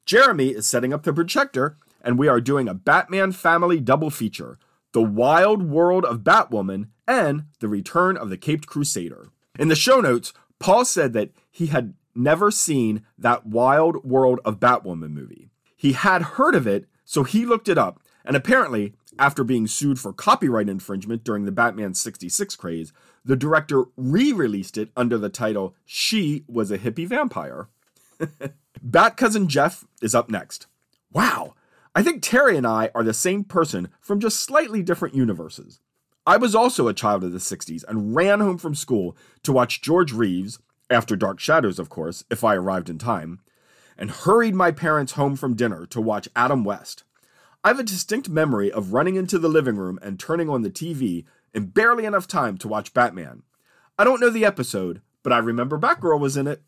[0.05, 4.57] Jeremy is setting up the projector, and we are doing a Batman family double feature
[4.91, 9.29] The Wild World of Batwoman, and The Return of the Caped Crusader.
[9.57, 14.59] In the show notes, Paul said that he had never seen that Wild World of
[14.59, 15.49] Batwoman movie.
[15.75, 19.99] He had heard of it, so he looked it up, and apparently, after being sued
[19.99, 25.29] for copyright infringement during the Batman 66 craze, the director re released it under the
[25.29, 27.67] title She Was a Hippie Vampire.
[28.81, 30.67] Bat Cousin Jeff is up next.
[31.11, 31.55] Wow,
[31.95, 35.79] I think Terry and I are the same person from just slightly different universes.
[36.25, 39.81] I was also a child of the 60s and ran home from school to watch
[39.81, 40.59] George Reeves,
[40.89, 43.39] after Dark Shadows, of course, if I arrived in time,
[43.97, 47.03] and hurried my parents home from dinner to watch Adam West.
[47.63, 50.69] I have a distinct memory of running into the living room and turning on the
[50.69, 53.43] TV in barely enough time to watch Batman.
[53.97, 56.61] I don't know the episode, but I remember Batgirl was in it.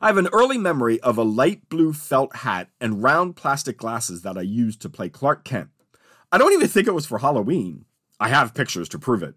[0.00, 4.22] I have an early memory of a light blue felt hat and round plastic glasses
[4.22, 5.70] that I used to play Clark Kent.
[6.30, 7.84] I don't even think it was for Halloween.
[8.20, 9.34] I have pictures to prove it.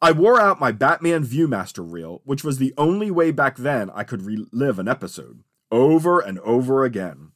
[0.00, 4.04] I wore out my Batman Viewmaster reel, which was the only way back then I
[4.04, 7.32] could relive an episode, over and over again.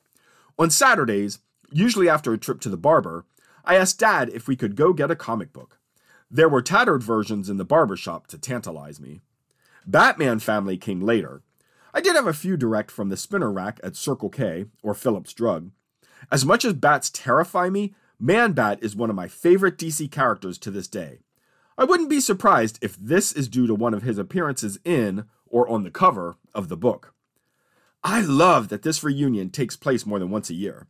[0.59, 1.39] On Saturdays,
[1.71, 3.25] usually after a trip to the barber,
[3.65, 5.76] I asked Dad if we could go get a comic book.
[6.31, 9.21] There were tattered versions in the barber shop to tantalize me.
[9.87, 11.43] Batman Family came later.
[11.95, 15.33] I did have a few direct from the spinner rack at Circle K or Phillips
[15.33, 15.71] Drug.
[16.31, 20.59] As much as bats terrify me, Man Bat is one of my favorite DC characters
[20.59, 21.21] to this day.
[21.79, 25.69] I wouldn't be surprised if this is due to one of his appearances in or
[25.69, 27.15] on the cover of the book.
[28.03, 30.87] I love that this reunion takes place more than once a year.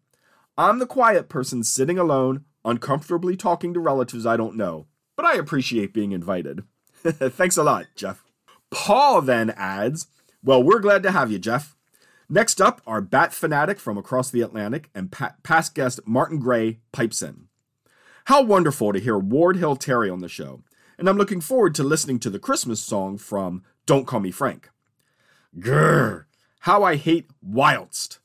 [0.56, 4.86] I'm the quiet person sitting alone, uncomfortably talking to relatives I don't know,
[5.16, 6.62] but I appreciate being invited.
[7.02, 8.22] Thanks a lot, Jeff.
[8.70, 10.06] Paul then adds,
[10.42, 11.76] Well, we're glad to have you, Jeff.
[12.28, 16.80] Next up, our Bat fanatic from across the Atlantic and pa- past guest Martin Gray
[16.92, 17.48] pipes in.
[18.24, 20.62] How wonderful to hear Ward Hill Terry on the show,
[20.98, 24.70] and I'm looking forward to listening to the Christmas song from Don't Call Me Frank.
[25.56, 26.24] Grrr,
[26.60, 28.18] how I hate whilst.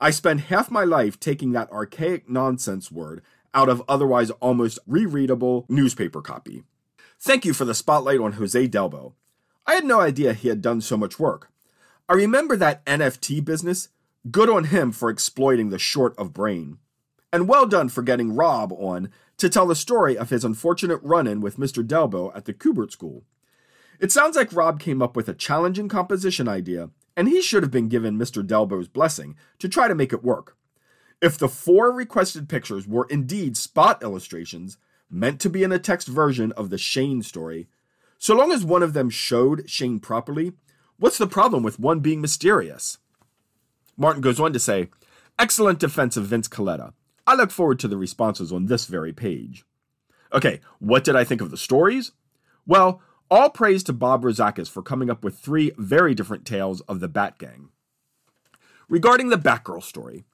[0.00, 3.22] I spend half my life taking that archaic nonsense word
[3.56, 6.62] out of otherwise almost rereadable newspaper copy.
[7.18, 9.14] Thank you for the spotlight on Jose Delbo.
[9.66, 11.50] I had no idea he had done so much work.
[12.08, 13.88] I remember that NFT business.
[14.30, 16.78] Good on him for exploiting the short of brain.
[17.32, 21.26] And well done for getting Rob on to tell the story of his unfortunate run
[21.26, 21.82] in with Mr.
[21.84, 23.24] Delbo at the Kubert School.
[23.98, 27.72] It sounds like Rob came up with a challenging composition idea, and he should have
[27.72, 28.46] been given Mr.
[28.46, 30.55] Delbo's blessing to try to make it work.
[31.22, 34.76] If the four requested pictures were indeed spot illustrations,
[35.10, 37.68] meant to be in a text version of the Shane story,
[38.18, 40.52] so long as one of them showed Shane properly,
[40.98, 42.98] what's the problem with one being mysterious?
[43.96, 44.88] Martin goes on to say,
[45.38, 46.92] Excellent defense of Vince Colletta.
[47.26, 49.64] I look forward to the responses on this very page.
[50.32, 52.12] Okay, what did I think of the stories?
[52.66, 57.00] Well, all praise to Bob Rozakis for coming up with three very different tales of
[57.00, 57.68] the Bat Gang.
[58.88, 60.24] Regarding the Batgirl story,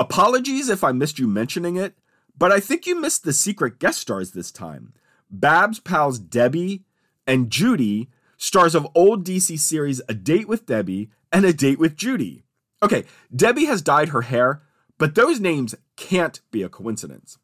[0.00, 1.94] apologies if I missed you mentioning it,
[2.36, 4.94] but I think you missed the secret guest stars this time.
[5.30, 6.84] Babs' pals Debbie
[7.26, 8.08] and Judy,
[8.38, 12.44] stars of old DC series A Date with Debbie and A Date with Judy.
[12.82, 13.04] Okay,
[13.34, 14.62] Debbie has dyed her hair,
[14.96, 17.36] but those names can't be a coincidence.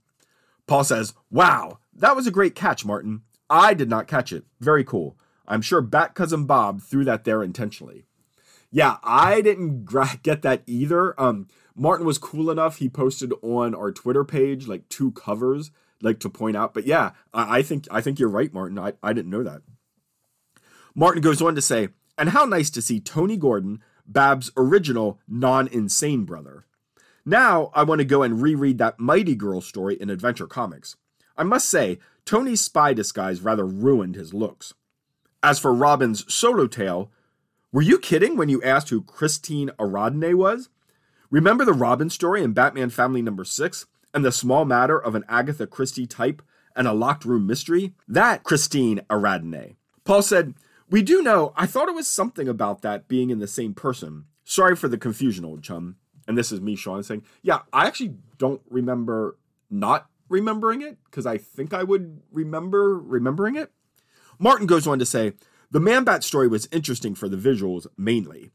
[0.66, 3.20] Paul says, Wow, that was a great catch, Martin.
[3.51, 4.45] I did not catch it.
[4.61, 5.19] Very cool.
[5.47, 8.07] I'm sure Bat Cousin Bob threw that there intentionally.
[8.70, 11.19] Yeah, I didn't gra- get that either.
[11.20, 11.47] Um,
[11.77, 12.78] Martin was cool enough.
[12.78, 15.70] He posted on our Twitter page like two covers,
[16.01, 16.73] like to point out.
[16.73, 18.78] But yeah, I, I think I think you're right, Martin.
[18.78, 19.62] I, I didn't know that.
[20.94, 26.24] Martin goes on to say, and how nice to see Tony Gordon, Bab's original non-insane
[26.24, 26.65] brother.
[27.24, 30.97] Now I want to go and reread that Mighty Girl story in Adventure Comics.
[31.36, 34.73] I must say, Tony's spy disguise rather ruined his looks.
[35.43, 37.11] As for Robin's solo tale,
[37.73, 40.70] were you kidding when you asked who Christine Aradne was?
[41.31, 45.24] Remember the Robin story in Batman Family number 6 and the small matter of an
[45.28, 46.40] Agatha Christie type
[46.77, 47.94] and a locked room mystery?
[48.07, 49.74] That Christine Aradne.
[50.05, 50.55] Paul said,
[50.89, 54.27] We do know, I thought it was something about that being in the same person.
[54.44, 55.97] Sorry for the confusion, old chum.
[56.28, 59.36] And this is me, Sean, saying, Yeah, I actually don't remember
[59.69, 63.73] not remembering it because I think I would remember remembering it.
[64.39, 65.32] Martin goes on to say,
[65.73, 68.53] The Man Bat story was interesting for the visuals mainly.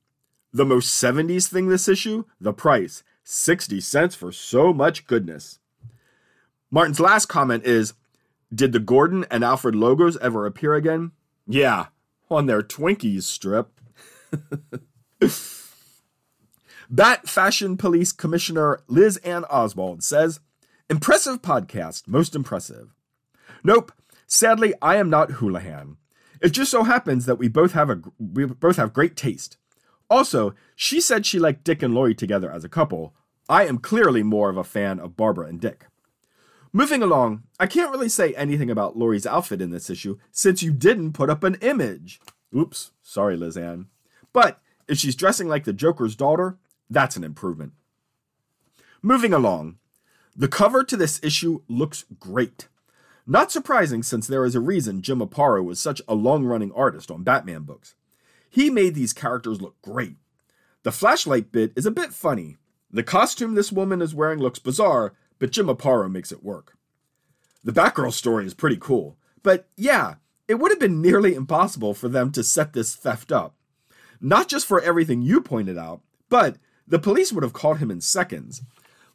[0.53, 5.59] The most 70s thing this issue, the price 60 cents for so much goodness.
[6.69, 7.93] Martin's last comment is
[8.53, 11.11] Did the Gordon and Alfred logos ever appear again?
[11.47, 11.87] Yeah,
[12.29, 13.79] on their Twinkies strip.
[16.89, 20.39] Bat Fashion Police Commissioner Liz Ann Oswald says
[20.89, 22.93] Impressive podcast, most impressive.
[23.63, 23.93] Nope,
[24.27, 25.95] sadly, I am not Houlihan.
[26.41, 29.55] It just so happens that we both have a we both have great taste.
[30.11, 33.15] Also, she said she liked Dick and Lori together as a couple.
[33.47, 35.85] I am clearly more of a fan of Barbara and Dick.
[36.73, 40.73] Moving along, I can't really say anything about Lori's outfit in this issue since you
[40.73, 42.19] didn't put up an image.
[42.53, 43.85] Oops, sorry, Lizanne.
[44.33, 46.57] But if she's dressing like the Joker's daughter,
[46.89, 47.71] that's an improvement.
[49.01, 49.77] Moving along,
[50.35, 52.67] the cover to this issue looks great.
[53.25, 57.09] Not surprising since there is a reason Jim Aparo was such a long running artist
[57.09, 57.95] on Batman books.
[58.51, 60.17] He made these characters look great.
[60.83, 62.57] The flashlight bit is a bit funny.
[62.91, 66.75] The costume this woman is wearing looks bizarre, but Jim Aparo makes it work.
[67.63, 70.15] The Batgirl story is pretty cool, but yeah,
[70.49, 73.55] it would have been nearly impossible for them to set this theft up.
[74.19, 78.01] Not just for everything you pointed out, but the police would have caught him in
[78.01, 78.61] seconds.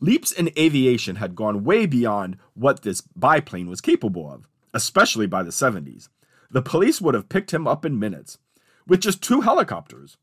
[0.00, 5.42] Leaps in aviation had gone way beyond what this biplane was capable of, especially by
[5.42, 6.08] the 70s.
[6.50, 8.38] The police would have picked him up in minutes,
[8.86, 10.16] with just two helicopters.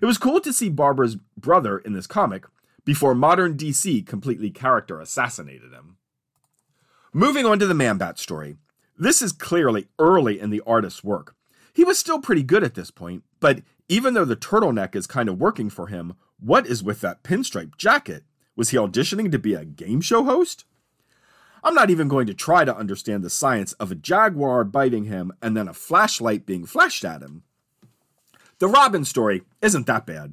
[0.00, 2.44] It was cool to see Barbara's brother in this comic
[2.84, 5.96] before modern DC completely character assassinated him.
[7.12, 8.56] Moving on to the Man Bat story.
[8.98, 11.34] This is clearly early in the artist's work.
[11.72, 15.28] He was still pretty good at this point, but even though the turtleneck is kind
[15.28, 18.24] of working for him, what is with that pinstripe jacket?
[18.54, 20.64] Was he auditioning to be a game show host?
[21.62, 25.32] I'm not even going to try to understand the science of a jaguar biting him
[25.42, 27.42] and then a flashlight being flashed at him.
[28.58, 30.32] The Robin story isn't that bad.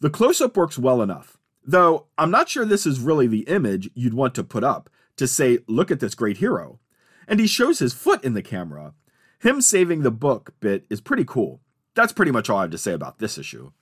[0.00, 3.90] The close up works well enough, though I'm not sure this is really the image
[3.94, 6.78] you'd want to put up to say, look at this great hero.
[7.26, 8.94] And he shows his foot in the camera.
[9.40, 11.60] Him saving the book bit is pretty cool.
[11.94, 13.72] That's pretty much all I have to say about this issue.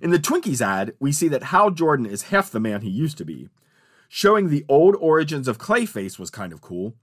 [0.00, 3.18] In the Twinkies ad, we see that Hal Jordan is half the man he used
[3.18, 3.48] to be.
[4.08, 6.94] Showing the old origins of Clayface was kind of cool.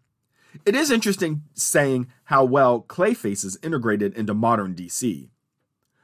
[0.65, 5.29] It is interesting saying how well Clayface is integrated into modern DC.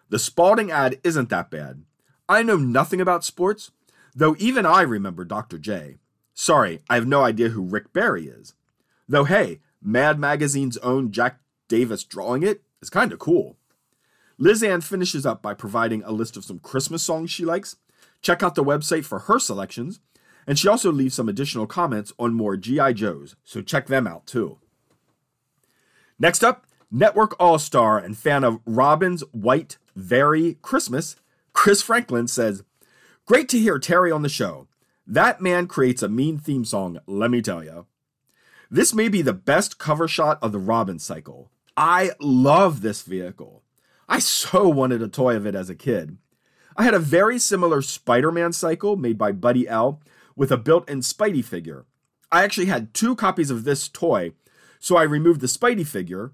[0.10, 1.84] The Spalding ad isn't that bad.
[2.30, 3.72] I know nothing about sports,
[4.15, 5.57] though even I remember Dr.
[5.57, 5.98] J.
[6.34, 8.53] Sorry, I have no idea who Rick Barry is.
[9.07, 13.57] Though, hey, Mad Magazine's own Jack Davis drawing it is kind of cool.
[14.38, 17.77] Liz Ann finishes up by providing a list of some Christmas songs she likes.
[18.22, 19.99] Check out the website for her selections,
[20.45, 22.94] and she also leaves some additional comments on more G.I.
[22.94, 24.57] Joes, so check them out too.
[26.19, 31.15] Next up, Network All Star and fan of Robin's White Very Christmas,
[31.53, 32.63] Chris Franklin says,
[33.26, 34.67] Great to hear Terry on the show.
[35.07, 37.85] That man creates a mean theme song, let me tell you.
[38.69, 41.51] This may be the best cover shot of the Robin cycle.
[41.77, 43.63] I love this vehicle.
[44.07, 46.17] I so wanted a toy of it as a kid.
[46.77, 50.01] I had a very similar Spider Man cycle made by Buddy L
[50.35, 51.85] with a built in Spidey figure.
[52.31, 54.34] I actually had two copies of this toy,
[54.80, 56.34] so I removed the Spidey figure,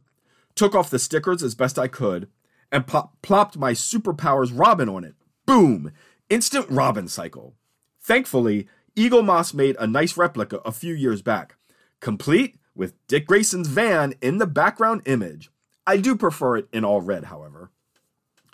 [0.56, 2.28] took off the stickers as best I could,
[2.72, 5.16] and pop- plopped my Superpowers Robin on it.
[5.46, 5.92] Boom!
[6.30, 7.56] Instant Robin cycle.
[8.00, 11.56] Thankfully, Eaglemoss made a nice replica a few years back,
[12.00, 15.52] complete with Dick Grayson's van in the background image.
[15.86, 17.72] I do prefer it in all red, however.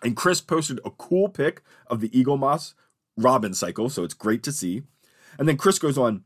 [0.03, 2.73] And Chris posted a cool pic of the Eaglemoss
[3.15, 4.83] Robin cycle, so it's great to see.
[5.39, 6.23] And then Chris goes on,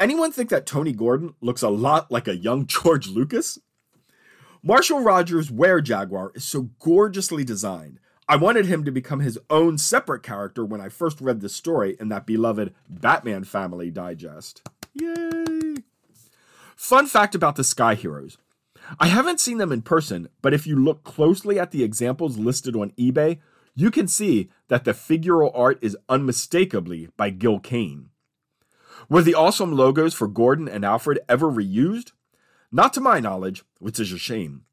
[0.00, 3.58] anyone think that Tony Gordon looks a lot like a young George Lucas?
[4.66, 8.00] Marshall Rogers' Were Jaguar is so gorgeously designed.
[8.26, 11.98] I wanted him to become his own separate character when I first read this story
[12.00, 14.66] in that beloved Batman Family Digest.
[14.94, 15.74] Yay!
[16.76, 18.38] Fun fact about the Sky Heroes
[18.98, 22.74] I haven't seen them in person, but if you look closely at the examples listed
[22.74, 23.40] on eBay,
[23.74, 28.08] you can see that the figural art is unmistakably by Gil Kane.
[29.10, 32.12] Were the awesome logos for Gordon and Alfred ever reused?
[32.74, 34.64] Not to my knowledge, which is a shame.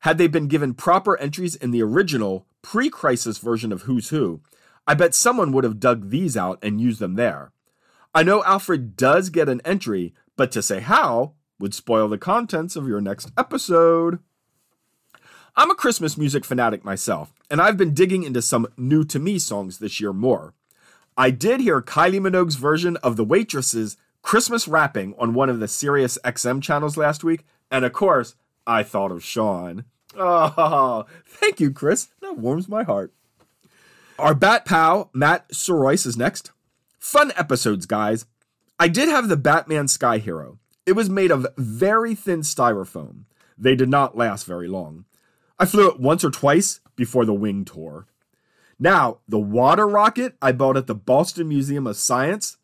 [0.00, 4.40] Had they been given proper entries in the original, pre crisis version of Who's Who,
[4.86, 7.52] I bet someone would have dug these out and used them there.
[8.14, 12.76] I know Alfred does get an entry, but to say how would spoil the contents
[12.76, 14.20] of your next episode.
[15.54, 19.38] I'm a Christmas music fanatic myself, and I've been digging into some new to me
[19.38, 20.54] songs this year more.
[21.14, 25.68] I did hear Kylie Minogue's version of The Waitresses Christmas rapping on one of the
[25.68, 28.36] Sirius XM channels last week, and of course,
[28.66, 29.84] I thought of Sean.
[30.16, 32.08] Oh, thank you, Chris.
[32.20, 33.12] That warms my heart.
[34.18, 36.50] Our Bat pal, Matt Sorois, is next.
[36.98, 38.26] Fun episodes, guys.
[38.78, 40.58] I did have the Batman Sky Hero.
[40.86, 43.24] It was made of very thin styrofoam.
[43.56, 45.04] They did not last very long.
[45.58, 48.06] I flew it once or twice before the wing tore.
[48.78, 52.56] Now, the water rocket I bought at the Boston Museum of Science,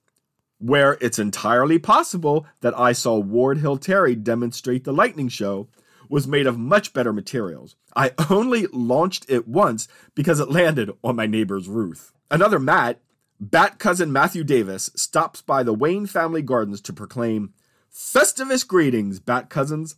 [0.59, 5.69] where it's entirely possible that I saw Ward Hill Terry demonstrate the lightning show,
[6.09, 7.77] was made of much better materials.
[7.95, 12.12] I only launched it once because it landed on my neighbor's roof.
[12.31, 13.01] Another Matt,
[13.39, 17.53] Bat cousin Matthew Davis, stops by the Wayne family gardens to proclaim,
[17.93, 19.97] Festivus greetings, Bat cousins.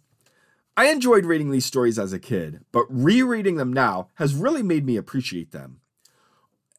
[0.77, 4.87] I enjoyed reading these stories as a kid, but rereading them now has really made
[4.87, 5.81] me appreciate them.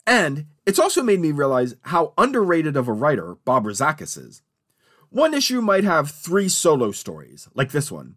[0.10, 4.42] And it's also made me realize how underrated of a writer Bob Rozakis is.
[5.12, 8.16] One issue might have three solo stories, like this one.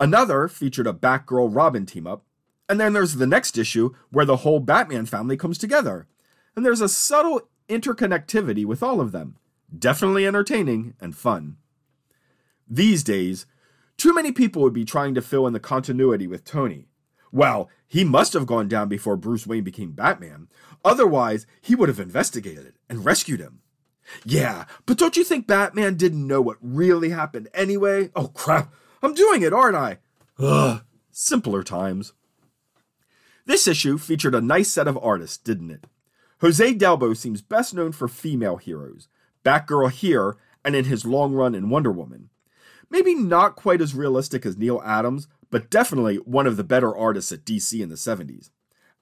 [0.00, 2.24] Another featured a Batgirl Robin team up.
[2.68, 6.08] And then there's the next issue where the whole Batman family comes together.
[6.56, 9.36] And there's a subtle interconnectivity with all of them.
[9.76, 11.56] Definitely entertaining and fun.
[12.68, 13.46] These days,
[13.96, 16.87] too many people would be trying to fill in the continuity with Tony.
[17.32, 20.48] Well, he must have gone down before Bruce Wayne became Batman.
[20.84, 23.60] Otherwise, he would have investigated it and rescued him.
[24.24, 28.10] Yeah, but don't you think Batman didn't know what really happened anyway?
[28.16, 28.72] Oh crap,
[29.02, 29.98] I'm doing it, aren't I?
[30.38, 32.12] Ugh, simpler times.
[33.44, 35.86] This issue featured a nice set of artists, didn't it?
[36.40, 39.08] Jose Delbo seems best known for female heroes,
[39.44, 42.30] Batgirl here, and in his long run in Wonder Woman.
[42.90, 47.32] Maybe not quite as realistic as Neal Adams, but definitely one of the better artists
[47.32, 48.50] at DC in the 70s.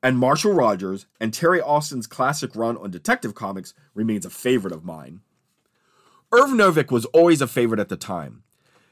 [0.03, 4.85] And Marshall Rogers and Terry Austin's classic run on Detective Comics remains a favorite of
[4.85, 5.21] mine.
[6.33, 8.43] Irv Novick was always a favorite at the time.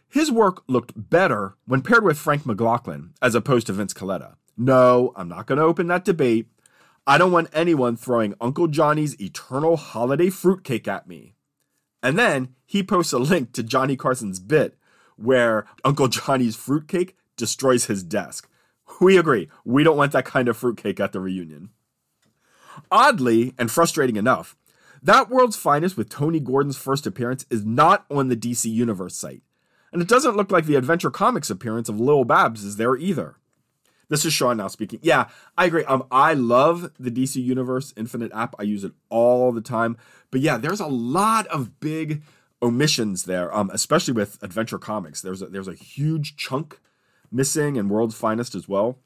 [0.09, 4.37] His work looked better when paired with Frank McLaughlin as opposed to Vince Colletta.
[4.57, 6.49] No, I'm not going to open that debate.
[7.07, 11.35] I don't want anyone throwing Uncle Johnny's eternal holiday fruitcake at me.
[12.03, 14.79] And then he posts a link to Johnny Carson's bit
[15.17, 18.49] where Uncle Johnny's fruitcake destroys his desk.
[19.01, 21.71] We agree, we don't want that kind of fruitcake at the reunion.
[22.91, 24.57] Oddly, and frustrating enough,
[25.03, 29.43] that World's Finest with Tony Gordon's first appearance is not on the DC Universe site,
[29.93, 33.37] and it doesn't look like the Adventure Comics appearance of Lil Babs is there either.
[34.09, 34.99] This is Sean now speaking.
[35.03, 35.85] Yeah, I agree.
[35.85, 38.55] Um, I love the DC Universe Infinite app.
[38.59, 39.97] I use it all the time.
[40.31, 42.23] But yeah, there's a lot of big
[42.63, 45.21] omissions there, um, especially with Adventure Comics.
[45.21, 46.81] There's a, there's a huge chunk
[47.35, 48.99] missing and World's Finest as well.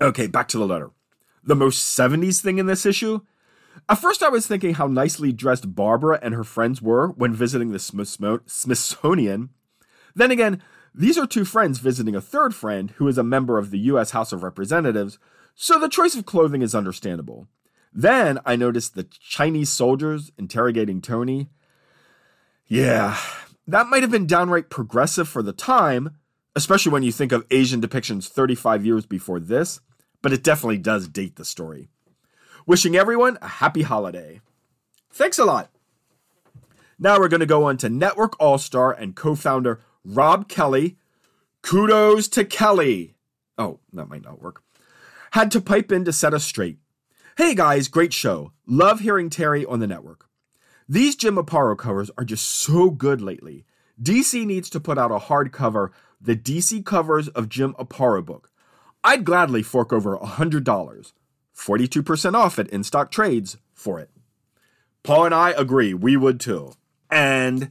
[0.00, 0.90] Okay, back to the letter.
[1.42, 3.20] The most 70s thing in this issue?
[3.88, 7.72] At first, I was thinking how nicely dressed Barbara and her friends were when visiting
[7.72, 9.50] the Smithsonian.
[10.14, 10.62] Then again,
[10.94, 14.10] these are two friends visiting a third friend who is a member of the US
[14.10, 15.18] House of Representatives,
[15.54, 17.46] so the choice of clothing is understandable.
[17.92, 21.48] Then I noticed the Chinese soldiers interrogating Tony.
[22.66, 23.18] Yeah,
[23.66, 26.16] that might have been downright progressive for the time,
[26.56, 29.80] especially when you think of Asian depictions 35 years before this,
[30.22, 31.88] but it definitely does date the story.
[32.66, 34.40] Wishing everyone a happy holiday.
[35.10, 35.70] Thanks a lot.
[36.98, 40.96] Now we're going to go on to Network All Star and co founder Rob Kelly.
[41.62, 43.14] Kudos to Kelly.
[43.56, 44.62] Oh, that might not work.
[45.32, 46.78] Had to pipe in to set us straight.
[47.36, 48.52] Hey guys, great show.
[48.66, 50.26] Love hearing Terry on the network.
[50.88, 53.64] These Jim Aparo covers are just so good lately.
[54.02, 55.90] DC needs to put out a hardcover,
[56.20, 58.50] the DC covers of Jim Aparo book.
[59.02, 61.12] I'd gladly fork over $100,
[61.56, 64.10] 42% off at in stock trades for it.
[65.02, 66.72] Paul and I agree, we would too.
[67.10, 67.70] And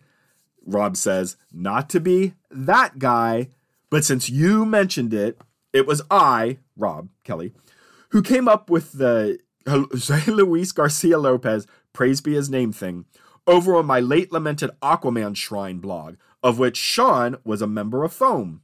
[0.65, 3.49] Rob says, not to be that guy,
[3.89, 5.39] but since you mentioned it,
[5.71, 7.53] it was I, Rob Kelly,
[8.09, 13.05] who came up with the Jose Luis Garcia Lopez, praise be his name thing,
[13.45, 18.13] over on my late lamented Aquaman Shrine blog, of which Sean was a member of
[18.13, 18.61] Foam.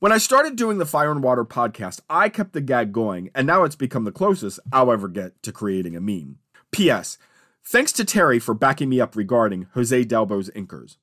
[0.00, 3.46] When I started doing the Fire and Water podcast, I kept the gag going, and
[3.46, 6.38] now it's become the closest I'll ever get to creating a meme.
[6.70, 7.18] P.S.
[7.64, 10.96] Thanks to Terry for backing me up regarding Jose Delbo's inkers.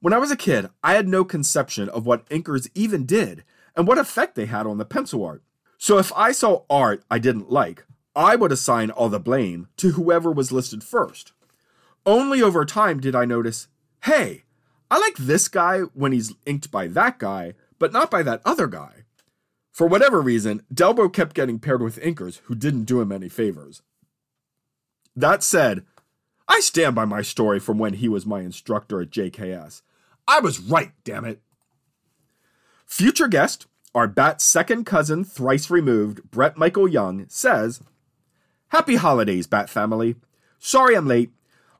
[0.00, 3.44] When I was a kid, I had no conception of what inkers even did
[3.76, 5.44] and what effect they had on the pencil art.
[5.78, 9.92] So if I saw art I didn't like, I would assign all the blame to
[9.92, 11.32] whoever was listed first.
[12.04, 13.68] Only over time did I notice
[14.04, 14.42] hey,
[14.92, 18.66] I like this guy when he's inked by that guy, but not by that other
[18.66, 19.04] guy.
[19.70, 23.80] For whatever reason, Delbo kept getting paired with inkers who didn't do him any favors.
[25.16, 25.86] That said,
[26.46, 29.80] I stand by my story from when he was my instructor at JKS.
[30.28, 31.40] I was right, damn it.
[32.84, 37.80] Future guest, our Bat's second cousin, thrice removed, Brett Michael Young, says
[38.68, 40.16] Happy holidays, Bat family.
[40.58, 41.30] Sorry I'm late.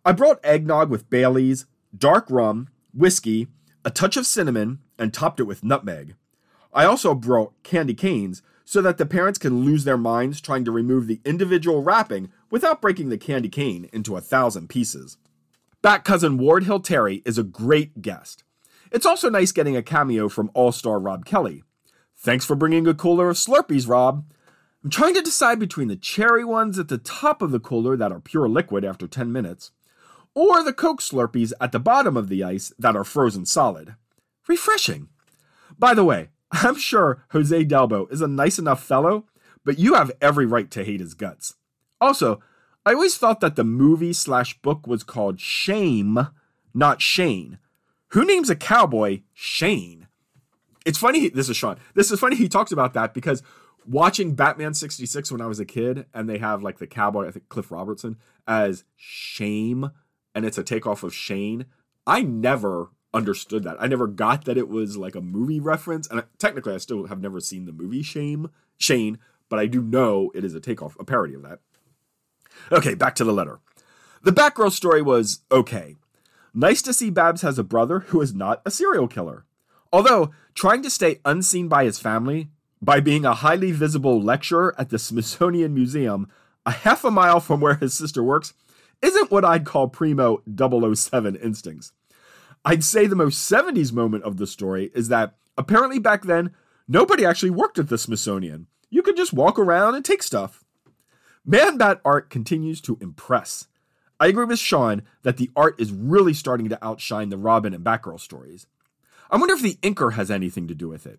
[0.02, 3.48] I brought eggnog with Bailey's, dark rum, whiskey,
[3.84, 6.14] a touch of cinnamon, and topped it with nutmeg.
[6.72, 10.70] I also brought candy canes so that the parents can lose their minds trying to
[10.70, 15.16] remove the individual wrapping without breaking the candy cane into a thousand pieces.
[15.82, 18.44] Bat cousin Ward Hill Terry is a great guest.
[18.90, 21.64] It's also nice getting a cameo from All Star Rob Kelly.
[22.16, 24.24] Thanks for bringing a cooler of Slurpees, Rob.
[24.84, 28.12] I'm trying to decide between the cherry ones at the top of the cooler that
[28.12, 29.70] are pure liquid after 10 minutes,
[30.34, 33.96] or the Coke Slurpees at the bottom of the ice that are frozen solid.
[34.48, 35.08] Refreshing.
[35.78, 39.26] By the way, I'm sure Jose Delbo is a nice enough fellow,
[39.64, 41.54] but you have every right to hate his guts.
[42.00, 42.40] Also,
[42.84, 46.28] I always thought that the movie slash book was called Shame,
[46.74, 47.58] not Shane.
[48.08, 50.08] Who names a cowboy Shane?
[50.84, 51.78] It's funny, this is Sean.
[51.94, 53.42] This is funny he talks about that because
[53.86, 57.30] watching Batman 66 when I was a kid, and they have like the cowboy, I
[57.30, 59.92] think Cliff Robertson, as Shame,
[60.34, 61.66] and it's a takeoff of Shane.
[62.06, 63.76] I never understood that.
[63.80, 66.08] I never got that it was like a movie reference.
[66.08, 69.18] And technically, I still have never seen the movie Shame, Shane,
[69.48, 71.60] but I do know it is a takeoff, a parody of that.
[72.70, 73.60] Okay, back to the letter.
[74.22, 75.96] The Batgirl story was okay.
[76.54, 79.44] Nice to see Babs has a brother who is not a serial killer.
[79.92, 82.50] Although, trying to stay unseen by his family
[82.80, 86.28] by being a highly visible lecturer at the Smithsonian Museum,
[86.64, 88.54] a half a mile from where his sister works,
[89.02, 91.92] isn't what I'd call primo 007 instincts.
[92.64, 96.54] I'd say the most 70s moment of the story is that apparently back then,
[96.86, 98.68] nobody actually worked at the Smithsonian.
[98.88, 100.64] You could just walk around and take stuff.
[101.44, 103.66] Man Bat art continues to impress.
[104.20, 107.84] I agree with Sean that the art is really starting to outshine the Robin and
[107.84, 108.68] Batgirl stories.
[109.28, 111.18] I wonder if the inker has anything to do with it.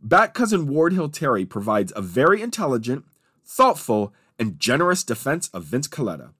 [0.00, 3.04] Bat cousin Ward Hill Terry provides a very intelligent,
[3.44, 6.30] thoughtful, and generous defense of Vince Colletta.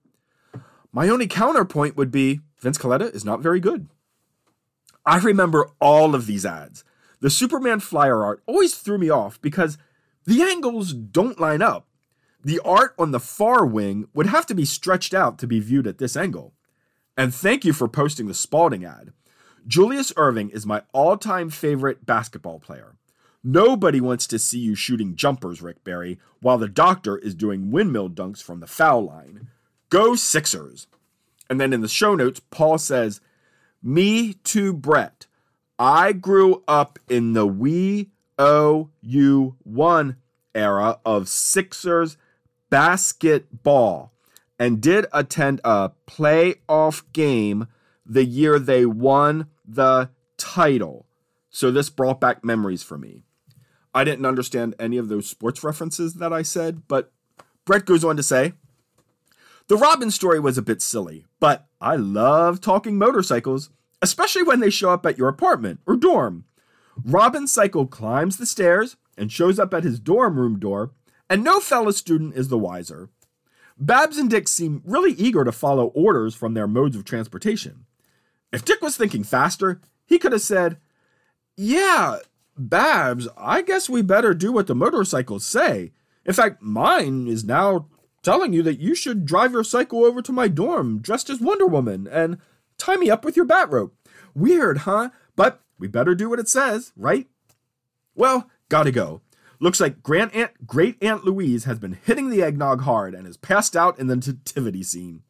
[0.97, 3.90] My only counterpoint would be Vince Colletta is not very good.
[5.05, 6.85] I remember all of these ads.
[7.20, 9.77] The Superman flyer art always threw me off because
[10.24, 11.86] the angles don't line up.
[12.43, 15.86] The art on the far wing would have to be stretched out to be viewed
[15.86, 16.55] at this angle.
[17.14, 19.12] And thank you for posting the Spalding ad.
[19.66, 22.97] Julius Erving is my all time favorite basketball player.
[23.44, 28.09] Nobody wants to see you shooting jumpers, Rick Barry, while the doctor is doing windmill
[28.09, 29.48] dunks from the foul line.
[29.97, 30.89] Go Sixers!
[31.48, 33.23] And then in the show notes, Paul says,
[33.82, 35.27] Me too, Brett.
[35.78, 40.16] I grew up in the we o u one
[40.55, 42.18] era of Sixers
[42.68, 44.12] basketball
[44.59, 47.66] and did attend a playoff game
[48.05, 51.06] the year they won the title.
[51.48, 53.23] So this brought back memories for me.
[53.94, 57.14] I didn't understand any of those sports references that I said, but
[57.64, 58.52] Brett goes on to say
[59.68, 63.70] The Robin story was a bit silly, but I love talking motorcycles,
[64.01, 66.44] especially when they show up at your apartment or dorm.
[67.05, 70.93] Robin's cycle climbs the stairs and shows up at his dorm room door,
[71.28, 73.10] and no fellow student is the wiser.
[73.76, 77.86] Babs and Dick seem really eager to follow orders from their modes of transportation.
[78.52, 80.78] If Dick was thinking faster, he could have said,
[81.56, 82.18] Yeah,
[82.56, 85.93] Babs, I guess we better do what the motorcycles say.
[86.24, 87.88] In fact, mine is now
[88.27, 91.65] telling you that you should drive your cycle over to my dorm dressed as Wonder
[91.65, 92.39] Woman and
[92.77, 93.94] tie me up with your bat rope.
[94.35, 95.11] Weird, huh?
[95.36, 97.28] But we better do what it says, right?
[98.16, 99.20] Well, gotta go.
[99.61, 103.36] Looks like Grand Aunt, Great Aunt Louise has been hitting the eggnog hard and is
[103.36, 105.23] passed out in the nativity scene.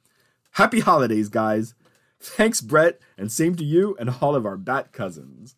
[0.52, 1.74] Happy holidays, guys.
[2.18, 5.54] Thanks, Brett, and same to you and all of our bat cousins.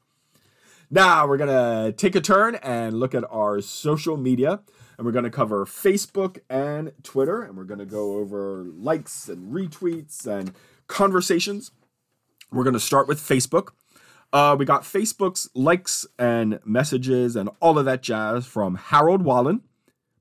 [0.90, 4.60] Now we're to take a turn and look at our social media.
[4.98, 7.42] And we're going to cover Facebook and Twitter.
[7.42, 10.52] And we're going to go over likes and retweets and
[10.88, 11.70] conversations.
[12.50, 13.68] We're going to start with Facebook.
[14.32, 19.62] Uh, we got Facebook's likes and messages and all of that jazz from Harold Wallen,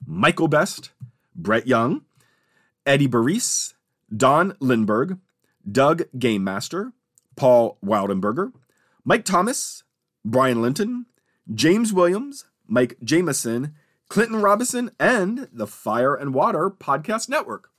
[0.06, 0.92] Michael Best,
[1.36, 2.04] Brett Young,
[2.86, 3.74] Eddie Baris,
[4.16, 5.20] Don Lindberg,
[5.70, 6.94] Doug Game Master,
[7.36, 8.54] Paul Wildenberger,
[9.04, 9.84] Mike Thomas,
[10.24, 11.06] Brian Linton,
[11.54, 13.76] James Williams, Mike Jameson,
[14.10, 17.70] Clinton Robinson, and the Fire and Water Podcast Network.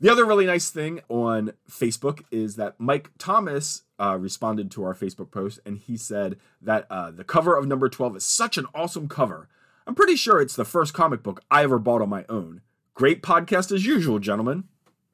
[0.00, 4.94] The other really nice thing on Facebook is that Mike Thomas uh, responded to our
[4.94, 8.66] Facebook post and he said that uh, the cover of number 12 is such an
[8.74, 9.48] awesome cover.
[9.86, 12.60] I'm pretty sure it's the first comic book I ever bought on my own.
[12.94, 14.64] Great podcast as usual, gentlemen.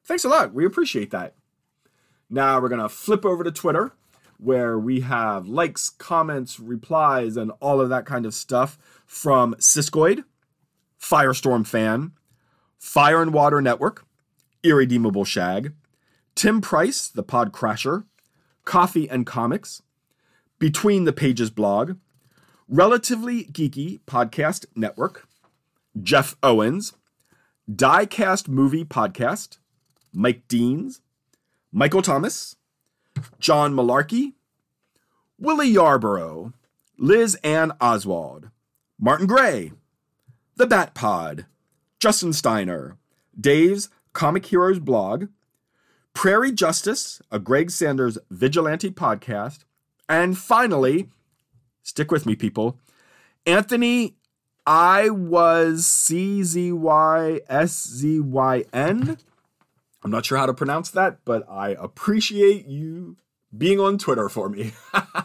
[0.03, 0.53] Thanks a lot.
[0.53, 1.35] We appreciate that.
[2.29, 3.93] Now we're going to flip over to Twitter
[4.37, 10.23] where we have likes, comments, replies, and all of that kind of stuff from Siskoid,
[10.99, 12.11] Firestorm Fan,
[12.79, 14.05] Fire and Water Network,
[14.63, 15.73] Irredeemable Shag,
[16.35, 18.05] Tim Price, the Pod Crasher,
[18.65, 19.81] Coffee and Comics,
[20.59, 21.97] Between the Pages blog,
[22.67, 25.27] Relatively Geeky Podcast Network,
[26.01, 26.93] Jeff Owens,
[27.71, 29.57] Diecast Movie Podcast,
[30.13, 31.01] Mike Deans,
[31.71, 32.55] Michael Thomas,
[33.39, 34.33] John Malarkey,
[35.37, 36.53] Willie Yarborough,
[36.97, 38.49] Liz Ann Oswald,
[38.99, 39.71] Martin Gray,
[40.55, 41.45] The Bat Pod,
[41.99, 42.97] Justin Steiner,
[43.39, 45.27] Dave's Comic Heroes blog,
[46.13, 49.63] Prairie Justice, a Greg Sanders vigilante podcast,
[50.07, 51.09] and finally,
[51.81, 52.77] stick with me, people,
[53.45, 54.15] Anthony
[54.65, 59.17] I was C Z Y S Z Y N.
[60.03, 63.17] I'm not sure how to pronounce that, but I appreciate you
[63.55, 64.73] being on Twitter for me.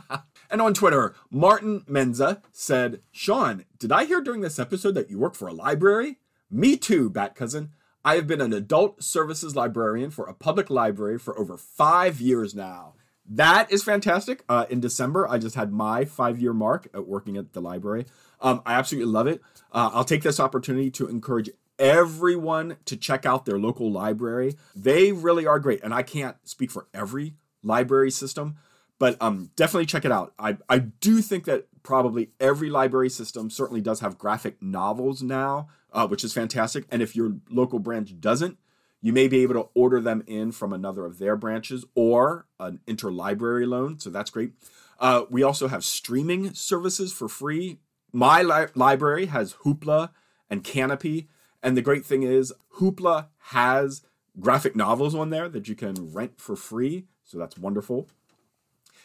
[0.51, 5.19] and on Twitter, Martin Menza said, Sean, did I hear during this episode that you
[5.19, 6.19] work for a library?
[6.51, 7.73] Me too, Bat Cousin.
[8.05, 12.55] I have been an adult services librarian for a public library for over five years
[12.55, 12.95] now.
[13.31, 14.45] That is fantastic.
[14.49, 18.07] Uh, in December, I just had my five year mark at working at the library.
[18.41, 19.43] Um, I absolutely love it.
[19.73, 24.57] Uh, I'll take this opportunity to encourage everyone to check out their local library.
[24.75, 25.83] They really are great.
[25.83, 28.57] And I can't speak for every library system,
[28.99, 30.33] but um, definitely check it out.
[30.39, 35.69] I, I do think that probably every library system certainly does have graphic novels now,
[35.93, 36.85] uh, which is fantastic.
[36.91, 38.59] And if your local branch doesn't,
[39.01, 42.81] you may be able to order them in from another of their branches or an
[42.87, 43.99] interlibrary loan.
[44.01, 44.53] So that's great.
[44.99, 47.79] Uh, we also have streaming services for free.
[48.13, 50.11] My li- library has Hoopla
[50.51, 51.29] and Kanopy.
[51.63, 54.03] And the great thing is, Hoopla has
[54.39, 57.07] graphic novels on there that you can rent for free.
[57.25, 58.09] So that's wonderful.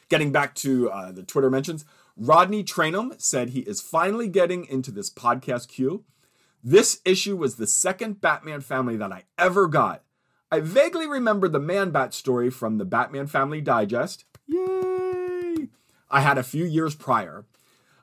[0.09, 1.85] Getting back to uh, the Twitter mentions,
[2.15, 6.03] Rodney Trainum said he is finally getting into this podcast queue.
[6.63, 10.03] This issue was the second Batman family that I ever got.
[10.51, 14.25] I vaguely remember the Man Bat story from the Batman Family Digest.
[14.47, 15.69] Yay!
[16.11, 17.45] I had a few years prior.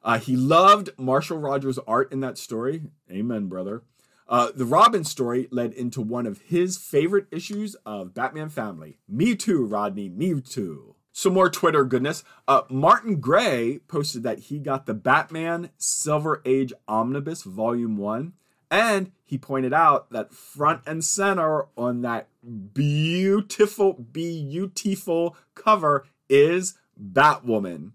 [0.03, 2.83] Uh, he loved Marshall Rogers' art in that story.
[3.11, 3.83] Amen, brother.
[4.31, 8.99] Uh, the Robin story led into one of his favorite issues of Batman Family.
[9.09, 10.95] Me too, Rodney, me too.
[11.13, 12.23] Some more Twitter goodness.
[12.47, 18.33] Uh, Martin Gray posted that he got the Batman Silver Age Omnibus Volume 1.
[18.71, 22.29] And he pointed out that front and center on that
[22.73, 27.91] beautiful, beautiful cover is Batwoman.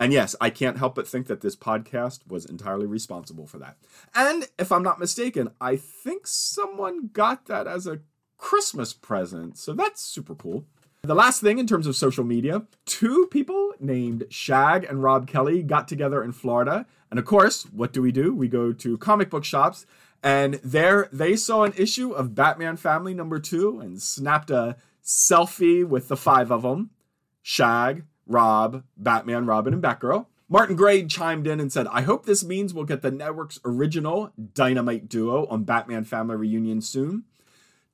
[0.00, 3.76] And yes, I can't help but think that this podcast was entirely responsible for that.
[4.14, 8.00] And if I'm not mistaken, I think someone got that as a
[8.38, 9.58] Christmas present.
[9.58, 10.64] So that's super cool.
[11.02, 15.62] The last thing in terms of social media, two people named Shag and Rob Kelly
[15.62, 16.86] got together in Florida.
[17.10, 18.34] And of course, what do we do?
[18.34, 19.84] We go to comic book shops
[20.22, 25.86] and there they saw an issue of Batman Family number 2 and snapped a selfie
[25.86, 26.90] with the five of them.
[27.42, 30.26] Shag, Rob, Batman, Robin, and Batgirl.
[30.48, 34.32] Martin Gray chimed in and said, I hope this means we'll get the network's original
[34.54, 37.24] Dynamite duo on Batman Family Reunion soon.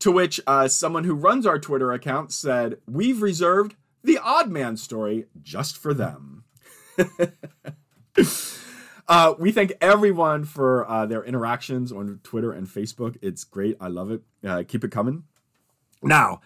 [0.00, 4.76] To which uh, someone who runs our Twitter account said, We've reserved the Odd Man
[4.76, 6.44] story just for them.
[9.08, 13.16] uh, we thank everyone for uh, their interactions on Twitter and Facebook.
[13.22, 13.76] It's great.
[13.80, 14.20] I love it.
[14.46, 15.24] Uh, keep it coming.
[16.02, 16.40] Now,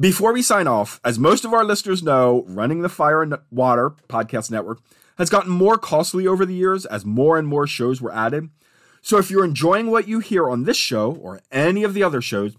[0.00, 3.90] before we sign off, as most of our listeners know, running the Fire and Water
[4.08, 4.80] podcast network
[5.18, 8.48] has gotten more costly over the years as more and more shows were added.
[9.02, 12.22] So if you're enjoying what you hear on this show or any of the other
[12.22, 12.56] shows,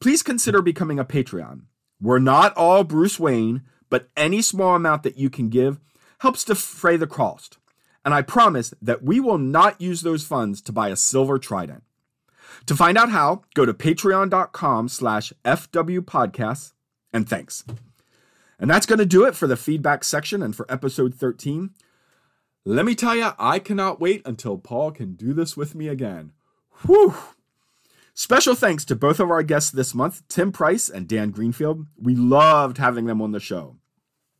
[0.00, 1.62] please consider becoming a Patreon.
[1.98, 5.80] We're not all Bruce Wayne, but any small amount that you can give
[6.18, 7.56] helps defray the cost.
[8.04, 11.84] And I promise that we will not use those funds to buy a silver trident.
[12.66, 16.72] To find out how, go to patreon.com slash fwpodcasts
[17.12, 17.64] and thanks.
[18.58, 21.70] And that's going to do it for the feedback section and for episode 13.
[22.64, 26.32] Let me tell you, I cannot wait until Paul can do this with me again.
[26.86, 27.14] Whew.
[28.14, 31.86] Special thanks to both of our guests this month, Tim Price and Dan Greenfield.
[32.00, 33.76] We loved having them on the show.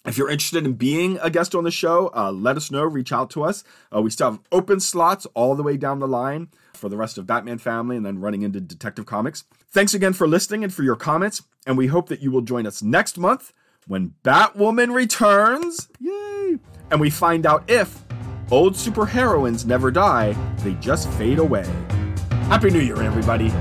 [0.05, 2.83] If you're interested in being a guest on the show, uh, let us know.
[2.83, 3.65] Reach out to us.
[3.95, 6.49] Uh, we still have open slots all the way down the line
[6.83, 9.45] for the rest of Batman Family and then running into Detective Comics.
[9.71, 11.41] Thanks again for listening and for your comments.
[11.65, 13.53] And we hope that you will join us next month
[13.87, 15.89] when Batwoman returns.
[16.01, 16.59] Yay!
[16.91, 18.03] And we find out if
[18.51, 21.71] old superheroines never die, they just fade away.
[22.49, 23.53] Happy New Year, everybody.